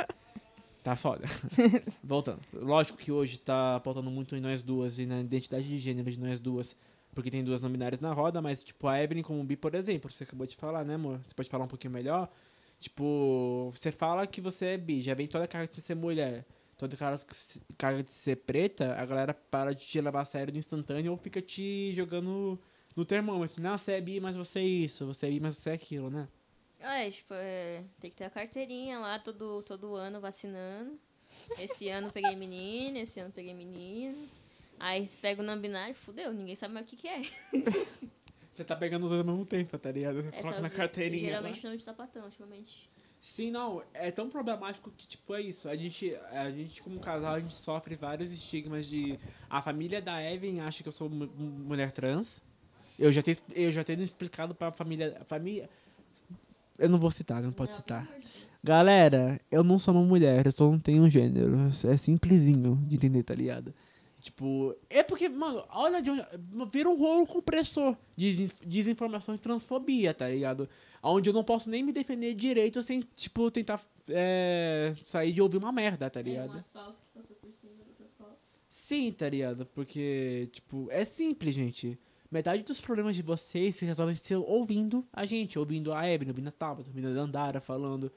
Tá 0.83 0.97
foda. 0.97 1.25
Voltando. 2.03 2.41
Lógico 2.53 2.99
que 2.99 3.13
hoje 3.13 3.39
tá 3.39 3.79
pautando 3.81 4.11
muito 4.11 4.35
em 4.35 4.41
nós 4.41 4.63
duas 4.63 4.99
e 4.99 5.07
na 5.07 5.21
identidade 5.21 5.69
de 5.69 5.79
gênero 5.79 6.11
de 6.11 6.19
nós 6.19 6.41
duas. 6.41 6.77
Porque 7.15 7.31
tem 7.31 7.45
duas 7.45 7.61
nominais 7.61 8.01
na 8.01 8.13
roda, 8.13 8.41
mas, 8.41 8.65
tipo, 8.65 8.89
a 8.89 9.03
Evelyn 9.03 9.23
como 9.23 9.45
bi, 9.45 9.57
por 9.57 9.75
exemplo, 9.75 10.11
você 10.11 10.25
acabou 10.25 10.47
de 10.47 10.57
falar, 10.57 10.85
né, 10.85 10.95
amor? 10.95 11.21
Você 11.27 11.35
pode 11.35 11.49
falar 11.49 11.65
um 11.65 11.69
pouquinho 11.69 11.93
melhor? 11.93 12.29
Tipo, 12.81 13.71
você 13.75 13.93
fala 13.93 14.27
que 14.27 14.41
você 14.41 14.67
é 14.67 14.77
bi, 14.77 15.03
já 15.03 15.15
vem 15.15 15.29
toda 15.29 15.45
a 15.45 15.49
cara 15.49 15.69
de 15.69 15.81
ser 15.81 15.95
mulher, 15.95 16.45
toda 16.77 16.97
a 16.97 17.19
cara 17.79 18.03
de 18.03 18.13
ser 18.13 18.37
preta, 18.39 18.95
a 18.97 19.07
galera 19.07 19.35
para 19.35 19.73
de 19.73 19.87
te 19.87 20.01
levar 20.01 20.23
a 20.23 20.25
sério 20.25 20.53
no 20.53 20.59
instantâneo 20.59 21.13
ou 21.13 21.19
fica 21.19 21.41
te 21.41 21.95
jogando 21.95 22.59
no 22.97 23.05
termômetro. 23.05 23.63
Não, 23.63 23.79
você 23.79 23.93
é 23.93 24.01
bi, 24.01 24.19
mas 24.19 24.35
você 24.35 24.59
é 24.59 24.65
isso, 24.65 25.07
você 25.07 25.27
é 25.27 25.31
bi, 25.31 25.39
mas 25.39 25.57
você 25.59 25.71
é 25.71 25.75
aquilo, 25.75 26.11
né? 26.11 26.27
É, 26.81 27.09
tipo, 27.09 27.35
é, 27.35 27.85
tem 28.01 28.11
que 28.11 28.17
ter 28.17 28.25
a 28.25 28.31
carteirinha 28.31 28.99
lá 28.99 29.19
todo, 29.19 29.63
todo 29.63 29.95
ano 29.95 30.21
vacinando. 30.21 30.99
Esse 31.59 31.89
ano 31.89 32.11
peguei 32.11 32.35
menina, 32.35 32.99
esse 32.99 33.21
ano 33.21 33.33
peguei 33.33 33.55
menino. 33.55 34.29
Aí 34.85 35.07
você 35.07 35.17
pega 35.17 35.41
o 35.41 35.45
não 35.45 35.57
binário, 35.61 35.95
fudeu, 35.95 36.33
ninguém 36.33 36.57
sabe 36.57 36.75
mais 36.75 36.85
o 36.85 36.89
que, 36.89 36.97
que 36.97 37.07
é. 37.09 37.23
Você 38.53 38.65
tá 38.65 38.77
pegando 38.77 39.05
os 39.05 39.11
dois 39.11 39.21
ao 39.21 39.27
mesmo 39.27 39.47
tempo, 39.47 39.79
tá 39.79 39.91
ligado? 39.91 40.17
Você 40.25 40.29
Essa 40.31 40.41
coloca 40.43 40.61
na 40.61 40.69
carteirinha. 40.69 41.23
lá. 41.23 41.29
Geralmente 41.29 41.65
não 41.65 41.75
de 41.75 41.83
sapatão, 41.83 42.25
ultimamente. 42.25 42.91
Sim, 43.19 43.51
não, 43.51 43.83
é 43.95 44.11
tão 44.11 44.29
problemático 44.29 44.91
que, 44.91 45.07
tipo, 45.07 45.35
é 45.35 45.41
isso. 45.41 45.69
A 45.71 45.77
gente, 45.77 46.15
a 46.33 46.51
gente 46.51 46.83
como 46.83 47.01
casal, 47.01 47.35
a 47.35 47.41
gente 47.41 47.55
sofre 47.55 47.95
vários 47.95 48.31
estigmas 48.31 48.85
de... 48.87 49.19
A 49.49 49.63
família 49.63 50.03
da 50.03 50.21
Evan 50.23 50.61
acha 50.63 50.83
que 50.83 50.89
eu 50.89 50.93
sou 50.93 51.09
mu- 51.09 51.31
mu- 51.35 51.65
mulher 51.65 51.93
trans. 51.93 52.43
Eu 52.99 53.11
já 53.11 53.23
tenho, 53.23 53.39
eu 53.55 53.71
já 53.73 53.83
tenho 53.85 54.03
explicado 54.03 54.55
pra 54.55 54.71
família... 54.71 55.17
A 55.21 55.25
família... 55.25 55.71
Eu 56.79 56.89
não 56.91 56.99
vou 56.99 57.11
citar, 57.11 57.41
não 57.43 57.53
pode 57.53 57.75
citar. 57.75 58.07
Galera, 58.63 59.41
eu 59.51 59.65
não 59.65 59.79
sou 59.79 59.95
uma 59.95 60.05
mulher, 60.05 60.45
eu 60.45 60.53
só 60.53 60.71
não 60.71 60.79
tenho 60.79 61.05
um 61.05 61.09
gênero. 61.09 61.57
É 61.89 61.97
simplesinho 61.97 62.77
de 62.87 62.97
entender, 62.97 63.23
tá 63.23 63.35
ligado? 63.35 63.73
Tipo, 64.23 64.73
é 64.89 65.03
porque, 65.03 65.29
mano, 65.29 65.65
olha 65.69 66.01
de 66.01 66.09
onde. 66.09 66.25
Vira 66.73 66.89
um 66.89 66.97
rolo 66.97 67.27
compressor 67.27 67.97
de 68.17 68.27
desin- 68.31 68.55
desinformação 68.65 69.35
e 69.35 69.39
transfobia, 69.39 70.15
tá 70.15 70.29
ligado? 70.29 70.69
Onde 71.03 71.29
eu 71.29 71.35
não 71.35 71.43
posso 71.43 71.69
nem 71.69 71.83
me 71.83 71.91
defender 71.93 72.33
direito 72.35 72.81
sem, 72.85 73.03
tipo, 73.17 73.51
tentar 73.51 73.85
é, 74.09 74.95
sair 75.03 75.33
de 75.33 75.43
ouvir 75.43 75.57
uma 75.57 75.73
merda, 75.73 76.09
tá 76.09 76.21
É 76.21 76.23
um 76.23 76.27
ligado? 76.27 76.55
asfalto 76.57 76.93
que 77.03 77.19
passou 77.19 77.35
por 77.37 77.53
cima 77.53 77.73
do 77.99 78.05
asfalto. 78.05 78.37
Sim, 78.71 79.11
tá 79.11 79.29
ligado? 79.29 79.67
Porque, 79.75 80.49
tipo, 80.53 80.87
é 80.93 81.05
simples, 81.05 81.53
gente. 81.57 81.99
Metade 82.31 82.63
dos 82.63 82.81
problemas 82.81 83.17
de 83.17 83.23
vocês 83.23 83.75
se 83.75 83.85
resolvem 83.85 84.15
se 84.15 84.35
ouvindo 84.37 85.05
a 85.13 85.27
gente, 85.27 85.59
ouvindo 85.59 85.93
a 85.93 86.09
Ebony, 86.09 86.31
ouvindo 86.31 86.49
a 86.49 86.53
Tabata, 86.53 86.89
ouvindo 86.89 87.09
a 87.09 87.13
Dandara 87.13 87.61
falando. 87.61 88.11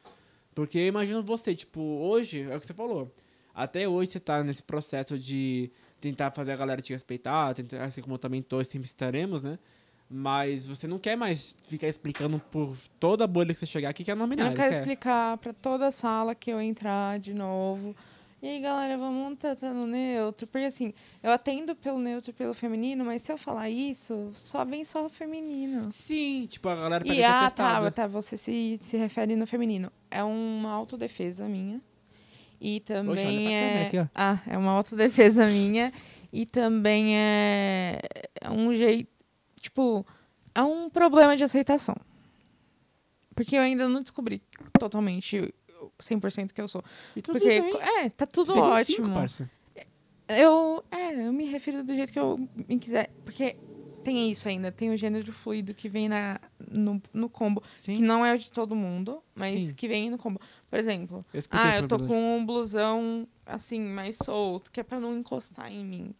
Porque 0.53 0.85
imagino 0.85 1.23
você, 1.23 1.55
tipo, 1.55 1.81
hoje, 1.81 2.41
é 2.43 2.55
o 2.55 2.59
que 2.59 2.67
você 2.67 2.75
falou. 2.75 3.11
Até 3.53 3.87
hoje 3.87 4.11
você 4.11 4.19
tá 4.19 4.43
nesse 4.43 4.61
processo 4.61 5.17
de 5.17 5.71
tentar 6.01 6.31
fazer 6.31 6.51
a 6.51 6.55
galera 6.55 6.81
te 6.81 6.93
respeitar, 6.93 7.53
tentar, 7.53 7.83
assim 7.83 8.01
como 8.01 8.17
também 8.17 8.41
todos 8.41 8.67
sempre 8.67 8.85
estaremos, 8.87 9.41
né? 9.41 9.57
Mas 10.09 10.67
você 10.67 10.87
não 10.87 10.99
quer 10.99 11.15
mais 11.17 11.57
ficar 11.67 11.87
explicando 11.87 12.37
por 12.39 12.77
toda 12.99 13.23
a 13.23 13.27
bolha 13.27 13.53
que 13.53 13.59
você 13.59 13.65
chegar 13.65 13.89
aqui 13.89 14.03
que 14.03 14.11
é 14.11 14.13
Eu 14.13 14.17
nominário. 14.17 14.51
não 14.51 14.55
quero 14.55 14.71
quer. 14.71 14.79
explicar 14.79 15.37
pra 15.39 15.51
toda 15.51 15.87
a 15.87 15.91
sala 15.91 16.35
que 16.35 16.51
eu 16.51 16.61
entrar 16.61 17.17
de 17.19 17.33
novo. 17.33 17.95
E 18.41 18.47
aí, 18.47 18.59
galera, 18.59 18.95
vamos 18.95 19.39
tratar 19.39 19.73
no 19.73 19.87
neutro. 19.87 20.45
Porque 20.45 20.65
assim, 20.67 20.93
eu 21.23 21.31
atendo 21.31 21.75
pelo 21.75 21.97
neutro 21.97 22.29
e 22.29 22.33
pelo 22.33 22.53
feminino, 22.53 23.03
mas 23.03 23.23
se 23.23 23.31
eu 23.31 23.37
falar 23.39 23.71
isso, 23.71 24.29
só 24.35 24.63
vem 24.63 24.85
só 24.85 25.05
o 25.07 25.09
feminino. 25.09 25.91
Sim, 25.91 26.45
tipo, 26.47 26.69
a 26.69 26.75
galera 26.75 27.03
pega 27.03 27.15
E 27.15 27.23
ah, 27.23 27.49
tá, 27.49 27.89
tá, 27.89 28.05
você 28.05 28.37
se, 28.37 28.77
se 28.79 28.97
refere 28.97 29.35
no 29.35 29.47
feminino. 29.47 29.91
É 30.11 30.23
uma 30.23 30.71
autodefesa 30.71 31.47
minha. 31.47 31.81
E 32.59 32.79
também 32.79 33.55
é. 33.55 33.87
aqui. 33.87 34.09
Ah, 34.13 34.39
é 34.47 34.57
uma 34.57 34.71
autodefesa 34.71 35.45
minha. 35.47 35.91
E 36.31 36.45
também 36.45 37.17
é, 37.17 37.99
é 38.41 38.49
um 38.49 38.73
jeito. 38.73 39.09
Tipo, 39.59 40.05
é 40.53 40.61
um 40.61 40.89
problema 40.89 41.35
de 41.35 41.43
aceitação. 41.43 41.95
Porque 43.33 43.55
eu 43.55 43.61
ainda 43.61 43.87
não 43.89 44.01
descobri 44.01 44.41
totalmente 44.79 45.53
100% 45.99 46.53
que 46.53 46.61
eu 46.61 46.67
sou. 46.67 46.83
E 47.15 47.21
tudo 47.21 47.39
Porque, 47.39 47.61
bem. 47.61 47.73
é, 47.99 48.09
tá 48.09 48.25
tudo 48.25 48.53
Tem 48.53 48.61
25, 48.61 49.01
ótimo. 49.01 49.15
parça. 49.15 49.51
Eu, 50.27 50.83
é, 50.89 51.27
eu 51.27 51.31
me 51.31 51.45
refiro 51.45 51.83
do 51.83 51.93
jeito 51.93 52.11
que 52.11 52.19
eu 52.19 52.49
me 52.67 52.79
quiser. 52.79 53.11
Porque 53.23 53.55
tem 54.05 54.31
isso 54.31 54.47
ainda, 54.47 54.71
tem 54.71 54.91
o 54.91 54.97
gênero 54.97 55.33
fluido 55.33 55.73
que 55.73 55.89
vem 55.89 56.07
na, 56.07 56.39
no, 56.69 57.01
no 57.11 57.27
combo. 57.27 57.63
Sim. 57.79 57.95
Que 57.95 58.01
não 58.01 58.25
é 58.25 58.35
o 58.35 58.37
de 58.37 58.51
todo 58.51 58.75
mundo, 58.75 59.21
mas 59.33 59.67
Sim. 59.67 59.73
que 59.73 59.87
vem 59.87 60.09
no 60.09 60.17
combo. 60.17 60.39
Por 60.69 60.77
exemplo, 60.77 61.25
Eu 61.33 61.41
ah, 61.49 61.77
eu 61.77 61.87
tô 61.87 61.97
com 61.97 62.37
um 62.37 62.45
blusão, 62.45 63.27
assim, 63.45 63.81
mais 63.81 64.17
solto, 64.17 64.71
que 64.71 64.79
é 64.79 64.83
pra 64.83 64.99
não 64.99 65.17
encostar 65.17 65.71
em 65.71 65.83
mim. 65.83 66.15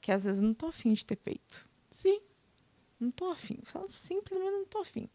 Que 0.00 0.10
às 0.10 0.24
vezes 0.24 0.40
não 0.40 0.54
tô 0.54 0.66
afim 0.66 0.94
de 0.94 1.04
ter 1.04 1.16
peito. 1.16 1.68
Sim. 1.90 2.20
Não 2.98 3.10
tô 3.10 3.26
afim. 3.26 3.58
Só 3.64 3.84
simplesmente 3.86 4.50
não 4.50 4.64
tô 4.64 4.78
afim. 4.78 5.08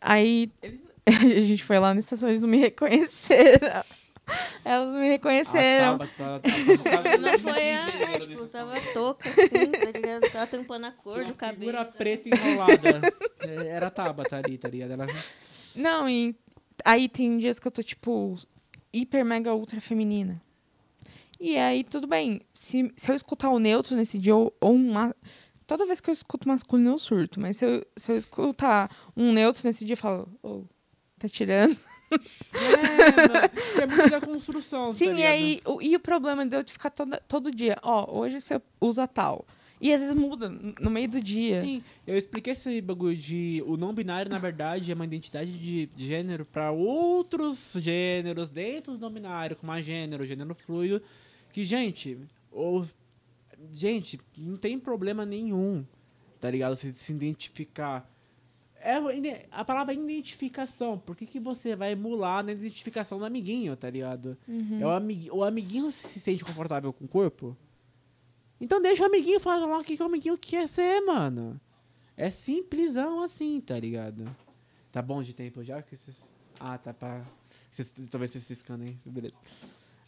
Aí 0.00 0.50
a 1.04 1.40
gente 1.40 1.64
foi 1.64 1.78
lá 1.78 1.92
na 1.92 2.00
estação, 2.00 2.28
eles 2.28 2.40
não 2.40 2.48
me 2.48 2.58
reconheceram. 2.58 3.82
Elas 4.64 4.94
me 4.94 5.08
reconheceram. 5.08 5.94
Ah, 5.94 5.98
tá, 5.98 6.06
tá, 6.06 6.40
tá, 6.40 7.02
tá, 7.02 7.18
Não 7.18 7.38
foi 7.38 7.72
a. 7.74 7.88
É, 8.12 8.18
tipo, 8.20 8.46
tava 8.46 8.80
touca, 8.92 9.28
assim, 9.28 9.70
tá 9.72 9.90
ligado? 9.90 10.30
Tava 10.30 10.46
tampando 10.46 10.84
a 10.86 10.90
cor 10.92 11.14
Tinha 11.14 11.24
do 11.26 11.30
uma 11.30 11.36
cabelo. 11.36 11.60
Figura 11.72 11.84
preta 11.84 12.28
enrolada. 12.28 13.00
É, 13.40 13.66
Era 13.68 13.86
a 13.86 13.90
Tabata 13.90 14.36
ali, 14.36 14.58
tá 14.58 14.68
ligado? 14.68 14.92
Ela... 14.92 15.06
Não, 15.74 16.08
e 16.08 16.34
aí 16.84 17.08
tem 17.08 17.38
dias 17.38 17.58
que 17.58 17.66
eu 17.66 17.72
tô, 17.72 17.82
tipo, 17.82 18.36
hiper, 18.92 19.24
mega, 19.24 19.54
ultra 19.54 19.80
feminina. 19.80 20.40
E 21.38 21.56
aí, 21.56 21.82
tudo 21.84 22.06
bem. 22.06 22.42
Se, 22.52 22.92
se 22.96 23.10
eu 23.10 23.14
escutar 23.14 23.48
o 23.50 23.58
neutro 23.58 23.96
nesse 23.96 24.18
dia, 24.18 24.36
ou, 24.36 24.54
ou 24.60 24.74
um. 24.74 24.92
ma- 24.92 25.14
Toda 25.66 25.86
vez 25.86 26.00
que 26.00 26.10
eu 26.10 26.12
escuto 26.12 26.48
masculino, 26.48 26.90
eu 26.90 26.98
surto. 26.98 27.38
Mas 27.40 27.56
se 27.56 27.64
eu, 27.64 27.86
se 27.96 28.10
eu 28.12 28.16
escutar 28.16 28.90
um 29.16 29.32
neutro 29.32 29.62
nesse 29.64 29.84
dia, 29.84 29.92
eu 29.92 29.96
falo, 29.96 30.28
ô, 30.42 30.64
tá 31.18 31.28
tirando? 31.28 31.76
É, 32.10 33.82
é 33.82 33.86
muito 33.86 34.10
da 34.10 34.20
construção, 34.20 34.92
Sim, 34.92 35.12
tá 35.12 35.12
e 35.12 35.26
aí, 35.26 35.60
o, 35.64 35.80
e 35.80 35.94
o 35.96 36.00
problema 36.00 36.44
de 36.46 36.56
eu 36.56 36.62
ficar 36.66 36.90
toda, 36.90 37.18
todo 37.28 37.50
dia, 37.50 37.78
ó, 37.82 38.18
hoje 38.18 38.40
você 38.40 38.60
usa 38.80 39.06
tal. 39.06 39.46
E 39.80 39.94
às 39.94 40.00
vezes 40.00 40.14
muda 40.14 40.48
no 40.48 40.90
meio 40.90 41.08
do 41.08 41.22
dia. 41.22 41.60
Sim, 41.60 41.82
eu 42.06 42.18
expliquei 42.18 42.52
esse 42.52 42.80
bagulho 42.82 43.16
de 43.16 43.62
o 43.66 43.78
não 43.78 43.94
binário, 43.94 44.30
na 44.30 44.38
verdade, 44.38 44.92
é 44.92 44.94
uma 44.94 45.06
identidade 45.06 45.50
de 45.50 45.88
gênero 45.96 46.44
para 46.44 46.70
outros 46.70 47.72
gêneros 47.78 48.50
dentro 48.50 48.92
do 48.92 49.00
não 49.00 49.10
binário, 49.10 49.56
como 49.56 49.72
a 49.72 49.80
gênero, 49.80 50.26
gênero 50.26 50.54
fluido, 50.54 51.00
que, 51.50 51.64
gente, 51.64 52.18
ou, 52.52 52.86
gente, 53.72 54.20
não 54.36 54.58
tem 54.58 54.78
problema 54.78 55.24
nenhum, 55.24 55.84
tá 56.38 56.50
ligado? 56.50 56.76
Você 56.76 56.92
se 56.92 57.12
identificar. 57.12 58.09
É, 58.82 59.46
a 59.50 59.64
palavra 59.64 59.92
identificação. 59.92 60.98
Por 60.98 61.14
que, 61.14 61.26
que 61.26 61.38
você 61.38 61.76
vai 61.76 61.92
emular 61.92 62.42
na 62.42 62.52
identificação 62.52 63.18
do 63.18 63.24
amiguinho, 63.24 63.76
tá 63.76 63.90
ligado? 63.90 64.38
É 64.80 64.86
o, 64.86 64.90
amigui- 64.90 65.30
o 65.30 65.44
amiguinho 65.44 65.92
se 65.92 66.18
sente 66.18 66.44
confortável 66.44 66.92
com 66.92 67.04
o 67.04 67.08
corpo? 67.08 67.54
Então 68.60 68.80
deixa 68.80 69.02
o 69.02 69.06
amiguinho 69.06 69.38
falar 69.40 69.66
lá 69.66 69.78
o 69.78 69.84
que, 69.84 69.96
que 69.96 70.02
o 70.02 70.06
amiguinho 70.06 70.36
quer 70.38 70.66
ser, 70.66 71.00
mano. 71.02 71.60
É 72.16 72.30
simplesão 72.30 73.22
assim, 73.22 73.60
tá 73.60 73.78
ligado? 73.78 74.34
Tá 74.90 75.00
bom 75.00 75.22
de 75.22 75.34
tempo 75.34 75.62
já? 75.62 75.80
Que 75.82 75.96
vocês... 75.96 76.30
Ah, 76.58 76.76
tá 76.76 76.92
pra... 76.92 77.22
Vendo 77.72 78.28
vocês 78.28 78.44
ciscando 78.44 78.82
aí. 78.84 78.98
Beleza. 79.04 79.38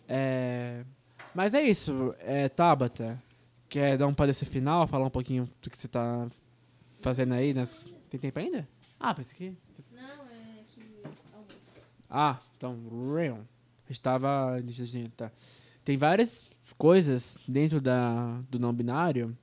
É... 0.09 0.85
Mas 1.35 1.55
é 1.55 1.63
isso. 1.63 2.15
É, 2.19 2.49
Tabata, 2.49 3.23
quer 3.69 3.97
dar 3.97 4.07
um 4.07 4.13
parecer 4.15 4.45
final? 4.45 4.87
Falar 4.87 5.07
um 5.07 5.11
pouquinho 5.11 5.49
do 5.63 5.71
que 5.71 5.77
você 5.79 5.89
tá 5.89 6.29
fazendo 7.01 7.33
aí? 7.33 7.55
Nas... 7.55 7.89
Tem 8.13 8.21
tempo 8.21 8.39
ainda? 8.39 8.69
Ah, 9.01 9.15
pensei 9.15 9.35
que... 9.35 9.57
Não, 9.91 10.27
é 10.27 10.65
que. 10.69 10.83
Almoço. 11.33 11.57
Ah, 12.11 12.39
então, 12.55 12.79
real. 13.17 13.41
Estava. 13.89 14.63
Tá. 15.17 15.33
Tem 15.83 15.97
várias 15.97 16.53
coisas 16.77 17.43
dentro 17.49 17.81
da, 17.81 18.39
do 18.51 18.59
não 18.59 18.71
binário 18.71 19.35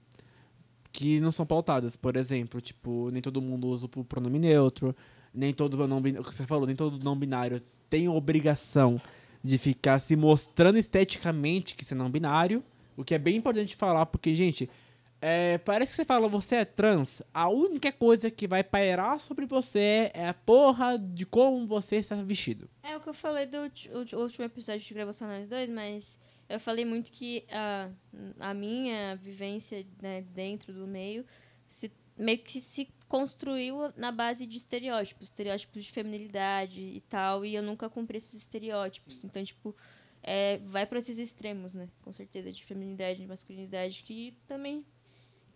que 0.91 1.19
não 1.19 1.31
são 1.31 1.47
pautadas. 1.47 1.95
Por 1.95 2.15
exemplo, 2.15 2.61
tipo, 2.61 3.09
nem 3.09 3.23
todo 3.23 3.41
mundo 3.41 3.67
usa 3.67 3.87
o 3.87 4.03
pronome 4.05 4.37
neutro, 4.37 4.95
nem 5.33 5.51
todo 5.51 5.87
não 5.87 5.99
binário. 5.99 6.31
Você 6.31 6.45
falou, 6.45 6.67
nem 6.67 6.75
todo 6.75 7.03
não 7.03 7.17
binário 7.17 7.59
tem 7.89 8.07
obrigação 8.07 9.01
de 9.43 9.57
ficar 9.57 9.97
se 9.97 10.15
mostrando 10.15 10.77
esteticamente 10.77 11.75
que 11.75 11.83
você 11.83 11.95
é 11.95 11.97
não 11.97 12.11
binário. 12.11 12.63
O 12.95 13.03
que 13.03 13.15
é 13.15 13.17
bem 13.17 13.37
importante 13.37 13.75
falar, 13.75 14.05
porque, 14.05 14.35
gente, 14.35 14.69
é, 15.21 15.57
parece 15.59 15.91
que 15.91 15.95
você 15.97 16.05
fala 16.05 16.27
você 16.27 16.55
é 16.55 16.65
trans, 16.65 17.21
a 17.33 17.49
única 17.49 17.91
coisa 17.91 18.31
que 18.31 18.47
vai 18.47 18.63
pairar 18.63 19.19
sobre 19.19 19.45
você 19.45 20.11
é 20.13 20.29
a 20.29 20.33
porra 20.33 20.97
de 20.97 21.25
como 21.25 21.67
você 21.67 21.97
está 21.97 22.15
vestido. 22.15 22.69
É 22.83 22.95
o 22.95 22.99
que 22.99 23.09
eu 23.09 23.13
falei 23.13 23.45
do 23.45 23.57
último 24.17 24.45
episódio 24.45 24.85
de 24.85 24.93
gravação 24.93 25.27
nós 25.27 25.47
dois, 25.47 25.69
mas 25.69 26.19
eu 26.47 26.59
falei 26.59 26.85
muito 26.85 27.11
que 27.11 27.45
a, 27.51 27.89
a 28.39 28.53
minha 28.53 29.15
vivência 29.17 29.85
né, 30.01 30.21
dentro 30.21 30.73
do 30.73 30.87
meio 30.87 31.25
se, 31.67 31.91
meio 32.17 32.39
que 32.39 32.59
se 32.59 32.89
construiu 33.07 33.89
na 33.97 34.11
base 34.11 34.45
de 34.45 34.57
estereótipos, 34.57 35.29
estereótipos 35.29 35.83
de 35.83 35.91
feminilidade 35.91 36.79
e 36.79 37.01
tal, 37.01 37.45
e 37.45 37.55
eu 37.55 37.63
nunca 37.63 37.89
cumpri 37.89 38.17
esses 38.17 38.33
estereótipos. 38.35 39.23
Então, 39.23 39.43
tipo, 39.43 39.75
é, 40.21 40.59
vai 40.65 40.85
para 40.85 40.99
esses 40.99 41.17
extremos, 41.17 41.73
né? 41.73 41.87
Com 42.03 42.11
certeza, 42.13 42.51
de 42.51 42.63
feminilidade, 42.63 43.19
de 43.19 43.27
masculinidade, 43.27 44.03
que 44.03 44.35
também. 44.47 44.85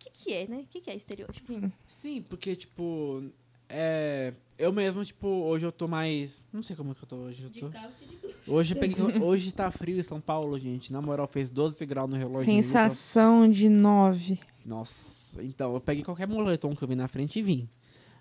O 0.07 0.11
que, 0.11 0.23
que 0.25 0.33
é, 0.33 0.47
né? 0.47 0.57
O 0.57 0.67
que, 0.67 0.81
que 0.81 0.89
é 0.89 0.95
estereótipo? 0.95 1.45
Sim. 1.45 1.71
Sim, 1.87 2.21
porque, 2.23 2.55
tipo, 2.55 3.23
é. 3.69 4.33
Eu 4.57 4.71
mesmo, 4.71 5.03
tipo, 5.03 5.27
hoje 5.27 5.65
eu 5.65 5.71
tô 5.71 5.87
mais. 5.87 6.43
Não 6.53 6.61
sei 6.61 6.75
como 6.75 6.91
é 6.91 6.93
que 6.93 7.03
eu 7.03 7.07
tô 7.07 7.15
hoje. 7.15 7.43
Eu 7.43 7.49
De 7.49 7.59
tô... 7.59 7.69
calça 7.69 8.03
e 8.03 8.07
de 8.07 8.17
blusa. 8.17 8.51
Hoje, 8.51 8.75
eu 8.75 8.79
peguei... 8.79 8.97
hoje 9.21 9.51
tá 9.51 9.71
frio 9.71 9.97
em 9.99 10.03
São 10.03 10.21
Paulo, 10.21 10.57
gente. 10.59 10.91
Na 10.93 11.01
moral, 11.01 11.27
fez 11.27 11.49
12 11.49 11.83
graus 11.85 12.09
no 12.09 12.15
relógio. 12.15 12.45
tô- 12.45 12.51
Sensação 12.51 13.49
de 13.49 13.67
nove. 13.69 14.39
Nossa, 14.65 15.43
então, 15.43 15.73
eu 15.73 15.81
peguei 15.81 16.03
qualquer 16.03 16.27
moletom 16.27 16.75
que 16.75 16.83
eu 16.83 16.87
vi 16.87 16.95
na 16.95 17.07
frente 17.07 17.39
e 17.39 17.41
vim. 17.41 17.67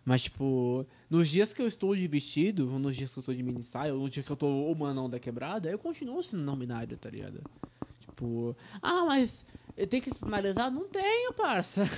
Mas, 0.05 0.23
tipo, 0.23 0.85
nos 1.09 1.29
dias 1.29 1.53
que 1.53 1.63
eu 1.63 1.67
estou 1.67 1.95
de 1.95 2.09
vestido, 2.09 2.73
ou 2.73 2.79
nos 2.79 2.97
dias 2.97 3.13
que 3.13 3.19
eu 3.19 3.21
estou 3.21 3.35
de 3.35 3.43
mini 3.43 3.63
saia, 3.63 3.95
ou 3.95 4.01
no 4.01 4.11
dia 4.11 4.23
que 4.23 4.31
eu 4.33 4.37
tô 4.37 4.49
humanão 4.71 5.09
da 5.09 5.21
quebrada, 5.21 5.71
eu 5.71 5.79
continuo 5.79 6.21
sendo 6.23 6.43
não 6.43 6.57
binário, 6.57 6.97
tá 6.97 7.09
ligado? 7.09 7.41
Tipo, 8.01 8.57
ah, 8.81 9.05
mas 9.05 9.45
eu 9.77 9.87
tenho 9.87 10.03
que 10.03 10.11
sinalizar? 10.15 10.71
Não 10.71 10.89
tenho, 10.89 11.33
parça. 11.33 11.89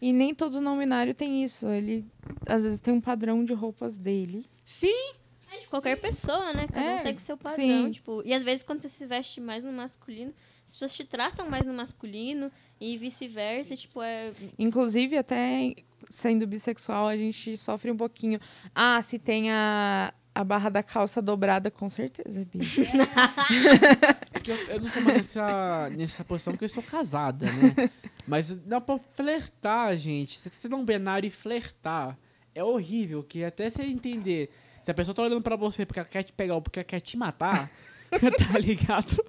E 0.00 0.12
nem 0.12 0.34
todo 0.34 0.60
não 0.60 0.78
binário 0.78 1.12
tem 1.14 1.42
isso. 1.44 1.68
Ele, 1.68 2.04
às 2.46 2.62
vezes, 2.64 2.78
tem 2.80 2.94
um 2.94 3.00
padrão 3.00 3.44
de 3.44 3.52
roupas 3.52 3.98
dele. 3.98 4.46
Sim, 4.64 5.12
É 5.52 5.58
de 5.58 5.68
qualquer 5.68 5.96
pessoa, 6.00 6.52
né? 6.52 6.66
Cada 6.72 6.80
É, 6.86 6.94
um 6.96 7.02
segue 7.02 7.20
seu 7.20 7.36
padrão. 7.36 7.56
sim. 7.86 7.90
Tipo, 7.90 8.22
e 8.24 8.32
às 8.32 8.42
vezes 8.42 8.62
quando 8.62 8.80
você 8.80 8.88
se 8.88 9.04
veste 9.04 9.40
mais 9.40 9.64
no 9.64 9.72
masculino, 9.72 10.32
as 10.64 10.72
pessoas 10.74 10.94
te 10.94 11.04
tratam 11.04 11.50
mais 11.50 11.66
no 11.66 11.74
masculino 11.74 12.50
e 12.80 12.96
vice-versa. 12.96 13.74
Tipo, 13.76 14.00
é. 14.00 14.32
Inclusive, 14.58 15.18
até 15.18 15.74
sendo 16.08 16.46
bissexual, 16.46 17.08
a 17.08 17.16
gente 17.16 17.56
sofre 17.58 17.90
um 17.90 17.96
pouquinho. 17.96 18.38
Ah, 18.74 19.02
se 19.02 19.18
tem 19.18 19.50
a, 19.50 20.14
a 20.34 20.44
barra 20.44 20.70
da 20.70 20.82
calça 20.84 21.20
dobrada, 21.20 21.68
com 21.70 21.88
certeza, 21.88 22.46
Bi. 22.54 22.60
É 22.60 22.60
que 24.40 24.50
eu, 24.50 24.56
eu 24.68 24.80
não 24.80 24.90
tô 24.90 25.00
mais 25.00 25.16
nessa, 25.18 25.90
nessa 25.96 26.24
posição 26.24 26.52
porque 26.52 26.64
eu 26.64 26.66
estou 26.66 26.82
casada, 26.82 27.46
né? 27.46 27.90
Mas 28.26 28.56
dá 28.56 28.80
pra 28.80 28.98
flertar, 29.14 29.96
gente. 29.96 30.38
Se 30.38 30.48
você 30.48 30.68
não 30.68 30.84
binário 30.84 31.26
e 31.26 31.30
flertar, 31.30 32.16
é 32.54 32.62
horrível. 32.62 33.22
Que 33.22 33.44
até 33.44 33.68
você 33.68 33.82
entender 33.82 34.50
se 34.82 34.90
a 34.90 34.94
pessoa 34.94 35.14
tá 35.14 35.22
olhando 35.22 35.42
pra 35.42 35.56
você 35.56 35.84
porque 35.84 36.00
ela 36.00 36.08
quer 36.08 36.22
te 36.22 36.32
pegar 36.32 36.54
ou 36.54 36.62
porque 36.62 36.78
ela 36.78 36.84
quer 36.84 37.00
te 37.00 37.16
matar, 37.16 37.70
tá 38.10 38.58
ligado? 38.58 39.24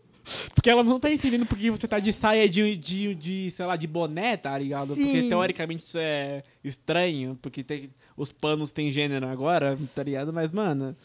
Porque 0.53 0.69
ela 0.69 0.83
não 0.83 0.99
tá 0.99 1.11
entendendo 1.11 1.45
porque 1.45 1.71
você 1.71 1.87
tá 1.87 1.99
de 1.99 2.13
saia 2.13 2.47
de, 2.47 2.77
de, 2.77 3.15
de 3.15 3.51
sei 3.51 3.65
lá, 3.65 3.75
de 3.75 3.87
boné, 3.87 4.37
tá 4.37 4.57
ligado? 4.57 4.93
Sim. 4.93 5.03
Porque 5.03 5.29
teoricamente 5.29 5.83
isso 5.83 5.97
é 5.99 6.43
estranho, 6.63 7.37
porque 7.41 7.63
tem, 7.63 7.89
os 8.15 8.31
panos 8.31 8.71
têm 8.71 8.91
gênero 8.91 9.27
agora, 9.27 9.77
tá 9.95 10.03
ligado? 10.03 10.31
Mas, 10.31 10.51
mano. 10.51 10.95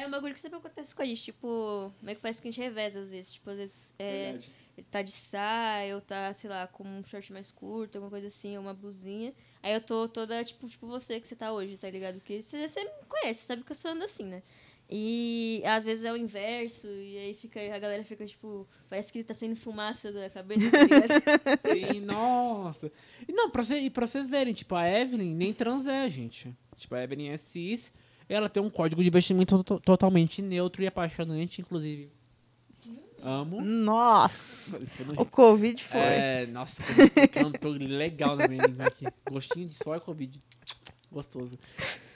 É 0.00 0.06
um 0.06 0.10
bagulho 0.10 0.34
que 0.34 0.40
sempre 0.40 0.58
acontece 0.58 0.94
com 0.94 1.02
a 1.02 1.06
gente, 1.06 1.22
tipo, 1.22 1.92
meio 2.00 2.16
que 2.16 2.22
parece 2.22 2.40
que 2.40 2.48
a 2.48 2.50
gente 2.50 2.60
reveza 2.60 3.00
às 3.00 3.10
vezes. 3.10 3.32
Tipo, 3.32 3.50
às 3.50 3.56
vezes 3.58 3.94
é, 3.98 4.38
ele 4.76 4.86
tá 4.90 5.02
de 5.02 5.12
saia, 5.12 5.94
ou 5.94 6.00
tá, 6.00 6.32
sei 6.32 6.48
lá, 6.48 6.66
com 6.66 6.84
um 6.84 7.02
short 7.04 7.32
mais 7.32 7.50
curto, 7.50 7.96
alguma 7.96 8.10
coisa 8.10 8.28
assim, 8.28 8.56
uma 8.56 8.72
blusinha. 8.72 9.34
Aí 9.62 9.74
eu 9.74 9.80
tô 9.80 10.08
toda, 10.08 10.42
tipo, 10.42 10.66
tipo 10.68 10.86
você 10.86 11.20
que 11.20 11.28
você 11.28 11.36
tá 11.36 11.52
hoje, 11.52 11.76
tá 11.76 11.90
ligado? 11.90 12.14
Porque 12.14 12.42
você, 12.42 12.66
você 12.66 12.82
me 12.82 12.90
conhece, 13.08 13.44
sabe 13.46 13.62
que 13.62 13.72
eu 13.72 13.76
sou 13.76 13.90
ando 13.90 14.04
assim, 14.04 14.24
né? 14.24 14.42
E 14.92 15.62
às 15.64 15.84
vezes 15.84 16.04
é 16.04 16.12
o 16.12 16.16
inverso, 16.16 16.88
e 16.88 17.16
aí 17.16 17.34
fica, 17.34 17.60
a 17.60 17.78
galera 17.78 18.02
fica, 18.02 18.26
tipo, 18.26 18.66
parece 18.88 19.12
que 19.12 19.22
tá 19.22 19.32
saindo 19.32 19.54
fumaça 19.54 20.10
da 20.10 20.28
cabeça, 20.28 20.68
tá? 20.68 21.70
Sim, 21.72 22.00
nossa. 22.00 22.90
E 23.28 23.32
não, 23.32 23.48
pra, 23.50 23.62
cê, 23.62 23.78
e 23.78 23.88
pra 23.88 24.04
vocês 24.04 24.28
verem, 24.28 24.52
tipo, 24.52 24.74
a 24.74 24.88
Evelyn 24.88 25.32
nem 25.32 25.54
trans 25.54 25.86
é, 25.86 26.08
gente. 26.08 26.52
Tipo, 26.76 26.96
a 26.96 27.04
Evelyn 27.04 27.28
é 27.28 27.36
cis, 27.36 27.92
ela 28.34 28.48
tem 28.48 28.62
um 28.62 28.70
código 28.70 29.02
de 29.02 29.10
vestimento 29.10 29.62
to- 29.64 29.80
totalmente 29.80 30.40
neutro 30.42 30.82
e 30.82 30.86
apaixonante, 30.86 31.60
inclusive. 31.60 32.10
Amo. 33.22 33.60
Nossa! 33.60 34.80
O 35.16 35.26
Covid 35.26 35.82
foi. 35.84 36.00
É, 36.00 36.46
nossa, 36.46 36.82
cantou 37.32 37.72
legal 37.72 38.34
na 38.34 38.48
minha 38.48 38.64
língua 38.64 38.86
aqui. 38.86 39.04
Gostinho 39.30 39.66
de 39.66 39.74
só 39.74 39.94
e 39.94 40.00
Covid. 40.00 40.42
Gostoso. 41.12 41.58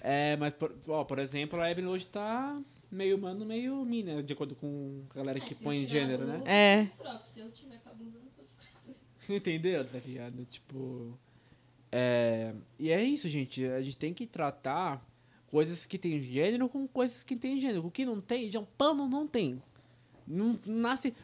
É, 0.01 0.37
mas, 0.37 0.55
por, 0.55 0.75
ó, 0.89 1.05
por 1.05 1.19
exemplo, 1.19 1.61
a 1.61 1.71
Evelyn 1.71 1.89
hoje 1.89 2.07
tá 2.07 2.59
meio 2.91 3.17
humano, 3.17 3.45
meio 3.45 3.85
mina, 3.85 4.23
de 4.23 4.33
acordo 4.33 4.55
com 4.55 5.03
a 5.11 5.15
galera 5.15 5.41
que 5.41 5.55
põe 5.55 5.87
gênero, 5.87 6.25
né? 6.25 6.41
É. 6.47 6.89
Se 7.27 7.41
eu 7.41 7.51
tiver 7.51 7.79
com 7.81 7.91
a 7.91 7.93
blusa, 7.93 8.17
eu 8.19 8.23
não 8.23 8.31
tô 8.31 8.45
Entendeu? 9.35 9.85
Tá 9.85 9.99
ligado? 9.99 10.45
Tipo. 10.47 11.19
É, 11.93 12.55
e 12.79 12.91
é 12.91 13.03
isso, 13.03 13.29
gente. 13.29 13.65
A 13.67 13.83
gente 13.83 13.97
tem 13.97 14.15
que 14.15 14.27
tratar 14.27 15.05
coisas 15.55 15.87
que 15.87 15.97
tem 15.97 16.21
gênero 16.21 16.69
com 16.69 16.85
coisas 16.85 17.23
que 17.23 17.37
tem 17.37 17.61
gênero. 17.61 17.87
O 17.87 17.91
que 17.91 18.05
não 18.05 18.21
tem, 18.21 18.51
já 18.51 18.59
um 18.59 18.65
pano 18.65 19.09
não 19.09 19.25
tem. 19.25 19.63
Não, 20.27 20.59
nasce. 20.67 21.15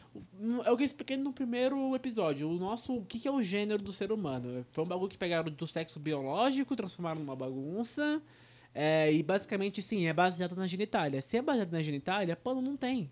É 0.63 0.71
o 0.71 0.77
que 0.77 0.83
eu 0.83 0.85
expliquei 0.85 1.17
no 1.17 1.33
primeiro 1.33 1.93
episódio. 1.93 2.49
O 2.49 2.53
nosso. 2.57 2.95
O 2.95 3.05
que, 3.05 3.27
é 3.27 3.31
o 3.31 3.43
gênero 3.43 3.83
do 3.83 3.91
ser 3.91 4.09
humano? 4.09 4.65
Foi 4.71 4.85
um 4.85 4.87
bagulho 4.87 5.09
que 5.09 5.17
pegaram 5.17 5.51
do 5.51 5.67
sexo 5.67 5.99
biológico, 5.99 6.77
transformaram 6.77 7.19
numa 7.19 7.35
bagunça. 7.35 8.21
é, 8.73 9.11
e 9.11 9.21
basicamente, 9.21 9.81
sim, 9.81 10.07
é 10.07 10.13
baseado 10.13 10.55
na 10.55 10.65
genitália. 10.65 11.21
Se 11.21 11.35
é 11.35 11.41
baseado 11.41 11.73
na 11.73 11.81
genitália, 11.81 12.33
pano 12.33 12.61
não 12.61 12.77
tem. 12.77 13.11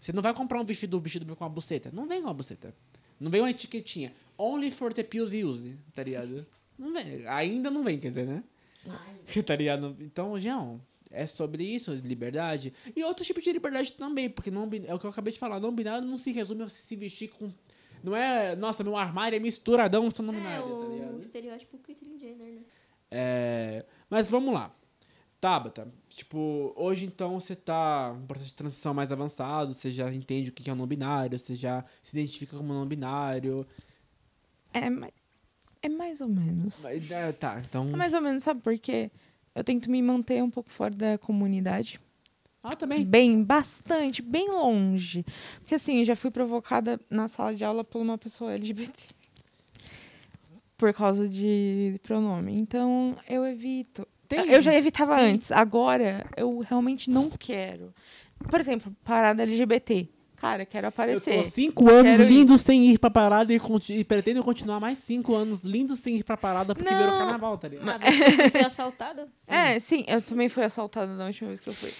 Você 0.00 0.14
não 0.14 0.22
vai 0.22 0.32
comprar 0.32 0.58
um 0.58 0.64
vestido, 0.64 0.96
um 0.96 1.00
vestido 1.00 1.36
com 1.36 1.44
uma 1.44 1.50
buceta. 1.50 1.90
Não 1.92 2.08
vem 2.08 2.22
com 2.22 2.28
uma 2.28 2.34
buceta. 2.34 2.74
Não 3.20 3.30
vem 3.30 3.42
uma 3.42 3.50
etiquetinha. 3.50 4.14
Only 4.38 4.70
for 4.70 4.94
the 4.94 5.02
pills 5.02 5.36
use, 5.36 5.76
tá 5.94 6.02
ligado? 6.02 6.46
Não 6.78 6.90
vem. 6.90 7.26
Ainda 7.26 7.70
não 7.70 7.84
vem, 7.84 7.98
quer 7.98 8.08
dizer, 8.08 8.26
né? 8.26 8.42
tá 9.46 9.56
ligado? 9.56 9.96
Então, 10.00 10.38
Jean, 10.38 10.80
é 11.10 11.26
sobre 11.26 11.64
isso, 11.64 11.92
liberdade. 11.94 12.72
E 12.94 13.02
outros 13.04 13.26
tipos 13.26 13.42
de 13.42 13.52
liberdade 13.52 13.92
também, 13.92 14.28
porque 14.28 14.50
não, 14.50 14.68
é 14.86 14.94
o 14.94 14.98
que 14.98 15.06
eu 15.06 15.10
acabei 15.10 15.32
de 15.32 15.38
falar. 15.38 15.60
Não 15.60 15.74
binário 15.74 16.06
não 16.06 16.18
se 16.18 16.30
resume 16.32 16.62
a 16.64 16.68
se 16.68 16.96
vestir 16.96 17.28
com. 17.28 17.50
Não 18.02 18.14
é. 18.14 18.54
Nossa, 18.56 18.84
meu 18.84 18.96
armário 18.96 19.36
é 19.36 19.38
misturadão 19.40 20.10
sendo 20.10 20.32
não 20.32 20.34
É 20.34 20.42
binário, 20.42 20.64
tá 20.68 20.86
o 20.86 20.92
ligado? 20.92 21.20
estereótipo 21.20 21.78
que 21.78 21.94
tem 21.94 22.18
gênero, 22.18 22.52
né? 22.52 22.62
É, 23.10 23.84
mas 24.10 24.28
vamos 24.28 24.52
lá. 24.52 24.74
Tabata, 25.40 25.86
tipo, 26.08 26.72
hoje 26.74 27.04
então 27.04 27.38
você 27.38 27.54
tá 27.54 28.16
em 28.18 28.26
processo 28.26 28.48
de 28.48 28.54
transição 28.56 28.94
mais 28.94 29.12
avançado, 29.12 29.74
você 29.74 29.90
já 29.90 30.10
entende 30.12 30.48
o 30.48 30.52
que 30.52 30.68
é 30.70 30.72
um 30.72 30.76
não 30.76 30.86
binário, 30.86 31.38
você 31.38 31.54
já 31.54 31.84
se 32.02 32.16
identifica 32.18 32.56
como 32.56 32.72
não 32.72 32.86
binário. 32.86 33.66
É, 34.72 34.88
ma- 34.88 35.10
é 35.84 35.88
mais 35.88 36.20
ou 36.20 36.28
menos. 36.28 36.80
Mas, 36.82 37.10
é, 37.10 37.32
tá, 37.32 37.60
então. 37.60 37.88
É 37.92 37.96
mais 37.96 38.14
ou 38.14 38.20
menos, 38.20 38.42
sabe 38.44 38.60
por 38.60 38.76
quê? 38.78 39.10
Eu 39.54 39.62
tento 39.62 39.90
me 39.90 40.00
manter 40.02 40.42
um 40.42 40.50
pouco 40.50 40.70
fora 40.70 40.94
da 40.94 41.18
comunidade. 41.18 42.00
Ah, 42.62 42.70
também. 42.74 43.04
Bem, 43.04 43.42
bastante, 43.42 44.22
bem 44.22 44.48
longe. 44.50 45.24
Porque 45.60 45.74
assim, 45.74 45.98
eu 45.98 46.04
já 46.04 46.16
fui 46.16 46.30
provocada 46.30 46.98
na 47.10 47.28
sala 47.28 47.54
de 47.54 47.62
aula 47.64 47.84
por 47.84 48.00
uma 48.00 48.16
pessoa 48.16 48.54
LGBT. 48.54 48.92
Por 50.76 50.92
causa 50.92 51.28
de 51.28 52.00
pronome. 52.02 52.54
Então, 52.58 53.16
eu 53.28 53.44
evito. 53.46 54.06
Tem- 54.26 54.50
eu 54.50 54.60
já 54.62 54.74
evitava 54.74 55.20
antes. 55.20 55.52
Agora, 55.52 56.26
eu 56.36 56.58
realmente 56.60 57.10
não 57.10 57.30
quero. 57.30 57.94
Por 58.50 58.58
exemplo, 58.58 58.94
parada 59.04 59.42
LGBT. 59.42 60.08
Cara, 60.44 60.66
quero 60.66 60.84
Eu 60.86 60.88
aparecer. 60.88 61.38
tô 61.42 61.44
cinco 61.50 61.90
anos 61.90 62.12
Quero 62.18 62.22
ir. 62.24 62.28
lindos 62.28 62.60
sem 62.60 62.86
ir 62.86 62.98
pra 62.98 63.10
parada 63.10 63.52
e, 63.52 63.58
e 63.90 64.04
pretendo 64.04 64.42
continuar 64.42 64.78
mais 64.78 64.98
cinco 64.98 65.34
anos 65.34 65.60
lindos 65.60 66.00
sem 66.00 66.16
ir 66.16 66.24
pra 66.24 66.36
parada 66.36 66.74
porque 66.74 66.90
Não. 66.92 66.98
virou 66.98 67.16
carnaval, 67.18 67.56
tá 67.56 67.68
ligado? 67.68 67.88
Ah, 67.88 67.98
você 67.98 68.50
foi 68.50 68.60
assaltada? 68.66 69.28
É, 69.48 69.78
sim, 69.80 70.04
eu 70.06 70.20
também 70.20 70.48
fui 70.48 70.62
assaltada 70.62 71.16
da 71.16 71.26
última 71.26 71.48
vez 71.48 71.60
que 71.60 71.68
eu 71.68 71.72
fui. 71.74 71.90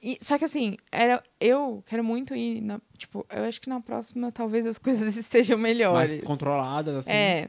E- 0.00 0.18
só 0.22 0.38
que 0.38 0.44
assim, 0.44 0.76
era, 0.92 1.20
eu 1.40 1.82
quero 1.86 2.04
muito 2.04 2.34
ir 2.34 2.60
na. 2.60 2.80
Tipo, 2.96 3.26
eu 3.30 3.42
acho 3.44 3.60
que 3.60 3.68
na 3.68 3.80
próxima 3.80 4.30
talvez 4.30 4.64
as 4.64 4.78
coisas 4.78 5.16
estejam 5.16 5.58
melhores. 5.58 6.10
Mais 6.12 6.22
controladas, 6.24 6.94
assim. 6.98 7.10
É. 7.10 7.48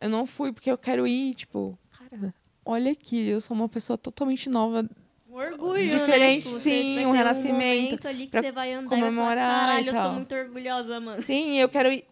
Eu 0.00 0.08
não 0.08 0.26
fui 0.26 0.52
porque 0.52 0.70
eu 0.70 0.78
quero 0.78 1.06
ir, 1.06 1.34
tipo, 1.34 1.76
cara, 1.98 2.32
olha 2.64 2.92
aqui, 2.92 3.26
eu 3.28 3.40
sou 3.40 3.56
uma 3.56 3.68
pessoa 3.68 3.96
totalmente 3.96 4.48
nova. 4.48 4.88
Um 5.34 5.38
orgulho, 5.38 5.90
Diferente, 5.90 6.44
né? 6.46 6.52
Tipo, 6.52 6.60
sim, 6.60 6.94
você 6.94 7.06
um 7.06 7.10
renascimento 7.10 8.06
ali 8.06 8.28
que 8.28 8.40
você 8.40 8.52
vai 8.52 8.72
andar 8.72 8.88
comemorar 8.88 9.34
e 9.34 9.36
vai 9.36 9.36
falar, 9.36 9.80
e 9.80 9.84
caralho, 9.84 9.88
eu 9.88 9.92
tal." 9.92 10.08
tô 10.10 10.14
muito 10.14 10.34
orgulhosa, 10.34 11.00
mano. 11.00 11.20
Sim, 11.20 11.58
eu 11.58 11.68
quero 11.68 11.90
ir. 11.92 12.04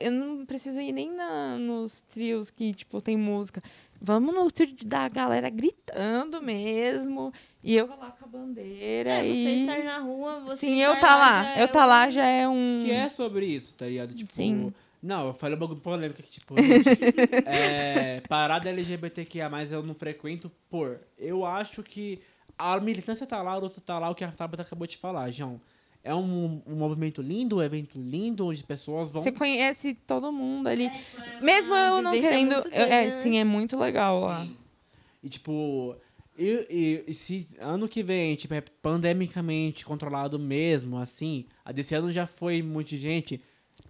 Eu 0.00 0.10
não 0.12 0.44
preciso 0.46 0.80
ir 0.80 0.92
nem 0.92 1.12
na, 1.12 1.56
nos 1.56 2.00
trios 2.00 2.50
que, 2.50 2.72
tipo, 2.72 3.00
tem 3.00 3.16
música. 3.16 3.62
Vamos 4.00 4.32
no 4.32 4.48
trio 4.50 4.74
da 4.84 5.08
galera 5.08 5.48
gritando 5.50 6.40
mesmo. 6.40 7.32
E 7.62 7.76
eu 7.76 7.86
lá 7.88 8.10
com 8.12 8.24
a 8.24 8.28
bandeira. 8.28 9.10
É, 9.10 9.22
você 9.22 9.26
e... 9.26 9.60
estar 9.62 9.82
na 9.82 9.98
rua, 9.98 10.40
você 10.40 10.56
Sim, 10.66 10.80
eu 10.80 10.98
tá 11.00 11.16
lá. 11.16 11.42
já 11.44 11.58
Eu 11.58 11.64
é 11.64 11.66
tá 11.66 11.84
um- 11.84 11.88
lá 11.88 12.10
já 12.10 12.26
é 12.26 12.48
um. 12.48 12.80
Que 12.82 12.92
é 12.92 13.08
sobre 13.08 13.46
isso, 13.46 13.74
tá 13.74 13.86
ligado? 13.86 14.14
Tipo, 14.14 14.32
Sim. 14.32 14.72
Não, 15.02 15.28
eu 15.28 15.34
falei 15.34 15.56
um 15.56 15.60
bagulho 15.60 15.80
polêmico 15.80 16.22
que, 16.22 16.30
tipo, 16.30 16.56
gente, 16.56 16.88
é, 17.46 18.20
parada 18.28 18.68
LGBTQIA, 18.68 19.48
eu 19.70 19.82
não 19.82 19.94
frequento 19.94 20.50
por. 20.68 21.00
Eu 21.16 21.44
acho 21.44 21.82
que 21.84 22.20
a 22.58 22.78
militância 22.80 23.26
tá 23.26 23.40
lá, 23.42 23.52
a 23.52 23.56
luta 23.56 23.80
tá 23.80 23.98
lá, 23.98 24.10
o 24.10 24.14
que 24.14 24.24
a 24.24 24.32
Tabata 24.32 24.62
acabou 24.62 24.86
de 24.86 24.96
falar, 24.96 25.30
João. 25.30 25.60
É 26.02 26.14
um, 26.14 26.62
um 26.66 26.76
movimento 26.76 27.20
lindo, 27.20 27.56
um 27.56 27.62
evento 27.62 27.98
lindo, 27.98 28.46
onde 28.46 28.62
pessoas 28.62 29.10
vão. 29.10 29.22
Você 29.22 29.32
conhece 29.32 29.94
todo 29.94 30.32
mundo 30.32 30.68
ali. 30.68 30.90
Mesmo 31.42 31.74
eu 31.74 32.00
não 32.00 32.12
querendo. 32.12 32.54
é, 32.72 33.06
né? 33.06 33.10
sim, 33.10 33.36
é 33.38 33.44
muito 33.44 33.76
legal 33.76 34.20
lá. 34.20 34.46
E 35.22 35.28
tipo, 35.28 35.96
e, 36.38 36.66
e- 36.70 37.04
e 37.10 37.14
se 37.14 37.48
ano 37.60 37.88
que 37.88 38.02
vem, 38.02 38.36
tipo, 38.36 38.54
é 38.54 38.60
pandemicamente 38.60 39.84
controlado 39.84 40.38
mesmo, 40.38 40.96
assim, 40.98 41.44
a 41.64 41.72
desse 41.72 41.94
ano 41.94 42.12
já 42.12 42.26
foi 42.26 42.62
muita 42.62 42.96
gente. 42.96 43.40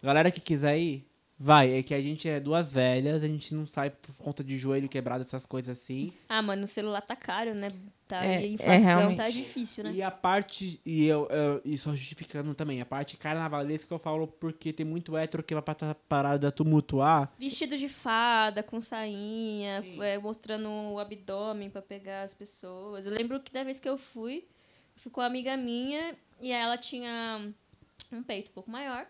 Galera 0.03 0.31
que 0.31 0.41
quiser 0.41 0.79
ir, 0.79 1.07
vai. 1.39 1.79
É 1.79 1.83
que 1.83 1.95
a 1.95 2.01
gente 2.01 2.29
é 2.29 2.41
duas 2.41 2.73
velhas, 2.73 3.23
a 3.23 3.27
gente 3.27 3.55
não 3.55 3.67
sai 3.67 3.91
por 3.91 4.15
conta 4.17 4.43
de 4.43 4.59
joelho 4.59 4.89
quebrado, 4.89 5.23
essas 5.23 5.47
coisas 5.47 5.79
assim. 5.79 6.13
Ah, 6.29 6.43
mano, 6.43 6.65
o 6.65 6.67
celular 6.67 7.01
tá 7.01 7.15
caro, 7.15 7.55
né? 7.55 7.71
Tá, 8.07 8.25
É, 8.25 8.29
e 8.29 8.37
a 8.37 8.41
é 8.41 8.47
inflação 8.47 8.83
realmente. 8.83 9.17
tá 9.19 9.29
difícil, 9.29 9.85
né? 9.85 9.93
E 9.93 10.03
a 10.03 10.11
parte, 10.11 10.81
e 10.85 11.05
eu, 11.05 11.29
eu 11.29 11.61
e 11.63 11.77
só 11.77 11.91
justificando 11.95 12.55
também, 12.55 12.81
a 12.81 12.87
parte 12.87 13.19
carnavalesca 13.19 13.95
eu 13.95 13.99
falo 13.99 14.27
porque 14.27 14.73
tem 14.73 14.87
muito 14.87 15.15
hétero 15.15 15.43
que 15.43 15.53
vai 15.53 15.63
pra 15.63 15.75
tá 15.75 15.95
parada 16.09 16.51
tumultuar. 16.51 17.31
Vestido 17.39 17.77
de 17.77 17.89
fada, 17.89 18.63
com 18.63 18.81
sainha, 18.81 19.85
é, 20.01 20.19
mostrando 20.19 20.71
o 20.71 20.99
abdômen 20.99 21.69
pra 21.69 21.83
pegar 21.83 22.23
as 22.23 22.35
pessoas. 22.35 23.07
Eu 23.07 23.13
lembro 23.13 23.41
que 23.41 23.53
da 23.53 23.63
vez 23.63 23.79
que 23.79 23.89
eu 23.89 23.99
fui, 23.99 24.47
ficou 24.97 25.23
uma 25.23 25.29
amiga 25.29 25.55
minha 25.57 26.15
e 26.41 26.51
ela 26.51 26.79
tinha 26.79 27.53
um 28.11 28.23
peito 28.23 28.51
um 28.51 28.55
pouco 28.55 28.71
maior. 28.71 29.07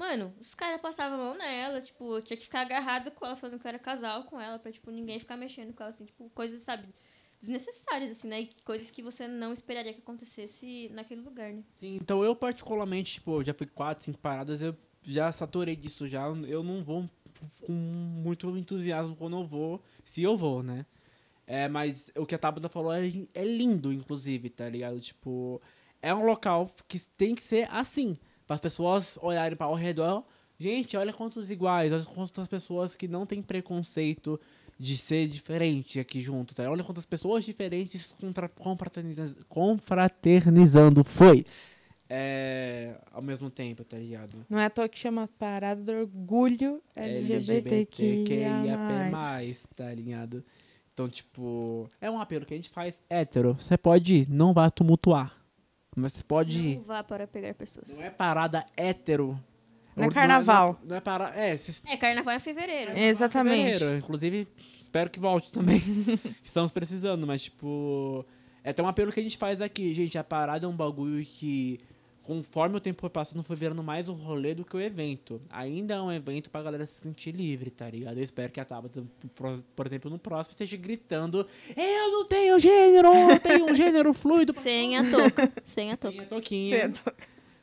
Mano, 0.00 0.32
os 0.40 0.54
caras 0.54 0.80
passavam 0.80 1.20
a 1.20 1.22
mão 1.22 1.36
nela, 1.36 1.78
tipo, 1.78 2.16
eu 2.16 2.22
tinha 2.22 2.34
que 2.34 2.44
ficar 2.44 2.62
agarrada 2.62 3.10
com 3.10 3.26
ela, 3.26 3.36
falando 3.36 3.60
que 3.60 3.66
eu 3.66 3.68
era 3.68 3.78
casal 3.78 4.24
com 4.24 4.40
ela, 4.40 4.58
pra, 4.58 4.72
tipo, 4.72 4.90
ninguém 4.90 5.18
ficar 5.18 5.36
mexendo 5.36 5.74
com 5.74 5.82
ela, 5.82 5.90
assim, 5.90 6.06
tipo, 6.06 6.30
coisas, 6.30 6.62
sabe, 6.62 6.88
desnecessárias, 7.38 8.10
assim, 8.10 8.26
né? 8.26 8.40
E 8.40 8.50
coisas 8.64 8.90
que 8.90 9.02
você 9.02 9.28
não 9.28 9.52
esperaria 9.52 9.92
que 9.92 10.00
acontecesse 10.00 10.88
naquele 10.94 11.20
lugar, 11.20 11.52
né? 11.52 11.62
Sim, 11.76 11.96
então 11.96 12.24
eu 12.24 12.34
particularmente, 12.34 13.12
tipo, 13.12 13.44
já 13.44 13.52
fui 13.52 13.66
quatro, 13.66 14.02
cinco 14.02 14.18
paradas, 14.18 14.62
eu 14.62 14.74
já 15.02 15.30
saturei 15.32 15.76
disso 15.76 16.08
já. 16.08 16.22
Eu 16.48 16.62
não 16.62 16.82
vou 16.82 17.06
com 17.60 17.72
muito 17.72 18.56
entusiasmo 18.56 19.14
quando 19.14 19.36
eu 19.36 19.44
vou, 19.44 19.82
se 20.02 20.22
eu 20.22 20.34
vou, 20.34 20.62
né? 20.62 20.86
É, 21.46 21.68
mas 21.68 22.10
o 22.16 22.24
que 22.24 22.34
a 22.34 22.38
Tabata 22.38 22.70
falou 22.70 22.94
é, 22.94 23.06
é 23.34 23.44
lindo, 23.44 23.92
inclusive, 23.92 24.48
tá 24.48 24.66
ligado? 24.66 24.98
Tipo, 24.98 25.60
é 26.00 26.14
um 26.14 26.24
local 26.24 26.70
que 26.88 26.98
tem 26.98 27.34
que 27.34 27.42
ser 27.42 27.68
assim, 27.70 28.16
para 28.50 28.56
as 28.56 28.60
pessoas 28.60 29.16
olharem 29.22 29.56
para 29.56 29.66
ao 29.66 29.76
redor. 29.76 30.24
Gente, 30.58 30.96
olha 30.96 31.12
quantos 31.12 31.52
iguais, 31.52 31.92
olha 31.92 32.02
quantas 32.04 32.48
pessoas 32.48 32.96
que 32.96 33.06
não 33.06 33.24
têm 33.24 33.40
preconceito 33.40 34.40
de 34.76 34.96
ser 34.96 35.28
diferente 35.28 36.00
aqui 36.00 36.20
junto, 36.20 36.52
tá? 36.52 36.68
Olha 36.68 36.82
quantas 36.82 37.06
pessoas 37.06 37.44
diferentes 37.44 38.10
contra- 38.20 38.48
confraternizando, 38.48 41.04
foi. 41.04 41.44
é, 42.08 42.96
ao 43.12 43.22
mesmo 43.22 43.48
tempo, 43.50 43.84
tá 43.84 43.96
ligado? 43.96 44.44
Não 44.50 44.58
é 44.58 44.64
à 44.64 44.70
toa 44.70 44.88
que 44.88 44.98
chama 44.98 45.30
Parada 45.38 45.80
do 45.80 45.92
Orgulho 45.92 46.82
LGBTQIA+. 46.96 48.50
tá 49.76 49.94
ligado? 49.94 50.42
Então, 50.92 51.08
tipo, 51.08 51.88
é 52.00 52.10
um 52.10 52.20
apelo 52.20 52.44
que 52.44 52.52
a 52.52 52.56
gente 52.56 52.70
faz 52.70 53.00
hétero. 53.08 53.54
Você 53.58 53.78
pode 53.78 54.12
ir, 54.16 54.28
não 54.28 54.52
vai 54.52 54.68
tumultuar. 54.72 55.39
Mas 55.96 56.12
você 56.12 56.22
pode. 56.22 56.76
Não 56.76 56.84
vá 56.84 57.02
para 57.02 57.26
pegar 57.26 57.52
pessoas. 57.54 57.98
Não 57.98 58.04
é 58.04 58.10
parada 58.10 58.64
hétero. 58.76 59.38
Não 59.96 60.04
é 60.04 60.06
Ou- 60.06 60.12
carnaval. 60.12 60.78
Não 60.82 60.86
é, 60.86 60.88
não 60.90 60.96
é 60.96 61.00
para... 61.00 61.34
É, 61.36 61.58
vocês 61.58 61.82
É, 61.86 61.96
carnaval 61.96 62.34
é 62.34 62.38
fevereiro. 62.38 62.96
Exatamente. 62.96 63.72
Fevereiro. 63.72 63.98
Inclusive, 63.98 64.48
espero 64.80 65.10
que 65.10 65.18
volte 65.18 65.52
também. 65.52 65.80
Estamos 66.42 66.70
precisando, 66.72 67.26
mas, 67.26 67.42
tipo. 67.42 68.24
É 68.62 68.70
até 68.70 68.82
um 68.82 68.86
apelo 68.88 69.10
que 69.10 69.18
a 69.18 69.22
gente 69.22 69.36
faz 69.38 69.60
aqui, 69.60 69.92
gente. 69.94 70.16
A 70.16 70.22
parada 70.24 70.64
é 70.66 70.68
um 70.68 70.76
bagulho 70.76 71.24
que, 71.24 71.80
conforme 72.30 72.76
o 72.76 72.80
tempo 72.80 73.00
foi 73.00 73.10
passando, 73.10 73.42
foi 73.42 73.56
virando 73.56 73.82
mais 73.82 74.08
um 74.08 74.12
rolê 74.14 74.54
do 74.54 74.64
que 74.64 74.76
o 74.76 74.80
evento. 74.80 75.40
Ainda 75.50 75.94
é 75.94 76.00
um 76.00 76.12
evento 76.12 76.48
pra 76.48 76.62
galera 76.62 76.86
se 76.86 77.00
sentir 77.00 77.32
livre, 77.34 77.72
tá 77.72 77.90
ligado? 77.90 78.16
Eu 78.18 78.22
espero 78.22 78.52
que 78.52 78.60
a 78.60 78.64
Tabata, 78.64 79.02
por- 79.74 79.86
exemplo, 79.88 80.08
no 80.08 80.16
próximo, 80.16 80.52
esteja 80.52 80.76
gritando: 80.76 81.44
Eu 81.76 82.12
não 82.12 82.24
tenho 82.26 82.56
gênero! 82.60 83.08
Eu 83.08 83.40
tenho 83.40 83.64
um 83.68 83.74
gênero 83.74 84.14
fluido 84.14 84.54
pra 84.54 84.62
Sem 84.62 84.96
a 84.96 85.10
touca. 85.10 85.52
Sem 85.64 85.90
a 85.90 85.96
touca. 85.96 86.16
Minha 86.18 86.28
toquinha. 86.28 86.76
Cedo. 86.76 87.00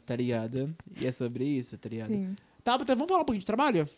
Tá 0.06 0.16
ligado? 0.18 0.76
E 1.00 1.08
é 1.08 1.14
sobre 1.14 1.46
isso, 1.46 1.78
tá 1.78 1.88
ligado? 1.88 2.10
Sim. 2.10 2.36
Tabata, 2.62 2.94
vamos 2.94 3.08
falar 3.08 3.22
um 3.22 3.26
pouquinho 3.26 3.40
de 3.40 3.46
trabalho? 3.46 3.90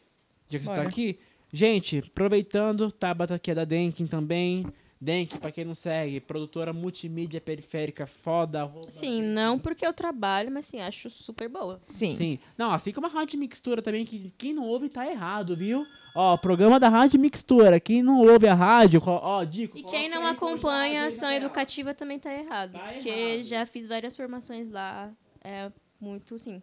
Já 0.49 0.59
que 0.59 0.65
você 0.65 0.69
Bora. 0.69 0.83
tá 0.83 0.87
aqui. 0.87 1.17
Gente, 1.51 1.97
aproveitando, 2.11 2.91
Tabata 2.91 3.33
aqui 3.33 3.49
é 3.49 3.55
da 3.55 3.65
Denkin 3.65 4.05
também. 4.05 4.67
Denk, 5.01 5.37
pra 5.37 5.49
quem 5.49 5.63
não 5.63 5.73
segue, 5.73 6.19
produtora 6.19 6.73
multimídia 6.73 7.39
periférica 7.39 8.05
foda. 8.05 8.69
Sim, 8.89 9.21
não 9.21 9.57
porque 9.57 9.87
eu 9.87 9.93
trabalho, 9.93 10.51
mas 10.51 10.65
sim, 10.65 10.81
acho 10.81 11.09
super 11.09 11.47
boa. 11.47 11.79
Sim. 11.81 12.15
Sim. 12.17 12.39
Não, 12.57 12.71
assim 12.71 12.91
como 12.91 13.07
a 13.07 13.09
Rádio 13.09 13.39
Mixtura 13.39 13.81
também, 13.81 14.03
que 14.03 14.33
quem 14.37 14.53
não 14.53 14.67
ouve 14.67 14.89
tá 14.89 15.09
errado, 15.09 15.55
viu? 15.55 15.87
Ó, 16.13 16.35
programa 16.35 16.77
da 16.77 16.89
Rádio 16.89 17.17
Mixtura. 17.17 17.79
Quem 17.79 18.03
não 18.03 18.19
ouve 18.19 18.45
a 18.45 18.53
rádio, 18.53 19.01
ó, 19.05 19.41
Dico. 19.45 19.77
E 19.77 19.83
quem 19.83 20.09
não 20.09 20.25
acompanha 20.27 21.03
a 21.03 21.05
ação 21.05 21.31
educativa 21.31 21.93
também 21.93 22.19
tá 22.19 22.33
errado. 22.33 22.73
Tá 22.73 22.79
porque 22.79 23.07
errado. 23.07 23.43
já 23.43 23.65
fiz 23.65 23.87
várias 23.87 24.17
formações 24.17 24.69
lá. 24.69 25.09
É 25.41 25.71
muito, 25.97 26.37
sim, 26.37 26.61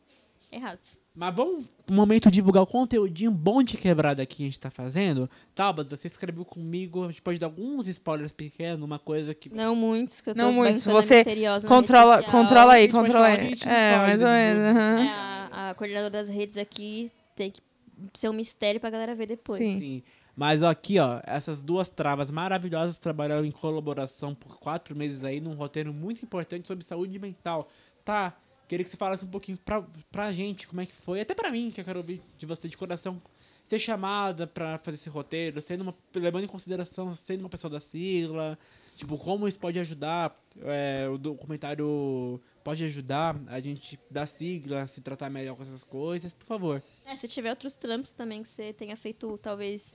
errados. 0.56 1.00
Mas 1.14 1.34
vamos 1.34 1.64
um 1.90 1.94
momento 1.94 2.30
divulgar 2.30 2.62
o 2.62 2.66
conteúdinho 2.66 3.30
bom 3.30 3.62
de 3.62 3.78
quebrada 3.78 4.26
que 4.26 4.42
a 4.42 4.46
gente 4.46 4.60
tá 4.60 4.70
fazendo. 4.70 5.30
Tabata, 5.54 5.96
você 5.96 6.08
escreveu 6.08 6.44
comigo, 6.44 7.04
a 7.04 7.08
gente 7.08 7.22
pode 7.22 7.38
dar 7.38 7.46
alguns 7.46 7.88
spoilers 7.88 8.32
pequenos, 8.32 8.82
uma 8.82 8.98
coisa 8.98 9.34
que. 9.34 9.48
Não 9.48 9.74
muitos, 9.74 10.20
que 10.20 10.30
eu 10.30 10.34
tô 10.34 10.42
Não 10.42 10.52
muitos, 10.52 10.84
você 10.84 11.24
Controla, 11.66 12.22
controla 12.22 12.74
aí, 12.74 12.88
controla 12.88 13.26
aí. 13.26 13.54
É, 13.64 13.96
mais 13.96 14.20
ou 14.20 14.26
né, 14.26 14.54
menos. 14.54 14.76
aham. 14.76 15.00
É, 15.00 15.08
a, 15.08 15.70
a 15.70 15.74
coordenadora 15.74 16.10
das 16.10 16.28
redes 16.28 16.58
aqui 16.58 17.10
tem 17.34 17.50
que 17.50 17.62
ser 18.12 18.28
um 18.28 18.34
mistério 18.34 18.78
pra 18.80 18.90
galera 18.90 19.14
ver 19.14 19.26
depois. 19.26 19.58
Sim. 19.58 19.78
Sim. 19.78 20.02
Mas 20.36 20.62
ó, 20.62 20.68
aqui, 20.68 20.98
ó, 20.98 21.20
essas 21.24 21.62
duas 21.62 21.88
travas 21.88 22.30
maravilhosas 22.30 22.98
trabalharam 22.98 23.46
em 23.46 23.50
colaboração 23.50 24.34
por 24.34 24.58
quatro 24.58 24.94
meses 24.94 25.24
aí 25.24 25.40
num 25.40 25.54
roteiro 25.54 25.94
muito 25.94 26.22
importante 26.22 26.68
sobre 26.68 26.84
saúde 26.84 27.18
mental. 27.18 27.70
Tá? 28.04 28.36
Queria 28.68 28.84
que 28.84 28.90
você 28.90 28.96
falasse 28.96 29.24
um 29.24 29.28
pouquinho 29.28 29.58
pra, 29.58 29.82
pra 30.10 30.32
gente 30.32 30.66
como 30.66 30.80
é 30.80 30.86
que 30.86 30.94
foi, 30.94 31.20
até 31.20 31.34
pra 31.34 31.50
mim, 31.50 31.70
que 31.70 31.80
eu 31.80 31.84
quero 31.84 31.98
ouvir 31.98 32.22
de 32.36 32.46
você 32.46 32.68
de 32.68 32.76
coração. 32.76 33.20
Ser 33.64 33.78
chamada 33.80 34.46
pra 34.46 34.78
fazer 34.78 34.96
esse 34.96 35.08
roteiro, 35.08 35.60
sendo 35.60 35.80
uma, 35.80 35.94
levando 36.14 36.44
em 36.44 36.48
consideração 36.48 37.12
sendo 37.14 37.40
uma 37.40 37.48
pessoa 37.48 37.68
da 37.68 37.80
sigla, 37.80 38.56
tipo, 38.94 39.18
como 39.18 39.48
isso 39.48 39.58
pode 39.58 39.78
ajudar, 39.80 40.34
é, 40.62 41.08
o 41.08 41.18
documentário 41.18 42.40
pode 42.62 42.84
ajudar 42.84 43.36
a 43.48 43.58
gente 43.58 43.98
da 44.08 44.24
sigla 44.24 44.82
a 44.82 44.86
se 44.86 45.00
tratar 45.00 45.28
melhor 45.30 45.56
com 45.56 45.62
essas 45.64 45.82
coisas, 45.82 46.32
por 46.32 46.46
favor. 46.46 46.82
É, 47.04 47.14
se 47.16 47.26
tiver 47.26 47.50
outros 47.50 47.74
trampos 47.74 48.12
também 48.12 48.42
que 48.42 48.48
você 48.48 48.72
tenha 48.72 48.96
feito, 48.96 49.36
talvez, 49.38 49.94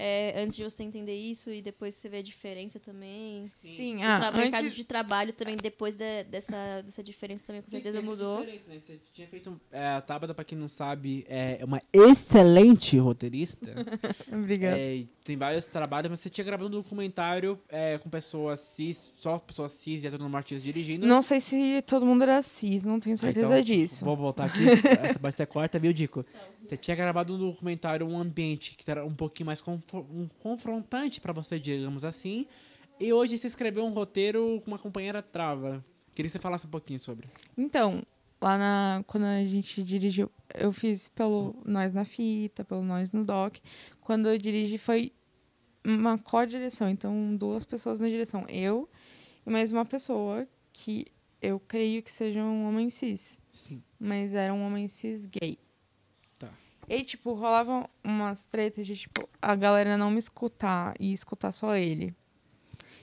é, 0.00 0.40
antes 0.40 0.56
de 0.56 0.62
você 0.62 0.84
entender 0.84 1.16
isso 1.16 1.50
e 1.50 1.60
depois 1.60 1.92
você 1.96 2.08
ver 2.08 2.18
a 2.18 2.22
diferença 2.22 2.78
também. 2.78 3.50
Sim, 3.60 3.96
o 3.96 4.02
ah, 4.06 4.30
tra- 4.30 4.30
mercado 4.42 4.64
antes, 4.66 4.76
de 4.76 4.84
trabalho 4.84 5.32
também, 5.32 5.56
depois 5.56 5.96
de- 5.96 6.22
dessa, 6.24 6.82
dessa 6.82 7.02
diferença 7.02 7.42
também, 7.44 7.62
com 7.62 7.68
certeza 7.68 8.00
mudou. 8.00 8.44
né? 8.44 8.58
Você 8.78 9.00
tinha 9.12 9.26
feito. 9.26 9.60
É, 9.72 9.88
a 9.88 10.00
Tabata, 10.00 10.32
pra 10.34 10.44
quem 10.44 10.56
não 10.56 10.68
sabe, 10.68 11.24
é 11.28 11.58
uma 11.64 11.80
excelente 11.92 12.96
roteirista. 12.96 13.74
Obrigada. 14.32 14.78
É, 14.78 15.04
tem 15.28 15.36
vários 15.36 15.66
trabalhos, 15.66 16.10
mas 16.10 16.20
você 16.20 16.30
tinha 16.30 16.42
gravado 16.42 16.68
um 16.68 16.70
documentário 16.70 17.60
é, 17.68 17.98
com 17.98 18.08
pessoas 18.08 18.60
cis, 18.60 19.12
só 19.14 19.38
pessoas 19.38 19.72
cis 19.72 20.02
e 20.02 20.18
Martins 20.18 20.62
dirigindo. 20.62 21.06
Não 21.06 21.20
sei 21.20 21.38
se 21.38 21.82
todo 21.82 22.06
mundo 22.06 22.22
era 22.22 22.40
cis, 22.40 22.82
não 22.82 22.98
tenho 22.98 23.12
Ah, 23.14 23.18
certeza 23.18 23.46
então, 23.46 23.62
disso. 23.62 24.06
Vou 24.06 24.16
voltar 24.16 24.46
aqui, 24.46 24.64
parte 25.20 25.36
você 25.36 25.44
corta, 25.44 25.78
viu, 25.78 25.92
Dico? 25.92 26.24
Você 26.64 26.78
tinha 26.78 26.96
gravado 26.96 27.34
um 27.34 27.38
documentário, 27.38 28.06
um 28.08 28.18
ambiente 28.18 28.74
que 28.74 28.90
era 28.90 29.04
um 29.04 29.12
pouquinho 29.14 29.46
mais 29.48 29.60
confro- 29.60 30.06
um 30.10 30.26
confrontante 30.38 31.20
pra 31.20 31.32
você, 31.34 31.58
digamos 31.58 32.06
assim. 32.06 32.46
E 32.98 33.12
hoje 33.12 33.36
você 33.36 33.46
escreveu 33.46 33.84
um 33.84 33.90
roteiro 33.92 34.62
com 34.64 34.70
uma 34.70 34.78
companheira 34.78 35.20
trava. 35.20 35.84
Queria 36.14 36.28
que 36.28 36.32
você 36.32 36.38
falasse 36.38 36.66
um 36.66 36.70
pouquinho 36.70 36.98
sobre. 36.98 37.28
Então, 37.56 38.02
lá 38.40 38.56
na. 38.56 39.04
Quando 39.06 39.24
a 39.24 39.44
gente 39.44 39.84
dirigiu, 39.84 40.30
eu 40.54 40.72
fiz 40.72 41.08
pelo 41.08 41.54
Nós 41.66 41.92
na 41.92 42.04
Fita, 42.04 42.64
pelo 42.64 42.82
Nós 42.82 43.12
no 43.12 43.24
Doc. 43.24 43.56
Quando 44.00 44.28
eu 44.28 44.38
dirigi 44.38 44.78
foi 44.78 45.12
uma 45.84 46.18
co-direção. 46.18 46.88
Então, 46.88 47.36
duas 47.36 47.64
pessoas 47.64 48.00
na 48.00 48.08
direção. 48.08 48.44
Eu 48.48 48.88
e 49.46 49.50
mais 49.50 49.72
uma 49.72 49.84
pessoa 49.84 50.46
que 50.72 51.06
eu 51.40 51.60
creio 51.60 52.02
que 52.02 52.10
seja 52.12 52.40
um 52.42 52.66
homem 52.66 52.90
cis. 52.90 53.40
Sim. 53.50 53.82
Mas 53.98 54.34
era 54.34 54.52
um 54.52 54.66
homem 54.66 54.88
cis 54.88 55.26
gay. 55.26 55.58
Tá. 56.38 56.50
E 56.88 57.02
tipo, 57.04 57.32
rolavam 57.32 57.88
umas 58.02 58.44
tretas 58.46 58.86
de, 58.86 58.96
tipo, 58.96 59.28
a 59.40 59.54
galera 59.54 59.96
não 59.96 60.10
me 60.10 60.18
escutar 60.18 60.94
e 60.98 61.12
escutar 61.12 61.52
só 61.52 61.76
ele. 61.76 62.14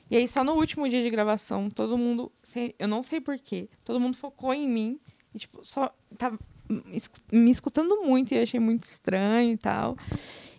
E 0.10 0.16
aí, 0.16 0.28
só 0.28 0.44
no 0.44 0.54
último 0.54 0.88
dia 0.88 1.02
de 1.02 1.10
gravação, 1.10 1.68
todo 1.70 1.98
mundo, 1.98 2.32
eu 2.78 2.88
não 2.88 3.02
sei 3.02 3.20
porquê, 3.20 3.68
todo 3.84 4.00
mundo 4.00 4.16
focou 4.16 4.54
em 4.54 4.70
mim 4.70 5.00
e, 5.34 5.40
tipo, 5.40 5.66
só 5.66 5.92
tava 6.16 6.38
me 6.70 6.98
escu- 6.98 7.20
me 7.32 7.50
escutando 7.50 8.04
muito 8.04 8.34
e 8.34 8.40
achei 8.40 8.60
muito 8.60 8.84
estranho 8.84 9.54
e 9.54 9.58
tal. 9.58 9.98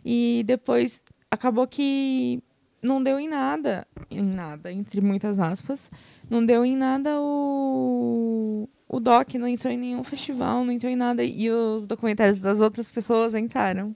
E 0.05 0.43
depois 0.47 1.05
acabou 1.37 1.67
que 1.67 2.43
não 2.83 3.03
deu 3.03 3.19
em 3.19 3.29
nada, 3.29 3.87
em 4.11 4.23
nada, 4.23 4.73
entre 4.73 5.01
muitas 5.01 5.39
aspas, 5.39 5.91
não 6.29 6.45
deu 6.45 6.65
em 6.65 6.77
nada 6.77 7.21
o, 7.21 8.69
o 8.89 9.01
doc, 9.01 9.35
não 9.35 9.47
entrou 9.47 9.73
em 9.73 9.77
nenhum 9.77 10.03
festival, 10.05 10.65
não 10.65 10.73
entrou 10.73 10.91
em 10.91 10.97
nada. 10.97 11.23
E 11.23 11.51
os 11.51 11.87
documentários 11.87 12.39
das 12.39 12.61
outras 12.61 12.89
pessoas 12.89 13.35
entraram. 13.35 13.95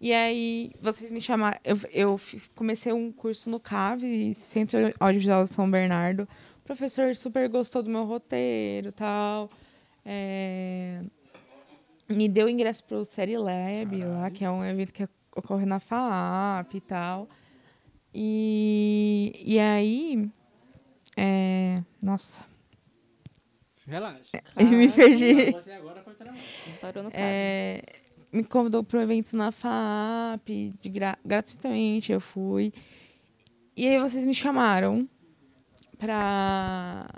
E 0.00 0.12
aí, 0.12 0.72
vocês 0.80 1.10
me 1.10 1.20
chamaram. 1.20 1.58
Eu, 1.64 1.78
eu 1.92 2.20
comecei 2.56 2.92
um 2.92 3.12
curso 3.12 3.48
no 3.48 3.60
CAV, 3.60 4.34
Centro 4.34 4.92
Audiovisual 4.98 5.46
São 5.46 5.70
Bernardo. 5.70 6.28
O 6.58 6.64
professor 6.64 7.14
super 7.14 7.48
gostou 7.48 7.82
do 7.82 7.90
meu 7.90 8.04
roteiro 8.04 8.90
tal. 8.90 9.48
É, 10.04 11.00
me 12.08 12.28
deu 12.28 12.48
ingresso 12.48 12.82
para 12.84 12.98
o 12.98 13.04
Série 13.04 13.36
Lab 13.36 14.04
lá, 14.04 14.30
que 14.30 14.44
é 14.44 14.50
um 14.50 14.64
evento 14.64 14.92
que 14.92 15.04
ocorre 15.34 15.64
na 15.66 15.80
FAAP 15.80 16.74
e 16.74 16.80
tal. 16.80 17.28
E, 18.14 19.32
e 19.44 19.58
aí. 19.58 20.30
é, 21.16 21.82
nossa, 22.00 22.44
Relaxa. 23.86 24.42
eu 24.58 24.66
me 24.66 24.88
perdi. 24.90 25.48
Até 25.56 25.76
agora 25.76 26.02
foi 26.02 26.14
trabalho. 26.14 26.40
Parou 26.80 27.02
no. 27.04 27.10
É, 27.12 27.82
me 28.32 28.44
convidou 28.44 28.84
para 28.84 28.98
um 28.98 29.02
evento 29.02 29.36
na 29.36 29.50
FAP, 29.50 30.72
de 30.80 30.88
gra- 30.88 31.18
gratuitamente 31.24 32.12
eu 32.12 32.20
fui. 32.20 32.72
E 33.76 33.88
aí 33.88 33.98
vocês 33.98 34.24
me 34.26 34.34
chamaram 34.34 35.08
pra, 35.98 37.08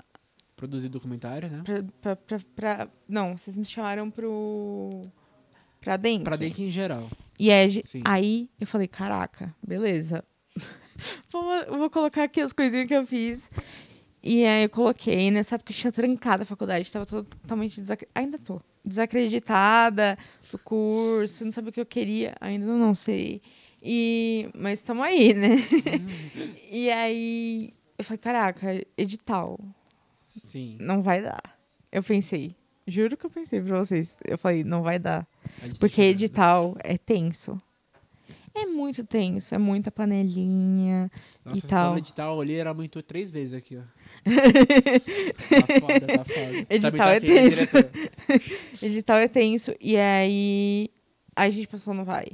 Produzir 0.55 0.89
documentário, 0.89 1.49
né? 1.49 1.61
pra, 1.63 1.83
pra, 2.01 2.15
pra- 2.15 2.39
pra- 2.55 2.87
Não, 3.07 3.37
vocês 3.37 3.55
me 3.57 3.65
chamaram 3.65 4.09
pro. 4.09 5.01
Pra 5.85 5.97
dentro. 5.97 6.23
Pra 6.23 6.35
Denk 6.35 6.63
em 6.63 6.71
geral. 6.71 7.07
E 7.39 7.51
Sim. 7.83 8.01
aí 8.05 8.49
eu 8.59 8.65
falei, 8.65 8.87
caraca, 8.87 9.53
beleza. 9.61 10.25
vou, 11.31 11.43
vou 11.77 11.89
colocar 11.91 12.23
aqui 12.23 12.41
as 12.41 12.51
coisinhas 12.51 12.87
que 12.87 12.95
eu 12.95 13.05
fiz. 13.05 13.51
E 14.23 14.43
aí 14.43 14.63
eu 14.63 14.69
coloquei, 14.69 15.29
nessa 15.29 15.53
época 15.53 15.71
eu 15.71 15.75
tinha 15.75 15.91
trancado 15.91 16.41
a 16.41 16.45
faculdade, 16.45 16.91
tava 16.91 17.05
totalmente 17.05 17.79
desac... 17.79 18.07
ainda 18.15 18.39
tô 18.39 18.59
desacreditada 18.83 20.17
do 20.51 20.57
curso, 20.57 21.45
não 21.45 21.51
sabia 21.51 21.69
o 21.69 21.73
que 21.73 21.81
eu 21.81 21.85
queria, 21.85 22.35
ainda 22.41 22.65
não 22.65 22.95
sei. 22.95 23.39
E 23.79 24.49
mas 24.55 24.79
estamos 24.79 25.05
aí, 25.05 25.35
né? 25.35 25.57
e 26.71 26.89
aí 26.89 27.73
eu 27.95 28.03
falei, 28.03 28.17
caraca, 28.17 28.83
edital, 28.97 29.59
Sim. 30.27 30.77
não 30.79 31.03
vai 31.03 31.21
dar. 31.21 31.59
Eu 31.91 32.01
pensei, 32.01 32.55
juro 32.87 33.17
que 33.17 33.25
eu 33.25 33.29
pensei 33.29 33.61
pra 33.61 33.79
vocês. 33.79 34.17
Eu 34.23 34.37
falei, 34.37 34.63
não 34.63 34.81
vai 34.81 34.99
dar. 34.99 35.27
Gente 35.61 35.79
Porque 35.79 36.01
edital 36.01 36.75
é 36.83 36.97
tenso. 36.97 37.61
É 38.57 38.65
muito 38.65 39.03
tenso, 39.03 39.53
é 39.53 39.57
muita 39.57 39.91
panelinha 39.91 41.11
Nossa, 41.43 41.59
e 41.59 41.61
tal. 41.69 41.91
for 41.91 41.97
editar, 41.97 42.31
o 42.31 42.37
olheiro 42.37 42.69
aumentou 42.69 43.03
três 43.03 43.29
vezes 43.29 43.53
aqui, 43.53 43.77
ó. 43.77 43.81
tá 44.23 45.79
foda, 45.81 46.07
tá 46.07 46.23
foda. 46.23 46.65
Edital 46.69 46.91
Também 46.91 46.99
tá 47.01 47.15
é 47.15 47.19
tenso. 47.19 47.61
Edital 48.81 49.17
é 49.17 49.27
tenso. 49.27 49.75
E 49.81 49.97
aí. 49.97 50.89
Aí 51.35 51.49
a 51.49 51.51
gente 51.51 51.67
pensou, 51.67 51.93
não 51.93 52.05
vai. 52.05 52.27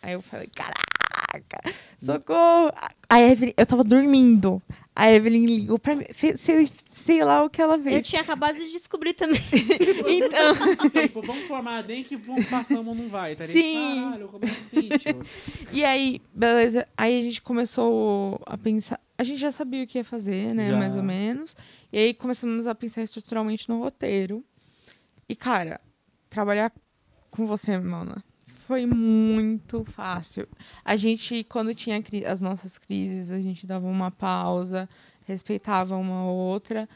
Aí 0.00 0.14
eu 0.14 0.22
falei, 0.22 0.48
caraca, 0.48 1.60
socorro. 2.02 2.72
A 3.06 3.20
Evelyn, 3.20 3.52
eu 3.58 3.66
tava 3.66 3.84
dormindo. 3.84 4.62
A 4.98 5.12
Evelyn 5.12 5.44
ligou 5.44 5.78
pra 5.78 5.94
mim, 5.94 6.06
fez, 6.14 6.40
sei, 6.40 6.70
sei 6.86 7.22
lá 7.22 7.44
o 7.44 7.50
que 7.50 7.60
ela 7.60 7.76
Eu 7.76 7.82
fez. 7.82 8.06
tinha 8.06 8.22
acabado 8.22 8.56
de 8.56 8.72
descobrir 8.72 9.12
também. 9.12 9.36
Então, 10.08 10.90
tipo, 10.90 11.20
vamos 11.20 11.42
formar 11.46 11.78
a 11.78 11.82
DEM 11.82 12.02
que 12.02 12.16
vamos 12.16 12.46
passamos 12.46 12.96
não 12.96 13.06
vai, 13.06 13.36
tá 13.36 13.44
ligado? 13.44 13.62
Sim. 13.62 14.02
Caralho, 14.04 14.28
como 14.28 14.44
assim, 14.46 14.88
tio? 14.98 15.22
e 15.70 15.84
aí, 15.84 16.22
beleza. 16.32 16.88
Aí 16.96 17.18
a 17.18 17.22
gente 17.22 17.42
começou 17.42 18.40
a 18.46 18.56
pensar. 18.56 18.98
A 19.18 19.22
gente 19.22 19.38
já 19.38 19.52
sabia 19.52 19.84
o 19.84 19.86
que 19.86 19.98
ia 19.98 20.04
fazer, 20.04 20.54
né? 20.54 20.70
Já. 20.70 20.78
Mais 20.78 20.96
ou 20.96 21.02
menos. 21.02 21.54
E 21.92 21.98
aí 21.98 22.14
começamos 22.14 22.66
a 22.66 22.74
pensar 22.74 23.02
estruturalmente 23.02 23.68
no 23.68 23.78
roteiro. 23.80 24.42
E, 25.28 25.36
cara, 25.36 25.78
trabalhar 26.30 26.72
com 27.30 27.46
você, 27.46 27.76
Mona, 27.78 28.24
foi 28.66 28.84
muito 28.86 29.84
fácil. 29.84 30.48
A 30.84 30.96
gente, 30.96 31.44
quando 31.44 31.74
tinha 31.74 32.02
as 32.26 32.40
nossas 32.40 32.78
crises, 32.78 33.30
a 33.30 33.40
gente 33.40 33.66
dava 33.66 33.86
uma 33.86 34.10
pausa, 34.10 34.88
respeitava 35.24 35.96
uma 35.96 36.24
outra. 36.30 36.88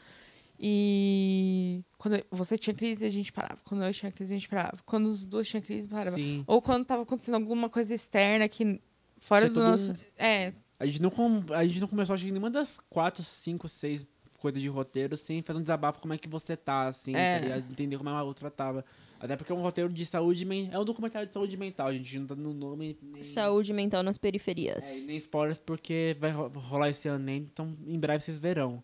E 0.63 1.81
quando 1.97 2.23
você 2.29 2.57
tinha 2.57 2.73
crise, 2.73 3.05
a 3.05 3.09
gente 3.09 3.31
parava. 3.31 3.57
Quando 3.65 3.83
eu 3.83 3.93
tinha 3.93 4.11
crise, 4.11 4.33
a 4.33 4.37
gente 4.37 4.47
parava. 4.47 4.77
Quando 4.85 5.07
os 5.07 5.25
dois 5.25 5.47
tinham 5.47 5.61
crise, 5.61 5.87
parava. 5.89 6.11
Sim. 6.15 6.43
Ou 6.45 6.61
quando 6.61 6.85
tava 6.85 7.01
acontecendo 7.03 7.35
alguma 7.35 7.67
coisa 7.69 7.93
externa 7.93 8.47
que 8.47 8.79
fora 9.19 9.41
Ser 9.41 9.47
do 9.49 9.53
todo 9.55 9.63
nosso. 9.69 9.91
um- 9.91 9.95
É, 10.17 10.53
A 10.79 10.85
gente, 10.85 11.01
não 11.01 11.09
com- 11.09 11.43
a 11.53 11.63
gente 11.65 11.79
não 11.79 11.87
começou, 11.87 12.13
acho 12.13 12.25
que 12.25 12.31
nenhuma 12.31 12.49
das 12.49 12.79
quatro, 12.89 13.23
cinco, 13.23 13.67
seis 13.67 14.05
coisas 14.39 14.59
de 14.61 14.67
roteiro 14.67 15.15
sem 15.15 15.41
fazer 15.43 15.59
um 15.59 15.61
desabafo 15.61 15.99
como 16.01 16.13
é 16.13 16.17
que 16.17 16.27
você 16.27 16.57
tá, 16.57 16.87
assim, 16.87 17.15
É. 17.15 17.35
tá 17.37 17.43
ligado? 17.45 17.71
Entender 17.71 17.97
como 17.97 18.09
a 18.09 18.23
outra 18.23 18.49
tava. 18.49 18.83
Até 19.23 19.35
porque 19.37 19.51
é 19.51 19.55
um 19.55 19.61
roteiro 19.61 19.91
de 19.93 20.03
saúde 20.05 20.43
mental. 20.45 20.73
É 20.73 20.79
um 20.81 20.85
documentário 20.85 21.27
de 21.27 21.33
saúde 21.33 21.55
mental, 21.55 21.87
a 21.87 21.93
gente 21.93 22.17
não 22.17 22.25
tá 22.25 22.35
no 22.35 22.53
nome 22.53 22.97
nem, 23.01 23.21
Saúde 23.21 23.71
mental 23.71 24.01
nas 24.01 24.15
é, 24.15 24.19
periferias. 24.19 25.05
nem 25.07 25.15
spoilers 25.17 25.59
porque 25.59 26.17
vai 26.19 26.31
ro- 26.31 26.47
rolar 26.55 26.89
esse 26.89 27.07
ano 27.07 27.23
nem, 27.23 27.37
então 27.37 27.77
em 27.85 27.99
breve 27.99 28.21
vocês 28.23 28.39
verão. 28.39 28.83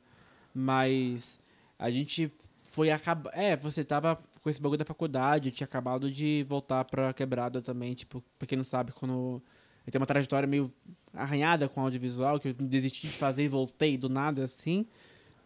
Mas 0.54 1.40
a 1.80 1.90
gente 1.90 2.32
foi 2.66 2.92
acabar. 2.92 3.32
É, 3.34 3.56
você 3.56 3.84
tava 3.84 4.20
com 4.42 4.50
esse 4.50 4.62
bagulho 4.62 4.78
da 4.80 4.86
faculdade, 4.86 5.52
tinha 5.52 5.66
acabado 5.66 6.10
de 6.12 6.46
voltar 6.48 6.84
pra 6.86 7.14
quebrada 7.14 7.62
também, 7.62 7.94
tipo, 7.94 8.24
pra 8.38 8.48
quem 8.48 8.58
não 8.58 8.64
sabe, 8.64 8.92
quando. 8.92 9.42
Eu 9.86 9.92
tenho 9.92 10.02
uma 10.02 10.06
trajetória 10.08 10.46
meio 10.48 10.72
arranhada 11.14 11.70
com 11.70 11.80
audiovisual, 11.82 12.40
que 12.40 12.50
eu 12.50 12.54
desisti 12.54 13.08
de 13.08 13.14
fazer 13.14 13.44
e 13.44 13.48
voltei 13.48 13.98
do 13.98 14.10
nada, 14.10 14.44
assim. 14.44 14.86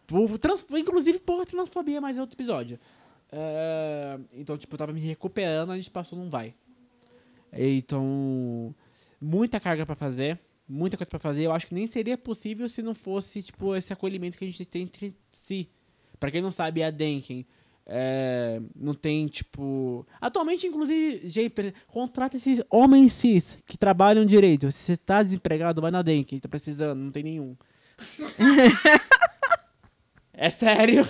Por, 0.06 0.36
trans, 0.38 0.66
inclusive 0.70 1.20
por 1.20 1.46
transfobia, 1.46 2.00
mas 2.00 2.18
é 2.18 2.20
outro 2.20 2.34
episódio. 2.34 2.78
É, 3.32 4.18
então, 4.34 4.58
tipo, 4.58 4.74
eu 4.74 4.78
tava 4.78 4.92
me 4.92 5.00
recuperando, 5.00 5.72
a 5.72 5.76
gente 5.76 5.90
passou 5.90 6.18
num 6.18 6.28
vai. 6.28 6.54
Então, 7.52 8.74
muita 9.20 9.58
carga 9.58 9.86
pra 9.86 9.94
fazer, 9.94 10.38
muita 10.68 10.96
coisa 10.96 11.10
pra 11.10 11.18
fazer. 11.18 11.42
Eu 11.42 11.52
acho 11.52 11.66
que 11.66 11.74
nem 11.74 11.86
seria 11.86 12.18
possível 12.18 12.68
se 12.68 12.82
não 12.82 12.94
fosse, 12.94 13.42
tipo, 13.42 13.74
esse 13.74 13.92
acolhimento 13.92 14.36
que 14.36 14.44
a 14.44 14.46
gente 14.46 14.64
tem 14.66 14.82
entre 14.82 15.16
si. 15.32 15.68
Pra 16.20 16.30
quem 16.30 16.42
não 16.42 16.50
sabe, 16.50 16.82
a 16.82 16.90
Denken 16.90 17.46
é, 17.86 18.60
não 18.76 18.94
tem, 18.94 19.26
tipo... 19.26 20.06
Atualmente, 20.20 20.66
inclusive, 20.66 21.28
gente, 21.28 21.74
contrata 21.88 22.36
esses 22.36 22.62
homens 22.70 23.12
cis 23.12 23.58
que 23.66 23.76
trabalham 23.76 24.24
direito. 24.24 24.70
Se 24.70 24.84
você 24.84 24.96
tá 24.96 25.22
desempregado, 25.22 25.80
vai 25.80 25.90
na 25.90 26.02
Denken, 26.02 26.38
tá 26.38 26.48
precisando, 26.48 26.98
não 26.98 27.10
tem 27.10 27.22
nenhum. 27.22 27.56
é 30.32 30.50
sério. 30.50 31.06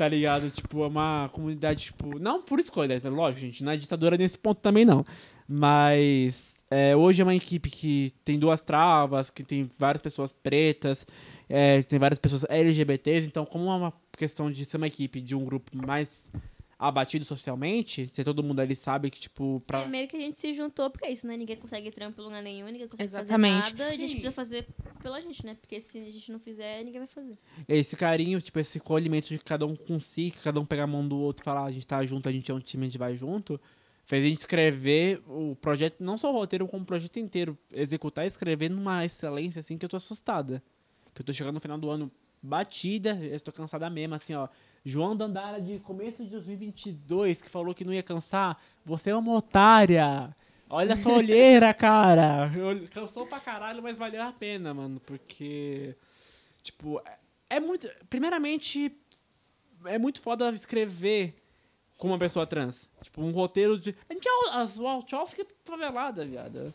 Tá 0.00 0.08
ligado? 0.08 0.48
Tipo, 0.48 0.82
é 0.82 0.86
uma 0.86 1.28
comunidade, 1.30 1.82
tipo. 1.82 2.18
Não 2.18 2.40
por 2.40 2.58
escolha, 2.58 2.98
tá? 2.98 3.10
lógico, 3.10 3.42
gente. 3.42 3.62
Não 3.62 3.70
é 3.70 3.76
ditadura 3.76 4.16
nesse 4.16 4.38
ponto 4.38 4.58
também, 4.58 4.82
não. 4.82 5.04
Mas 5.46 6.56
é, 6.70 6.96
hoje 6.96 7.20
é 7.20 7.22
uma 7.22 7.34
equipe 7.34 7.68
que 7.68 8.10
tem 8.24 8.38
duas 8.38 8.62
travas, 8.62 9.28
que 9.28 9.42
tem 9.42 9.68
várias 9.78 10.00
pessoas 10.00 10.32
pretas, 10.32 11.06
é, 11.50 11.82
tem 11.82 11.98
várias 11.98 12.18
pessoas 12.18 12.46
LGBTs. 12.48 13.26
Então, 13.26 13.44
como 13.44 13.70
é 13.70 13.74
uma 13.74 13.92
questão 14.16 14.50
de 14.50 14.64
ser 14.64 14.78
uma 14.78 14.86
equipe 14.86 15.20
de 15.20 15.34
um 15.34 15.44
grupo 15.44 15.70
mais 15.86 16.32
abatido 16.80 17.26
socialmente, 17.26 18.08
se 18.08 18.24
todo 18.24 18.42
mundo 18.42 18.60
ali 18.60 18.74
sabe 18.74 19.10
que, 19.10 19.20
tipo, 19.20 19.62
pra. 19.66 19.82
É 19.82 19.86
meio 19.86 20.08
que 20.08 20.16
a 20.16 20.20
gente 20.20 20.40
se 20.40 20.50
juntou, 20.54 20.88
porque 20.88 21.04
é 21.06 21.12
isso, 21.12 21.26
né? 21.26 21.36
Ninguém 21.36 21.56
consegue 21.56 21.90
trampo 21.90 22.18
em 22.18 22.24
lugar 22.24 22.42
nenhum, 22.42 22.66
ninguém 22.68 22.88
consegue 22.88 23.10
Exatamente. 23.10 23.62
fazer 23.64 23.76
nada. 23.78 23.86
A 23.92 23.96
gente 23.96 24.08
Sim. 24.08 24.14
precisa 24.14 24.32
fazer 24.32 24.66
pela 25.02 25.20
gente, 25.20 25.44
né? 25.44 25.54
Porque 25.60 25.78
se 25.78 25.98
a 25.98 26.10
gente 26.10 26.32
não 26.32 26.38
fizer, 26.40 26.82
ninguém 26.82 27.00
vai 27.00 27.06
fazer. 27.06 27.36
esse 27.68 27.94
carinho, 27.96 28.40
tipo, 28.40 28.58
esse 28.58 28.80
colhimento 28.80 29.28
de 29.28 29.38
cada 29.40 29.66
um 29.66 29.76
com 29.76 30.00
si, 30.00 30.30
que 30.30 30.40
cada 30.40 30.58
um 30.58 30.64
pegar 30.64 30.84
a 30.84 30.86
mão 30.86 31.06
do 31.06 31.18
outro 31.18 31.42
e 31.42 31.44
falar, 31.44 31.60
"Ah, 31.60 31.66
a 31.66 31.70
gente 31.70 31.86
tá 31.86 32.02
junto, 32.02 32.26
a 32.26 32.32
gente 32.32 32.50
é 32.50 32.54
um 32.54 32.60
time, 32.60 32.84
a 32.84 32.88
gente 32.88 32.98
vai 32.98 33.14
junto, 33.14 33.60
fez 34.06 34.24
a 34.24 34.28
gente 34.28 34.38
escrever 34.38 35.22
o 35.26 35.54
projeto, 35.56 36.02
não 36.02 36.16
só 36.16 36.30
o 36.30 36.32
roteiro, 36.32 36.66
como 36.66 36.82
o 36.82 36.86
projeto 36.86 37.18
inteiro, 37.18 37.58
executar 37.70 38.24
e 38.24 38.28
escrever 38.28 38.70
numa 38.70 39.04
excelência, 39.04 39.60
assim, 39.60 39.76
que 39.76 39.84
eu 39.84 39.88
tô 39.90 39.98
assustada. 39.98 40.62
Que 41.14 41.20
eu 41.20 41.26
tô 41.26 41.32
chegando 41.34 41.54
no 41.56 41.60
final 41.60 41.76
do 41.76 41.90
ano 41.90 42.10
batida, 42.42 43.18
eu 43.22 43.38
tô 43.38 43.52
cansada 43.52 43.90
mesmo, 43.90 44.14
assim, 44.14 44.32
ó. 44.32 44.48
João 44.84 45.14
Dandara, 45.14 45.60
de 45.60 45.78
começo 45.80 46.24
de 46.24 46.30
2022, 46.30 47.42
que 47.42 47.50
falou 47.50 47.74
que 47.74 47.84
não 47.84 47.92
ia 47.92 48.02
cansar, 48.02 48.60
você 48.84 49.10
é 49.10 49.16
uma 49.16 49.34
otária. 49.34 50.34
Olha 50.68 50.96
sua 50.96 51.14
olheira, 51.18 51.74
cara. 51.74 52.50
Eu- 52.56 52.88
Cansou 52.88 53.26
pra 53.26 53.40
caralho, 53.40 53.82
mas 53.82 53.96
valeu 53.96 54.22
a 54.22 54.32
pena, 54.32 54.72
mano, 54.72 55.00
porque... 55.00 55.94
Tipo, 56.62 57.00
é- 57.06 57.18
é 57.56 57.60
muito. 57.60 57.88
Primeiramente, 58.08 58.94
é 59.86 59.98
muito 59.98 60.20
foda 60.22 60.50
escrever 60.50 61.34
com 61.96 62.06
uma 62.08 62.18
pessoa 62.18 62.46
trans. 62.46 62.88
Tipo, 63.02 63.22
um 63.22 63.32
roteiro 63.32 63.78
de. 63.78 63.94
A 64.08 64.12
gente 64.14 64.28
é 64.28 64.50
as 64.56 64.78
Wachowski 64.78 65.44
favelada, 65.64 66.24
viado. 66.24 66.72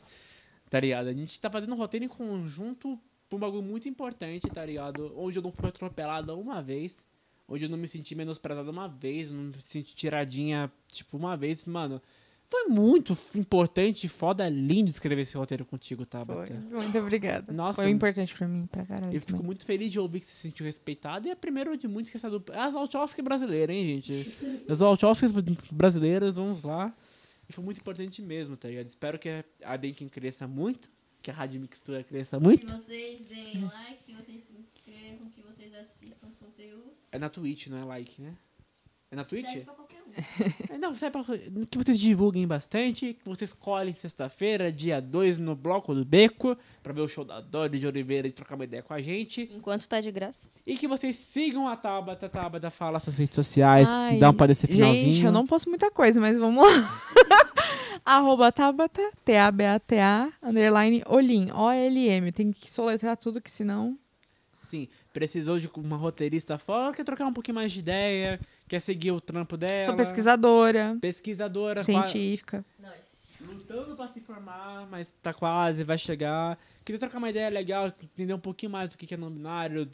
Tá 0.69 0.79
ligado? 0.79 1.07
A 1.07 1.13
gente 1.13 1.39
tá 1.39 1.49
fazendo 1.49 1.73
um 1.73 1.77
roteiro 1.77 2.03
em 2.05 2.09
conjunto 2.09 2.99
pra 3.29 3.37
um 3.37 3.39
bagulho 3.39 3.63
muito 3.63 3.87
importante, 3.87 4.47
tá 4.49 4.65
ligado? 4.65 5.13
Onde 5.17 5.37
eu 5.39 5.43
não 5.43 5.51
fui 5.51 5.69
atropelada 5.69 6.35
uma 6.35 6.61
vez. 6.61 7.05
Onde 7.47 7.65
eu 7.65 7.69
não 7.69 7.77
me 7.77 7.87
senti 7.87 8.15
menosprezada 8.15 8.69
uma 8.69 8.87
vez. 8.87 9.31
Não 9.31 9.43
me 9.43 9.61
senti 9.61 9.95
tiradinha, 9.95 10.71
tipo, 10.87 11.17
uma 11.17 11.37
vez. 11.37 11.65
Mano, 11.65 12.01
foi 12.47 12.65
muito 12.65 13.17
importante, 13.33 14.07
foda, 14.07 14.47
lindo 14.47 14.89
escrever 14.89 15.21
esse 15.21 15.35
roteiro 15.35 15.65
contigo, 15.65 16.03
foi. 16.03 16.09
Tabata. 16.09 16.53
Muito 16.53 16.97
obrigada. 16.99 17.51
Nossa. 17.51 17.81
Foi 17.81 17.89
importante 17.89 18.35
pra 18.35 18.47
mim, 18.47 18.67
pra 18.67 18.85
caralho. 18.85 19.13
Eu 19.13 19.19
fico 19.19 19.33
também. 19.33 19.45
muito 19.45 19.65
feliz 19.65 19.91
de 19.91 19.99
ouvir 19.99 20.19
que 20.19 20.27
você 20.27 20.33
se 20.33 20.41
sentiu 20.41 20.65
respeitado. 20.65 21.27
E 21.27 21.31
é 21.31 21.33
a 21.33 21.35
primeira 21.35 21.75
de 21.75 21.87
muitos 21.87 22.11
que 22.11 22.17
essa 22.17 22.29
dupla. 22.29 22.63
As 22.63 22.73
Wachowski 22.73 23.21
brasileiras, 23.23 23.75
hein, 23.75 24.01
gente? 24.01 24.35
As 24.69 24.79
Wachowski 24.79 25.27
brasileiras, 25.71 26.35
vamos 26.35 26.61
lá. 26.61 26.95
E 27.49 27.53
foi 27.53 27.63
muito 27.63 27.79
importante 27.79 28.21
mesmo, 28.21 28.55
tá 28.55 28.67
ligado? 28.67 28.89
Espero 28.89 29.17
que 29.17 29.43
a 29.63 29.75
Denkin 29.75 30.07
cresça 30.07 30.47
muito. 30.47 30.89
Que 31.23 31.31
a 31.31 31.33
Rádio 31.33 31.59
Mixtura 31.59 32.03
cresça 32.03 32.39
muito. 32.39 32.71
vocês 32.71 33.25
deem 33.25 33.63
like, 33.63 34.03
que 34.05 34.13
vocês 34.13 34.43
se 34.43 34.53
inscrevam, 34.55 35.27
que 35.31 35.41
vocês 35.41 35.73
assistam. 35.73 36.14
É 37.15 37.19
na 37.19 37.29
Twitch, 37.29 37.67
não 37.67 37.77
é 37.77 37.85
like, 37.85 38.21
né? 38.21 38.33
É 39.09 39.15
na 39.15 39.23
Twitch? 39.23 39.47
Serve 39.47 39.63
pra 39.63 39.73
qualquer 39.73 40.01
um. 40.01 40.05
É, 40.73 40.77
não, 40.77 40.93
serve 40.93 41.11
pra, 41.11 41.37
que 41.71 41.77
vocês 41.77 41.97
divulguem 41.97 42.45
bastante. 42.45 43.13
Que 43.13 43.29
vocês 43.29 43.53
colhem 43.53 43.93
sexta-feira, 43.93 44.69
dia 44.69 45.01
2, 45.01 45.37
no 45.37 45.55
Bloco 45.55 45.95
do 45.95 46.03
Beco. 46.03 46.57
Pra 46.83 46.91
ver 46.91 46.99
o 46.99 47.07
show 47.07 47.23
da 47.23 47.39
Dori 47.39 47.79
de 47.79 47.87
Oliveira 47.87 48.27
e 48.27 48.33
trocar 48.33 48.55
uma 48.55 48.65
ideia 48.65 48.83
com 48.83 48.93
a 48.93 49.01
gente. 49.01 49.49
Enquanto 49.53 49.87
tá 49.87 50.01
de 50.01 50.11
graça. 50.11 50.49
E 50.67 50.75
que 50.75 50.89
vocês 50.89 51.15
sigam 51.15 51.69
a 51.69 51.77
Tabata, 51.77 52.27
Tabata 52.27 52.69
fala 52.69 52.99
suas 52.99 53.17
redes 53.17 53.35
sociais, 53.35 53.87
Ai, 53.89 54.17
dá 54.17 54.31
um 54.31 54.33
para 54.33 54.51
esse 54.51 54.67
finalzinho. 54.67 55.13
Gente, 55.13 55.25
eu 55.25 55.31
não 55.31 55.45
posso 55.45 55.69
muita 55.69 55.89
coisa, 55.89 56.19
mas 56.19 56.37
vamos 56.37 56.65
lá. 56.65 57.01
Arroba 58.03 58.51
Tabata, 58.51 59.09
T-A-B-A-T-A, 59.23 60.33
underline 60.43 61.01
Olim, 61.07 61.49
O-L-M. 61.51 62.31
Tem 62.33 62.51
que 62.51 62.69
soletrar 62.69 63.15
tudo, 63.15 63.39
que 63.39 63.49
senão... 63.49 63.97
Sim, 64.65 64.87
precisou 65.13 65.59
de 65.59 65.69
uma 65.75 65.95
roteirista 65.95 66.57
fora, 66.57 66.95
quer 66.95 67.03
trocar 67.03 67.25
um 67.27 67.33
pouquinho 67.33 67.55
mais 67.55 67.71
de 67.71 67.79
ideia, 67.79 68.39
quer 68.67 68.79
seguir 68.79 69.11
o 69.11 69.21
trampo 69.21 69.55
dela. 69.55 69.85
Sou 69.85 69.95
pesquisadora, 69.95 70.97
Pesquisadora, 70.99 71.83
científica. 71.83 72.65
Lutando 73.41 73.95
pra 73.95 74.07
se 74.07 74.21
formar, 74.21 74.87
mas 74.89 75.13
tá 75.21 75.33
quase, 75.33 75.83
vai 75.83 75.97
chegar. 75.97 76.57
Quiser 76.83 76.97
trocar 76.97 77.17
uma 77.17 77.29
ideia 77.29 77.49
legal, 77.49 77.87
entender 77.87 78.33
um 78.33 78.39
pouquinho 78.39 78.71
mais 78.71 78.91
do 78.91 78.97
que 78.97 79.13
é 79.13 79.17
não 79.17 79.29
binário, 79.29 79.87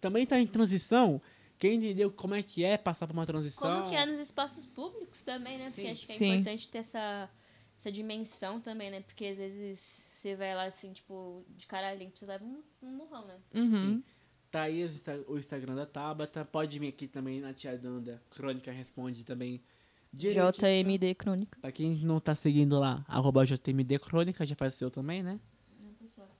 também 0.00 0.26
tá 0.26 0.38
em 0.38 0.46
transição. 0.46 1.20
Quem 1.58 1.74
entendeu 1.74 2.10
como 2.10 2.34
é 2.34 2.42
que 2.42 2.64
é 2.64 2.76
passar 2.76 3.06
por 3.06 3.12
uma 3.12 3.26
transição? 3.26 3.70
Como 3.70 3.88
que 3.88 3.94
é 3.94 4.06
nos 4.06 4.18
espaços 4.18 4.64
públicos 4.64 5.22
também, 5.22 5.58
né? 5.58 5.66
Porque 5.66 5.82
Sim. 5.82 5.90
acho 5.90 6.06
que 6.06 6.12
é 6.12 6.14
Sim. 6.14 6.32
importante 6.34 6.68
ter 6.68 6.78
essa, 6.78 7.28
essa 7.76 7.92
dimensão 7.92 8.60
também, 8.60 8.90
né? 8.90 9.00
Porque 9.00 9.26
às 9.26 9.38
vezes 9.38 10.07
você 10.18 10.34
vai 10.34 10.52
lá 10.52 10.64
assim, 10.64 10.92
tipo, 10.92 11.44
de 11.56 11.64
cara 11.64 11.94
limpa, 11.94 12.16
você 12.16 12.26
leva 12.26 12.44
um, 12.44 12.60
um 12.82 12.90
murrão, 12.90 13.24
né? 13.24 13.36
Uhum. 13.54 14.02
Tá 14.50 14.62
aí 14.62 14.84
o 15.28 15.38
Instagram 15.38 15.76
da 15.76 15.86
Tabata. 15.86 16.44
Pode 16.44 16.76
vir 16.78 16.88
aqui 16.88 17.06
também 17.06 17.40
na 17.40 17.52
Tia 17.52 17.78
Danda. 17.78 18.20
Crônica 18.30 18.72
Responde 18.72 19.24
também 19.24 19.62
Direito. 20.12 20.58
JMD 20.58 21.14
Crônica. 21.14 21.58
Pra 21.60 21.70
quem 21.70 21.94
não 21.96 22.18
tá 22.18 22.34
seguindo 22.34 22.80
lá, 22.80 23.04
arroba 23.06 23.44
JMD 23.44 23.98
Crônica, 24.00 24.44
já 24.44 24.56
faz 24.56 24.74
o 24.74 24.78
seu 24.78 24.90
também, 24.90 25.22
né? 25.22 25.38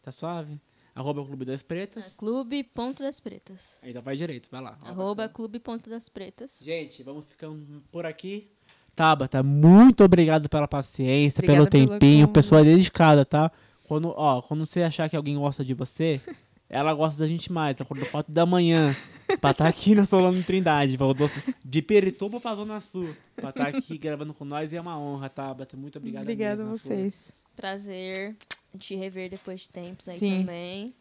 Tá 0.03 0.11
suave? 0.11 0.61
Arroba 0.93 1.25
Clube 1.25 1.45
das 1.45 1.63
Pretas. 1.63 2.15
Clube 2.15 2.65
Ponto 2.65 3.01
das 3.01 3.21
Pretas. 3.21 3.79
Então 3.85 4.03
vai 4.03 4.17
direito, 4.17 4.49
vai 4.51 4.61
lá. 4.61 4.77
Arroba 4.83 5.29
Clube 5.29 5.61
Ponto 5.61 5.89
das 5.89 6.09
Pretas. 6.09 6.61
Gente, 6.65 7.05
vamos 7.05 7.29
ficando 7.29 7.81
por 7.93 8.05
aqui. 8.05 8.51
Tabata, 8.97 9.45
muito 9.45 10.03
obrigado 10.03 10.49
pela 10.49 10.67
paciência, 10.67 11.39
Obrigada 11.39 11.71
pelo 11.71 11.89
tempinho. 11.91 12.27
Pessoa 12.27 12.65
dedicada, 12.65 13.25
tá? 13.25 13.53
Quando, 13.89 14.13
ó, 14.17 14.41
quando 14.43 14.65
você 14.67 14.83
achar 14.83 15.09
que 15.09 15.17
alguém 15.17 15.37
gosta 15.37 15.65
de 15.65 15.75
você, 15.75 16.21
ela 16.69 16.93
gosta 16.95 17.19
da 17.19 17.27
gente 17.27 17.51
mais. 17.51 17.75
Tá 17.77 17.83
acordando 17.85 18.11
4 18.11 18.33
da 18.33 18.45
manhã 18.47 18.95
pra 19.41 19.51
estar 19.53 19.67
aqui 19.67 19.95
na 19.95 20.05
Solano 20.05 20.43
Trindade. 20.43 20.97
Voltou 20.97 21.29
de 21.65 21.83
Perituba 21.83 22.39
pra 22.41 22.55
Zona 22.55 22.79
Sul. 22.81 23.09
Pra 23.35 23.51
estar 23.51 23.69
aqui 23.69 23.97
gravando 23.99 24.35
com 24.35 24.45
nós 24.45 24.73
e 24.73 24.77
é 24.77 24.81
uma 24.81 24.99
honra, 24.99 25.29
Tabata. 25.29 25.77
Muito 25.77 25.99
obrigado 25.99 26.23
Obrigada 26.23 26.63
a 26.63 26.67
vocês. 26.67 27.33
Prazer 27.57 28.37
te 28.79 28.95
rever 28.95 29.31
depois 29.31 29.63
de 29.63 29.71
tempos 29.71 30.07
aí 30.09 30.19
Sim. 30.19 30.41
também. 30.41 30.95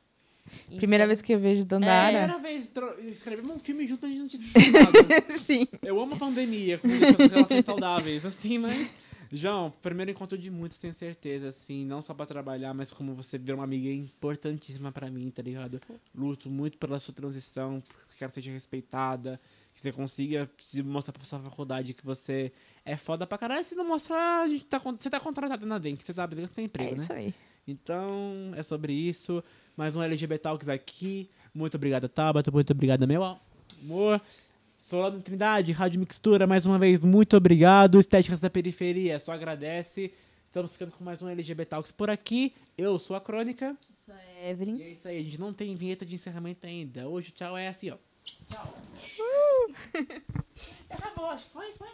E 0.71 0.77
Primeira 0.77 1.03
espero- 1.03 1.07
vez 1.09 1.21
que 1.21 1.33
eu 1.33 1.39
vejo 1.39 1.65
Dandara. 1.65 2.07
Primeira 2.07 2.37
vez, 2.41 2.69
tro- 2.69 2.95
escrevemos 3.09 3.51
um 3.51 3.59
filme 3.59 3.85
junto, 3.85 4.05
a 4.05 4.09
gente 4.09 4.19
não 4.19 4.27
tinha. 4.29 4.41
Sim. 5.39 5.67
Eu 5.83 5.99
amo 6.01 6.15
a 6.15 6.17
pandemia, 6.17 6.77
com 6.77 6.87
essas 6.87 7.29
relações 7.31 7.65
saudáveis, 7.65 8.25
assim, 8.25 8.57
mas. 8.57 8.87
João, 9.31 9.73
primeiro 9.81 10.11
encontro 10.11 10.37
de 10.37 10.49
muitos, 10.49 10.77
tenho 10.77 10.93
certeza, 10.93 11.49
assim, 11.49 11.85
não 11.85 12.01
só 12.01 12.13
pra 12.13 12.25
trabalhar, 12.25 12.73
mas 12.73 12.91
como 12.91 13.13
você 13.13 13.37
ver 13.37 13.53
uma 13.53 13.63
amiga 13.63 13.89
importantíssima 13.89 14.91
pra 14.91 15.09
mim, 15.09 15.29
tá 15.29 15.41
ligado? 15.41 15.81
Luto 16.15 16.49
muito 16.49 16.77
pela 16.77 16.99
sua 16.99 17.13
transição, 17.13 17.83
que 18.17 18.23
ela 18.23 18.33
seja 18.33 18.51
respeitada, 18.51 19.39
que 19.73 19.81
você 19.81 19.91
consiga 19.91 20.49
se 20.57 20.81
mostrar 20.81 21.13
pra 21.13 21.23
sua 21.23 21.39
faculdade 21.39 21.93
que 21.93 22.03
você 22.03 22.51
é 22.83 22.97
foda 22.97 23.27
pra 23.27 23.37
caralho. 23.37 23.63
Se 23.63 23.75
não 23.75 23.87
mostrar, 23.87 24.43
a 24.43 24.47
gente 24.47 24.65
tá, 24.65 24.79
você 24.79 25.09
tá 25.09 25.19
contratado 25.19 25.65
na 25.65 25.79
que 25.79 26.03
você 26.03 26.13
tá 26.13 26.25
você 26.25 26.47
tem 26.47 26.63
É 26.63 26.65
emprego, 26.65 26.89
né? 26.91 26.95
isso 26.95 27.13
aí. 27.13 27.33
Então, 27.67 28.51
é 28.55 28.63
sobre 28.63 28.93
isso. 28.93 29.43
Mais 29.75 29.95
um 29.95 30.01
LGBT 30.01 30.39
Talks 30.39 30.69
aqui. 30.69 31.29
Muito 31.53 31.75
obrigado, 31.75 32.07
Tabata. 32.07 32.49
Muito 32.49 32.71
obrigado, 32.71 33.05
meu 33.05 33.23
amor. 33.23 34.21
Solano 34.87 35.21
Trindade, 35.21 35.73
Rádio 35.73 35.99
Mixtura, 35.99 36.47
mais 36.47 36.65
uma 36.65 36.79
vez, 36.79 37.03
muito 37.03 37.35
obrigado. 37.35 37.99
Estéticas 37.99 38.39
da 38.39 38.49
Periferia, 38.49 39.19
só 39.19 39.33
agradece. 39.33 40.13
Estamos 40.45 40.71
ficando 40.71 40.93
com 40.93 41.03
mais 41.03 41.21
um 41.21 41.27
LGBT 41.27 41.65
Talks 41.65 41.91
por 41.91 42.09
aqui. 42.09 42.55
Eu 42.77 42.97
sou 42.97 43.13
a 43.13 43.19
Crônica. 43.19 43.75
Isso 43.91 44.13
é 44.13 44.49
Evelyn. 44.49 44.77
E 44.77 44.83
é 44.83 44.89
isso 44.91 45.05
aí, 45.05 45.19
a 45.19 45.23
gente 45.23 45.37
não 45.41 45.51
tem 45.51 45.75
vinheta 45.75 46.05
de 46.05 46.15
encerramento 46.15 46.65
ainda. 46.65 47.05
Hoje 47.05 47.31
o 47.31 47.33
tchau 47.33 47.57
é 47.57 47.67
assim, 47.67 47.89
ó. 47.89 47.97
Tchau. 48.23 48.73
Acabou, 50.89 51.25
acho 51.31 51.47
que 51.47 51.51
foi, 51.51 51.69
foi. 51.73 51.89